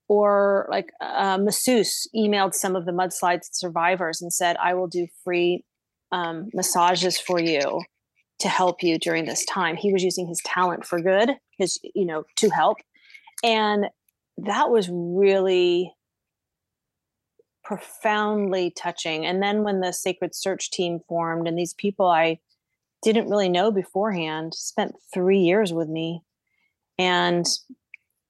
or 0.08 0.68
like 0.70 0.92
a 1.02 1.38
masseuse 1.38 2.08
emailed 2.16 2.54
some 2.54 2.76
of 2.76 2.86
the 2.86 2.92
mudslide 2.92 3.42
survivors 3.44 4.22
and 4.22 4.34
said, 4.34 4.58
I 4.58 4.74
will 4.74 4.88
do 4.88 5.08
free 5.24 5.64
um, 6.12 6.50
massages 6.54 7.18
for 7.18 7.40
you 7.40 7.82
to 8.40 8.50
help 8.50 8.84
you 8.84 8.98
during 8.98 9.26
this 9.26 9.46
time. 9.46 9.78
He 9.78 9.94
was 9.94 10.04
using 10.04 10.28
his 10.28 10.42
talent 10.44 10.86
for 10.86 11.00
good, 11.00 11.32
his, 11.58 11.80
you 11.96 12.06
know, 12.06 12.24
to 12.38 12.50
help. 12.50 12.78
And 13.44 13.86
that 14.38 14.70
was 14.70 14.90
really 14.92 15.94
profoundly 17.64 18.74
touching. 18.76 19.26
And 19.26 19.42
then 19.42 19.64
when 19.64 19.80
the 19.80 19.94
Sacred 19.94 20.36
Search 20.36 20.72
team 20.72 21.00
formed, 21.08 21.48
and 21.48 21.58
these 21.58 21.74
people 21.74 22.08
I 22.08 22.40
didn't 23.04 23.30
really 23.30 23.50
know 23.50 23.72
beforehand 23.72 24.54
spent 24.54 24.94
three 25.14 25.40
years 25.40 25.74
with 25.74 25.90
me. 25.90 26.22
And 26.98 27.46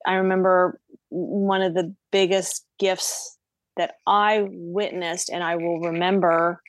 I 0.05 0.15
remember 0.15 0.79
one 1.09 1.61
of 1.61 1.73
the 1.73 1.93
biggest 2.11 2.65
gifts 2.79 3.37
that 3.77 3.95
I 4.07 4.45
witnessed, 4.47 5.29
and 5.29 5.43
I 5.43 5.55
will 5.55 5.79
remember 5.79 6.61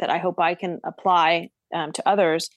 that 0.00 0.10
I 0.10 0.18
hope 0.18 0.40
I 0.40 0.54
can 0.54 0.80
apply 0.84 1.50
um, 1.74 1.92
to 1.92 2.08
others, 2.08 2.48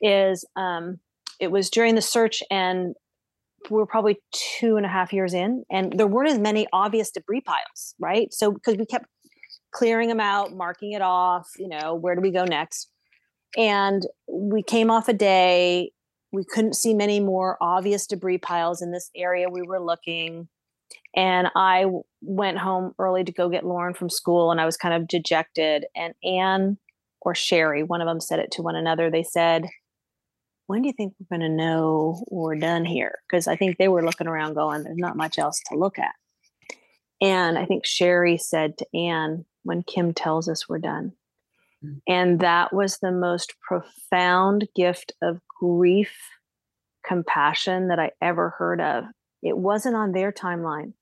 is 0.00 0.44
um, 0.56 0.98
it 1.40 1.50
was 1.50 1.70
during 1.70 1.94
the 1.94 2.02
search 2.02 2.42
and 2.50 2.94
we 3.70 3.80
are 3.80 3.86
probably 3.86 4.18
two 4.32 4.76
and 4.76 4.84
a 4.84 4.88
half 4.88 5.12
years 5.12 5.32
in 5.32 5.64
and 5.70 5.98
there 5.98 6.06
weren't 6.06 6.30
as 6.30 6.38
many 6.38 6.66
obvious 6.72 7.10
debris 7.10 7.40
piles 7.40 7.94
right 7.98 8.32
so 8.32 8.52
because 8.52 8.76
we 8.76 8.84
kept 8.84 9.06
clearing 9.72 10.08
them 10.08 10.20
out 10.20 10.52
marking 10.52 10.92
it 10.92 11.00
off 11.00 11.48
you 11.58 11.68
know 11.68 11.94
where 11.94 12.14
do 12.14 12.20
we 12.20 12.30
go 12.30 12.44
next 12.44 12.90
and 13.56 14.06
we 14.28 14.62
came 14.62 14.90
off 14.90 15.08
a 15.08 15.12
day 15.12 15.90
we 16.32 16.44
couldn't 16.44 16.74
see 16.74 16.94
many 16.94 17.20
more 17.20 17.56
obvious 17.60 18.06
debris 18.06 18.38
piles 18.38 18.82
in 18.82 18.92
this 18.92 19.10
area 19.16 19.48
we 19.48 19.62
were 19.62 19.80
looking 19.80 20.48
and 21.16 21.48
i 21.54 21.86
went 22.22 22.58
home 22.58 22.94
early 22.98 23.24
to 23.24 23.32
go 23.32 23.48
get 23.48 23.64
lauren 23.64 23.94
from 23.94 24.10
school 24.10 24.50
and 24.50 24.60
i 24.60 24.66
was 24.66 24.76
kind 24.76 24.94
of 24.94 25.08
dejected 25.08 25.86
and 25.94 26.14
anne 26.24 26.76
or 27.20 27.34
sherry 27.34 27.82
one 27.82 28.00
of 28.00 28.06
them 28.06 28.20
said 28.20 28.38
it 28.38 28.50
to 28.50 28.62
one 28.62 28.76
another 28.76 29.10
they 29.10 29.22
said 29.22 29.68
when 30.66 30.82
do 30.82 30.88
you 30.88 30.92
think 30.92 31.14
we're 31.18 31.38
going 31.38 31.48
to 31.48 31.54
know 31.54 32.24
we're 32.30 32.56
done 32.56 32.84
here? 32.84 33.18
Because 33.28 33.46
I 33.46 33.56
think 33.56 33.76
they 33.76 33.88
were 33.88 34.04
looking 34.04 34.26
around 34.26 34.54
going, 34.54 34.82
there's 34.82 34.96
not 34.96 35.16
much 35.16 35.38
else 35.38 35.60
to 35.68 35.78
look 35.78 35.98
at. 35.98 36.14
And 37.20 37.58
I 37.58 37.66
think 37.66 37.86
Sherry 37.86 38.38
said 38.38 38.78
to 38.78 38.86
Anne, 38.96 39.44
when 39.62 39.82
Kim 39.82 40.12
tells 40.12 40.48
us 40.48 40.68
we're 40.68 40.78
done. 40.78 41.12
And 42.08 42.40
that 42.40 42.72
was 42.72 42.98
the 42.98 43.12
most 43.12 43.54
profound 43.60 44.68
gift 44.74 45.12
of 45.22 45.40
grief, 45.60 46.16
compassion 47.06 47.88
that 47.88 47.98
I 47.98 48.10
ever 48.20 48.50
heard 48.50 48.80
of. 48.80 49.04
It 49.42 49.56
wasn't 49.56 49.96
on 49.96 50.12
their 50.12 50.32
timeline. 50.32 50.94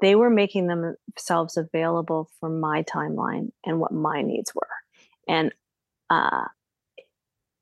They 0.00 0.14
were 0.14 0.30
making 0.30 0.66
themselves 0.66 1.56
available 1.56 2.28
for 2.38 2.48
my 2.48 2.82
timeline 2.82 3.52
and 3.64 3.80
what 3.80 3.92
my 3.92 4.22
needs 4.22 4.54
were. 4.54 4.68
And 5.26 5.52
uh, 6.10 6.44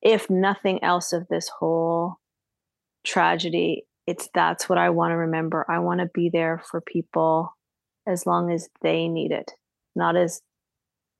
if 0.02 0.28
nothing 0.28 0.82
else 0.84 1.12
of 1.12 1.26
this 1.28 1.48
whole 1.48 2.18
tragedy 3.04 3.84
it's 4.06 4.28
that's 4.34 4.68
what 4.68 4.78
i 4.78 4.90
want 4.90 5.10
to 5.10 5.16
remember 5.16 5.64
i 5.68 5.78
want 5.78 6.00
to 6.00 6.10
be 6.14 6.30
there 6.30 6.62
for 6.70 6.80
people 6.80 7.54
as 8.06 8.26
long 8.26 8.50
as 8.50 8.68
they 8.82 9.08
need 9.08 9.30
it 9.30 9.52
not 9.94 10.16
as 10.16 10.40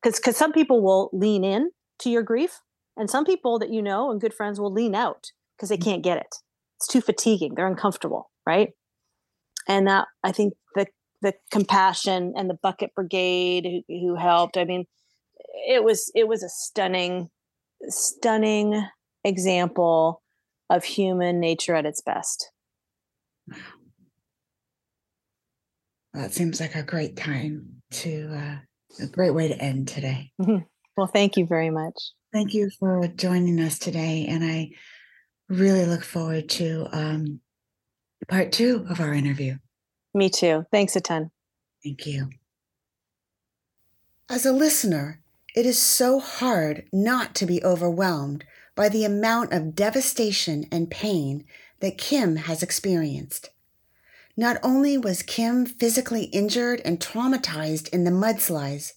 because 0.05 0.21
because 0.21 0.37
some 0.37 0.53
people 0.53 0.83
will 0.83 1.11
lean 1.13 1.45
in 1.45 1.71
to 1.99 2.11
your 2.11 2.23
grief 2.23 2.61
and 2.97 3.09
some 3.09 3.25
people 3.25 3.59
that 3.59 3.73
you 3.73 3.83
know 3.83 4.11
and 4.11 4.21
good 4.21 4.35
friends 4.35 4.61
will 4.61 4.73
lean 4.73 4.95
out 4.95 5.33
because 5.57 5.71
they 5.71 5.79
mm. 5.79 5.85
can't 5.85 6.05
get 6.05 6.19
it 6.19 6.37
it's 6.77 6.87
too 6.87 7.01
fatiguing 7.01 7.55
they're 7.55 7.67
uncomfortable 7.67 8.31
right 8.47 8.71
and 9.67 9.89
that 9.89 10.07
i 10.23 10.31
think 10.31 10.55
the 10.75 10.87
the 11.23 11.33
compassion 11.51 12.35
and 12.37 12.51
the 12.51 12.59
bucket 12.63 12.95
brigade 12.95 13.65
who, 13.65 13.83
who 13.89 14.15
helped 14.15 14.57
i 14.57 14.65
mean 14.65 14.85
it 15.67 15.83
was 15.83 16.11
it 16.15 16.29
was 16.29 16.43
a 16.43 16.49
stunning 16.49 17.31
stunning 17.89 18.87
example 19.25 20.23
of 20.71 20.85
human 20.85 21.41
nature 21.41 21.75
at 21.75 21.87
its 21.87 22.01
best. 22.01 22.51
That 26.13 26.33
seems 26.33 26.61
like 26.61 26.75
a 26.75 26.83
great 26.83 27.17
time. 27.17 27.83
to 27.91 28.35
uh, 28.35 28.57
a 29.01 29.07
great 29.07 29.35
way 29.35 29.49
to 29.49 29.59
end 29.59 29.89
today. 29.89 30.33
Well, 30.97 31.09
thank 31.09 31.37
you 31.37 31.47
very 31.47 31.71
much. 31.71 31.95
Thank 32.33 32.55
you 32.55 32.71
for 32.79 33.07
joining 33.09 33.59
us 33.61 33.79
today. 33.79 34.27
And 34.29 34.45
I 34.45 34.71
really 35.49 35.87
look 35.87 36.05
forward 36.05 36.49
to 36.51 36.87
um, 36.93 37.41
part 38.29 38.53
two 38.53 38.87
of 38.89 39.01
our 39.01 39.13
interview. 39.13 39.57
Me 40.15 40.31
too. 40.31 40.65
Thanks 40.71 40.95
a 40.95 41.01
ton. 41.01 41.31
Thank 41.83 42.07
you. 42.07 42.31
As 44.31 44.47
a 44.47 44.53
listener, 44.53 45.21
it 45.55 45.67
is 45.67 45.79
so 45.79 46.19
hard 46.21 46.87
not 46.93 47.35
to 47.37 47.47
be 47.47 47.63
overwhelmed 47.63 48.45
by 48.75 48.89
the 48.89 49.05
amount 49.05 49.53
of 49.53 49.75
devastation 49.75 50.67
and 50.73 50.91
pain 50.91 51.45
that 51.81 51.99
Kim 51.99 52.37
has 52.37 52.63
experienced. 52.63 53.51
Not 54.37 54.59
only 54.63 54.99
was 54.99 55.23
Kim 55.23 55.65
physically 55.65 56.25
injured 56.25 56.83
and 56.85 56.99
traumatized 56.99 57.89
in 57.91 58.05
the 58.05 58.11
mudslides, 58.11 58.93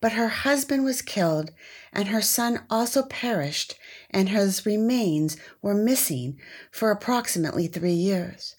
but 0.00 0.12
her 0.12 0.28
husband 0.28 0.84
was 0.84 1.02
killed 1.02 1.52
and 1.92 2.08
her 2.08 2.20
son 2.20 2.64
also 2.68 3.04
perished, 3.04 3.78
and 4.10 4.28
his 4.28 4.66
remains 4.66 5.36
were 5.60 5.74
missing 5.74 6.40
for 6.72 6.90
approximately 6.90 7.68
three 7.68 7.92
years. 7.92 8.56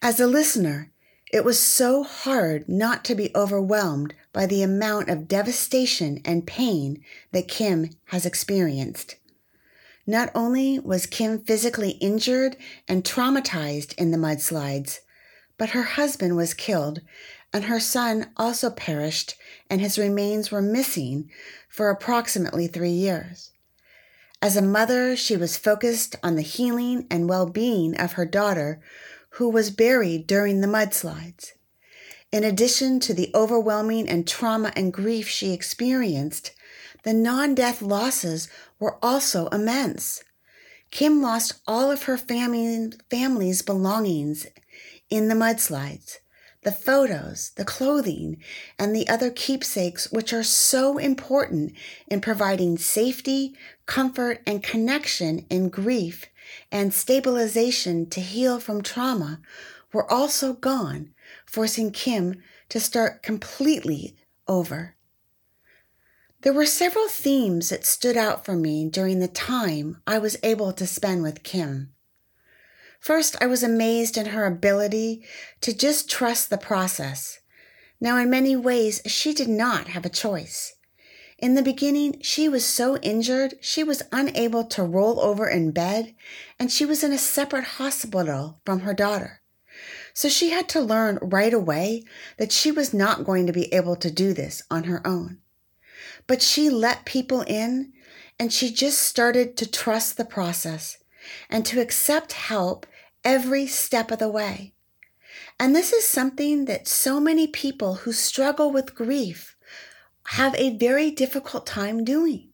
As 0.00 0.20
a 0.20 0.26
listener, 0.28 0.92
it 1.32 1.44
was 1.44 1.58
so 1.58 2.04
hard 2.04 2.68
not 2.68 3.04
to 3.06 3.16
be 3.16 3.32
overwhelmed 3.34 4.14
by 4.32 4.46
the 4.46 4.62
amount 4.62 5.10
of 5.10 5.26
devastation 5.26 6.20
and 6.24 6.46
pain 6.46 7.02
that 7.32 7.48
Kim 7.48 7.90
has 8.06 8.24
experienced. 8.24 9.16
Not 10.06 10.30
only 10.34 10.78
was 10.78 11.06
Kim 11.06 11.40
physically 11.40 11.92
injured 11.92 12.56
and 12.86 13.02
traumatized 13.02 13.94
in 13.94 14.12
the 14.12 14.18
mudslides, 14.18 15.00
but 15.58 15.70
her 15.70 15.82
husband 15.82 16.36
was 16.36 16.54
killed 16.54 17.00
and 17.52 17.64
her 17.64 17.80
son 17.80 18.30
also 18.36 18.70
perished 18.70 19.34
and 19.68 19.80
his 19.80 19.98
remains 19.98 20.50
were 20.50 20.62
missing 20.62 21.30
for 21.68 21.90
approximately 21.90 22.66
three 22.66 22.90
years. 22.90 23.50
As 24.42 24.56
a 24.56 24.62
mother, 24.62 25.16
she 25.16 25.36
was 25.36 25.56
focused 25.56 26.14
on 26.22 26.36
the 26.36 26.42
healing 26.42 27.06
and 27.10 27.28
well 27.28 27.46
being 27.46 27.98
of 27.98 28.12
her 28.12 28.26
daughter, 28.26 28.80
who 29.30 29.48
was 29.48 29.70
buried 29.70 30.26
during 30.26 30.60
the 30.60 30.66
mudslides. 30.66 31.52
In 32.30 32.44
addition 32.44 33.00
to 33.00 33.14
the 33.14 33.30
overwhelming 33.34 34.08
and 34.08 34.26
trauma 34.26 34.72
and 34.76 34.92
grief 34.92 35.28
she 35.28 35.52
experienced, 35.52 36.52
the 37.06 37.14
non 37.14 37.54
death 37.54 37.80
losses 37.80 38.48
were 38.80 38.98
also 39.00 39.46
immense. 39.50 40.24
Kim 40.90 41.22
lost 41.22 41.54
all 41.64 41.88
of 41.88 42.02
her 42.02 42.18
family, 42.18 42.90
family's 43.08 43.62
belongings 43.62 44.44
in 45.08 45.28
the 45.28 45.34
mudslides 45.36 46.18
the 46.62 46.72
photos, 46.72 47.52
the 47.54 47.64
clothing, 47.64 48.42
and 48.76 48.92
the 48.92 49.08
other 49.08 49.30
keepsakes, 49.30 50.10
which 50.10 50.32
are 50.32 50.42
so 50.42 50.98
important 50.98 51.72
in 52.08 52.20
providing 52.20 52.76
safety, 52.76 53.54
comfort, 53.86 54.42
and 54.44 54.64
connection 54.64 55.46
in 55.48 55.68
grief 55.68 56.26
and 56.72 56.92
stabilization 56.92 58.10
to 58.10 58.20
heal 58.20 58.58
from 58.58 58.82
trauma, 58.82 59.38
were 59.92 60.10
also 60.10 60.54
gone, 60.54 61.14
forcing 61.44 61.92
Kim 61.92 62.42
to 62.68 62.80
start 62.80 63.22
completely 63.22 64.16
over. 64.48 64.95
There 66.46 66.52
were 66.52 66.64
several 66.64 67.08
themes 67.08 67.70
that 67.70 67.84
stood 67.84 68.16
out 68.16 68.44
for 68.44 68.54
me 68.54 68.88
during 68.88 69.18
the 69.18 69.26
time 69.26 70.00
I 70.06 70.18
was 70.18 70.36
able 70.44 70.72
to 70.74 70.86
spend 70.86 71.24
with 71.24 71.42
Kim. 71.42 71.92
First, 73.00 73.34
I 73.40 73.46
was 73.46 73.64
amazed 73.64 74.16
in 74.16 74.26
her 74.26 74.46
ability 74.46 75.24
to 75.62 75.76
just 75.76 76.08
trust 76.08 76.48
the 76.48 76.56
process. 76.56 77.40
Now, 78.00 78.16
in 78.18 78.30
many 78.30 78.54
ways, 78.54 79.02
she 79.06 79.34
did 79.34 79.48
not 79.48 79.88
have 79.88 80.06
a 80.06 80.08
choice. 80.08 80.76
In 81.36 81.56
the 81.56 81.64
beginning, 81.64 82.20
she 82.22 82.48
was 82.48 82.64
so 82.64 82.96
injured 82.98 83.54
she 83.60 83.82
was 83.82 84.04
unable 84.12 84.62
to 84.66 84.84
roll 84.84 85.18
over 85.18 85.48
in 85.48 85.72
bed, 85.72 86.14
and 86.60 86.70
she 86.70 86.86
was 86.86 87.02
in 87.02 87.10
a 87.10 87.18
separate 87.18 87.64
hospital 87.64 88.60
from 88.64 88.82
her 88.82 88.94
daughter. 88.94 89.40
So 90.14 90.28
she 90.28 90.50
had 90.50 90.68
to 90.68 90.80
learn 90.80 91.18
right 91.20 91.52
away 91.52 92.04
that 92.38 92.52
she 92.52 92.70
was 92.70 92.94
not 92.94 93.24
going 93.24 93.48
to 93.48 93.52
be 93.52 93.74
able 93.74 93.96
to 93.96 94.12
do 94.12 94.32
this 94.32 94.62
on 94.70 94.84
her 94.84 95.04
own. 95.04 95.40
But 96.26 96.42
she 96.42 96.70
let 96.70 97.04
people 97.04 97.42
in, 97.42 97.92
and 98.38 98.52
she 98.52 98.70
just 98.70 99.00
started 99.00 99.56
to 99.56 99.70
trust 99.70 100.16
the 100.16 100.24
process 100.24 100.98
and 101.48 101.64
to 101.66 101.80
accept 101.80 102.32
help 102.32 102.86
every 103.24 103.66
step 103.66 104.10
of 104.10 104.18
the 104.18 104.28
way. 104.28 104.74
And 105.58 105.74
this 105.74 105.92
is 105.92 106.06
something 106.06 106.66
that 106.66 106.86
so 106.88 107.18
many 107.18 107.46
people 107.46 107.94
who 107.96 108.12
struggle 108.12 108.70
with 108.70 108.94
grief 108.94 109.56
have 110.30 110.54
a 110.56 110.76
very 110.76 111.10
difficult 111.10 111.66
time 111.66 112.04
doing. 112.04 112.50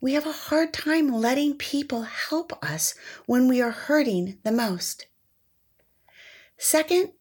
We 0.00 0.12
have 0.12 0.26
a 0.26 0.32
hard 0.32 0.72
time 0.72 1.08
letting 1.08 1.54
people 1.54 2.02
help 2.02 2.52
us 2.62 2.94
when 3.26 3.48
we 3.48 3.60
are 3.60 3.72
hurting 3.72 4.38
the 4.44 4.52
most. 4.52 5.06
Second, 6.56 7.12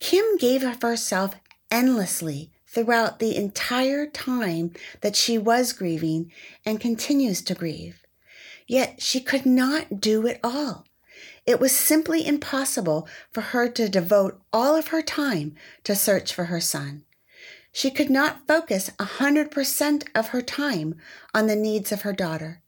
Kim 0.00 0.36
gave 0.36 0.62
of 0.62 0.82
herself 0.82 1.34
endlessly 1.70 2.52
throughout 2.68 3.18
the 3.18 3.36
entire 3.36 4.06
time 4.06 4.72
that 5.00 5.16
she 5.16 5.38
was 5.38 5.72
grieving 5.72 6.30
and 6.64 6.80
continues 6.80 7.42
to 7.42 7.54
grieve. 7.54 8.04
Yet 8.66 9.00
she 9.00 9.20
could 9.20 9.46
not 9.46 10.00
do 10.00 10.26
it 10.26 10.38
all. 10.44 10.86
It 11.46 11.58
was 11.58 11.72
simply 11.74 12.26
impossible 12.26 13.08
for 13.32 13.40
her 13.40 13.68
to 13.70 13.88
devote 13.88 14.40
all 14.52 14.76
of 14.76 14.88
her 14.88 15.00
time 15.00 15.54
to 15.84 15.96
search 15.96 16.34
for 16.34 16.44
her 16.44 16.60
son. 16.60 17.04
She 17.72 17.90
could 17.90 18.10
not 18.10 18.46
focus 18.46 18.90
a 18.98 19.04
100% 19.04 20.08
of 20.14 20.28
her 20.28 20.42
time 20.42 20.96
on 21.32 21.46
the 21.46 21.56
needs 21.56 21.90
of 21.90 22.02
her 22.02 22.12
daughter. 22.12 22.62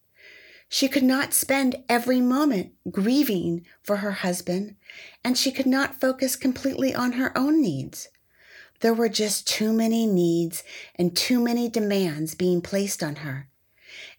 She 0.68 0.88
could 0.88 1.02
not 1.02 1.34
spend 1.34 1.82
every 1.88 2.20
moment 2.20 2.72
grieving 2.90 3.66
for 3.82 3.96
her 3.96 4.12
husband, 4.12 4.76
and 5.24 5.36
she 5.36 5.50
could 5.50 5.66
not 5.66 6.00
focus 6.00 6.36
completely 6.36 6.94
on 6.94 7.12
her 7.12 7.36
own 7.36 7.60
needs. 7.60 8.08
There 8.80 8.94
were 8.94 9.08
just 9.08 9.46
too 9.46 9.72
many 9.72 10.06
needs 10.06 10.64
and 10.94 11.16
too 11.16 11.40
many 11.40 11.68
demands 11.68 12.34
being 12.34 12.60
placed 12.60 13.02
on 13.02 13.16
her 13.16 13.50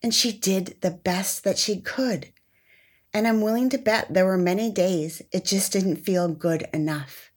and 0.01 0.13
she 0.13 0.31
did 0.31 0.77
the 0.81 0.91
best 0.91 1.43
that 1.43 1.57
she 1.57 1.79
could. 1.79 2.31
And 3.13 3.27
I'm 3.27 3.41
willing 3.41 3.69
to 3.69 3.77
bet 3.77 4.13
there 4.13 4.25
were 4.25 4.37
many 4.37 4.71
days 4.71 5.21
it 5.31 5.45
just 5.45 5.71
didn't 5.71 5.97
feel 5.97 6.29
good 6.29 6.67
enough. 6.73 7.31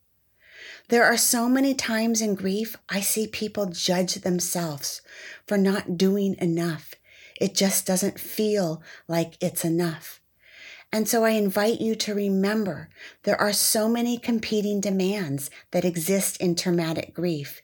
There 0.89 1.05
are 1.05 1.17
so 1.17 1.49
many 1.49 1.75
times 1.75 2.21
in 2.21 2.35
grief 2.35 2.77
I 2.89 3.01
see 3.01 3.27
people 3.27 3.67
judge 3.67 4.15
themselves 4.17 5.01
for 5.47 5.57
not 5.59 5.97
doing 5.97 6.37
enough. 6.39 6.95
It 7.41 7.55
just 7.55 7.87
doesn't 7.87 8.21
feel 8.21 8.83
like 9.09 9.37
it's 9.41 9.65
enough. 9.65 10.21
And 10.95 11.09
so 11.09 11.25
I 11.25 11.31
invite 11.31 11.81
you 11.81 11.97
to 11.97 12.15
remember 12.15 12.89
there 13.25 13.41
are 13.41 13.53
so 13.53 13.89
many 13.89 14.17
competing 14.17 14.81
demands 14.81 15.51
that 15.73 15.85
exist 15.85 16.37
in 16.37 16.55
traumatic 16.55 17.13
grief 17.13 17.63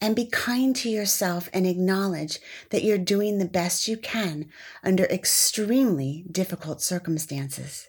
and 0.00 0.16
be 0.16 0.26
kind 0.26 0.74
to 0.74 0.90
yourself 0.90 1.48
and 1.52 1.64
acknowledge 1.64 2.40
that 2.70 2.82
you're 2.82 2.98
doing 2.98 3.38
the 3.38 3.44
best 3.44 3.86
you 3.86 3.96
can 3.96 4.48
under 4.82 5.04
extremely 5.04 6.24
difficult 6.28 6.82
circumstances. 6.82 7.88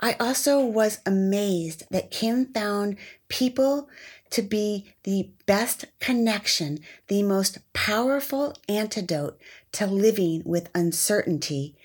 I 0.00 0.16
also 0.18 0.64
was 0.64 1.00
amazed 1.04 1.82
that 1.90 2.10
Kim 2.10 2.46
found 2.46 2.96
people 3.28 3.90
to 4.30 4.40
be 4.40 4.94
the 5.02 5.32
best 5.44 5.84
connection, 6.00 6.78
the 7.08 7.22
most 7.22 7.58
powerful 7.74 8.56
antidote 8.70 9.38
to 9.72 9.86
living 9.86 10.40
with 10.46 10.70
uncertainty 10.74 11.76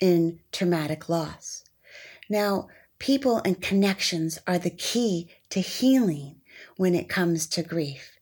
in 0.00 0.40
traumatic 0.52 1.08
loss. 1.08 1.64
Now, 2.28 2.68
people 2.98 3.40
and 3.44 3.60
connections 3.60 4.38
are 4.46 4.58
the 4.58 4.70
key 4.70 5.30
to 5.50 5.60
healing 5.60 6.36
when 6.76 6.94
it 6.94 7.08
comes 7.08 7.46
to 7.48 7.62
grief 7.62 8.18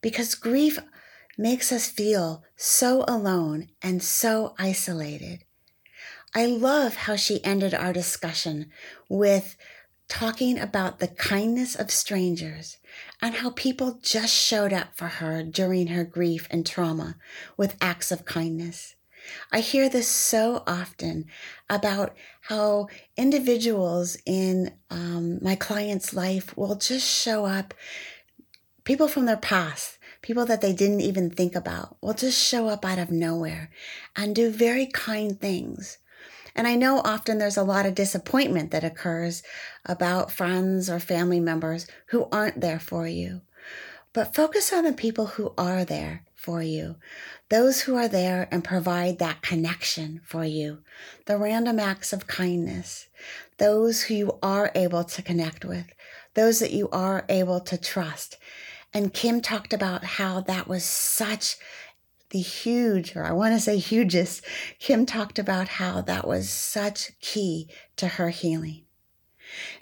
because 0.00 0.34
grief 0.34 0.78
makes 1.36 1.72
us 1.72 1.88
feel 1.88 2.44
so 2.56 3.04
alone 3.08 3.68
and 3.82 4.02
so 4.02 4.54
isolated. 4.58 5.44
I 6.34 6.46
love 6.46 6.94
how 6.94 7.16
she 7.16 7.44
ended 7.44 7.74
our 7.74 7.92
discussion 7.92 8.70
with 9.08 9.56
talking 10.08 10.58
about 10.58 10.98
the 10.98 11.08
kindness 11.08 11.74
of 11.74 11.90
strangers 11.90 12.76
and 13.22 13.36
how 13.36 13.50
people 13.50 13.98
just 14.02 14.34
showed 14.34 14.72
up 14.72 14.88
for 14.96 15.06
her 15.06 15.42
during 15.42 15.88
her 15.88 16.04
grief 16.04 16.46
and 16.50 16.66
trauma 16.66 17.16
with 17.56 17.76
acts 17.80 18.12
of 18.12 18.24
kindness. 18.24 18.96
I 19.52 19.60
hear 19.60 19.88
this 19.88 20.08
so 20.08 20.62
often 20.66 21.26
about 21.68 22.16
how 22.42 22.88
individuals 23.16 24.16
in 24.26 24.72
um, 24.90 25.38
my 25.42 25.54
client's 25.54 26.14
life 26.14 26.56
will 26.56 26.76
just 26.76 27.06
show 27.08 27.44
up 27.44 27.74
people 28.84 29.08
from 29.08 29.26
their 29.26 29.36
past, 29.36 29.98
people 30.22 30.46
that 30.46 30.60
they 30.60 30.72
didn't 30.72 31.00
even 31.00 31.30
think 31.30 31.54
about, 31.54 31.96
will 32.00 32.14
just 32.14 32.40
show 32.42 32.68
up 32.68 32.84
out 32.84 32.98
of 32.98 33.10
nowhere 33.10 33.70
and 34.16 34.34
do 34.34 34.50
very 34.50 34.86
kind 34.86 35.40
things. 35.40 35.98
And 36.56 36.66
I 36.66 36.74
know 36.74 37.00
often 37.04 37.38
there's 37.38 37.56
a 37.56 37.62
lot 37.62 37.86
of 37.86 37.94
disappointment 37.94 38.72
that 38.72 38.82
occurs 38.84 39.42
about 39.86 40.32
friends 40.32 40.90
or 40.90 40.98
family 40.98 41.38
members 41.40 41.86
who 42.06 42.28
aren't 42.32 42.60
there 42.60 42.80
for 42.80 43.06
you. 43.06 43.42
but 44.12 44.34
focus 44.34 44.72
on 44.72 44.84
the 44.84 44.92
people 44.92 45.26
who 45.26 45.52
are 45.56 45.84
there 45.84 46.24
for 46.40 46.62
you, 46.62 46.96
those 47.50 47.82
who 47.82 47.96
are 47.96 48.08
there 48.08 48.48
and 48.50 48.64
provide 48.64 49.18
that 49.18 49.42
connection 49.42 50.22
for 50.24 50.42
you, 50.42 50.78
the 51.26 51.36
random 51.36 51.78
acts 51.78 52.14
of 52.14 52.26
kindness, 52.26 53.08
those 53.58 54.04
who 54.04 54.14
you 54.14 54.38
are 54.42 54.72
able 54.74 55.04
to 55.04 55.20
connect 55.20 55.66
with, 55.66 55.92
those 56.32 56.58
that 56.60 56.72
you 56.72 56.88
are 56.92 57.26
able 57.28 57.60
to 57.60 57.76
trust. 57.76 58.38
And 58.94 59.12
Kim 59.12 59.42
talked 59.42 59.74
about 59.74 60.02
how 60.02 60.40
that 60.40 60.66
was 60.66 60.82
such 60.82 61.58
the 62.30 62.40
huge, 62.40 63.14
or 63.14 63.24
I 63.24 63.32
want 63.32 63.54
to 63.54 63.60
say 63.60 63.76
hugest, 63.76 64.42
Kim 64.78 65.04
talked 65.04 65.38
about 65.38 65.68
how 65.68 66.00
that 66.00 66.26
was 66.26 66.48
such 66.48 67.12
key 67.20 67.68
to 67.96 68.08
her 68.08 68.30
healing. 68.30 68.84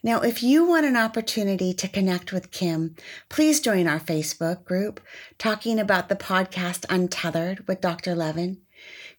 Now, 0.02 0.20
if 0.20 0.42
you 0.42 0.64
want 0.66 0.86
an 0.86 0.96
opportunity 0.96 1.72
to 1.74 1.88
connect 1.88 2.32
with 2.32 2.50
Kim, 2.50 2.94
please 3.28 3.60
join 3.60 3.86
our 3.86 4.00
Facebook 4.00 4.64
group 4.64 5.00
talking 5.38 5.78
about 5.78 6.08
the 6.08 6.16
podcast 6.16 6.84
Untethered 6.88 7.66
with 7.66 7.80
Dr. 7.80 8.14
Levin. 8.14 8.58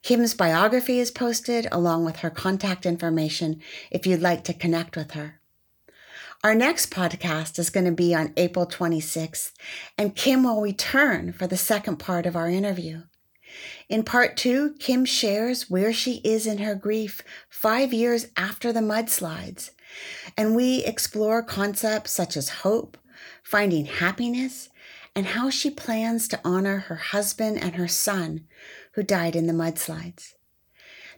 Kim's 0.01 0.33
biography 0.33 0.99
is 0.99 1.11
posted 1.11 1.67
along 1.71 2.05
with 2.05 2.17
her 2.17 2.29
contact 2.29 2.85
information 2.85 3.61
if 3.91 4.07
you'd 4.07 4.21
like 4.21 4.43
to 4.45 4.53
connect 4.53 4.95
with 4.95 5.11
her. 5.11 5.41
Our 6.41 6.55
next 6.55 6.89
podcast 6.89 7.59
is 7.59 7.69
going 7.69 7.85
to 7.85 7.91
be 7.91 8.15
on 8.15 8.33
April 8.37 8.65
26th, 8.65 9.51
and 9.97 10.15
Kim 10.15 10.43
will 10.43 10.61
return 10.61 11.33
for 11.33 11.47
the 11.47 11.57
second 11.57 11.97
part 11.97 12.25
of 12.25 12.37
our 12.37 12.47
interview. 12.47 13.01
In 13.89 14.03
part 14.03 14.37
two, 14.37 14.75
Kim 14.79 15.03
shares 15.03 15.69
where 15.69 15.91
she 15.91 16.21
is 16.23 16.47
in 16.47 16.59
her 16.59 16.75
grief 16.75 17.21
five 17.49 17.93
years 17.93 18.27
after 18.37 18.71
the 18.71 18.79
mudslides 18.79 19.71
and 20.37 20.55
we 20.55 20.83
explore 20.83 21.43
concepts 21.43 22.11
such 22.11 22.37
as 22.37 22.49
hope, 22.49 22.97
finding 23.43 23.85
happiness, 23.85 24.69
and 25.15 25.27
how 25.27 25.49
she 25.49 25.69
plans 25.69 26.27
to 26.27 26.39
honor 26.45 26.79
her 26.79 26.95
husband 26.95 27.61
and 27.61 27.75
her 27.75 27.87
son 27.87 28.45
who 28.93 29.03
died 29.03 29.35
in 29.35 29.47
the 29.47 29.53
mudslides. 29.53 30.33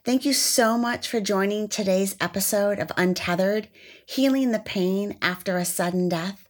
Thank 0.03 0.25
you 0.25 0.33
so 0.33 0.77
much 0.77 1.07
for 1.07 1.21
joining 1.21 1.67
today's 1.67 2.15
episode 2.19 2.79
of 2.79 2.91
Untethered 2.97 3.67
Healing 4.05 4.51
the 4.51 4.59
Pain 4.59 5.17
After 5.21 5.57
a 5.57 5.65
Sudden 5.65 6.09
Death. 6.09 6.49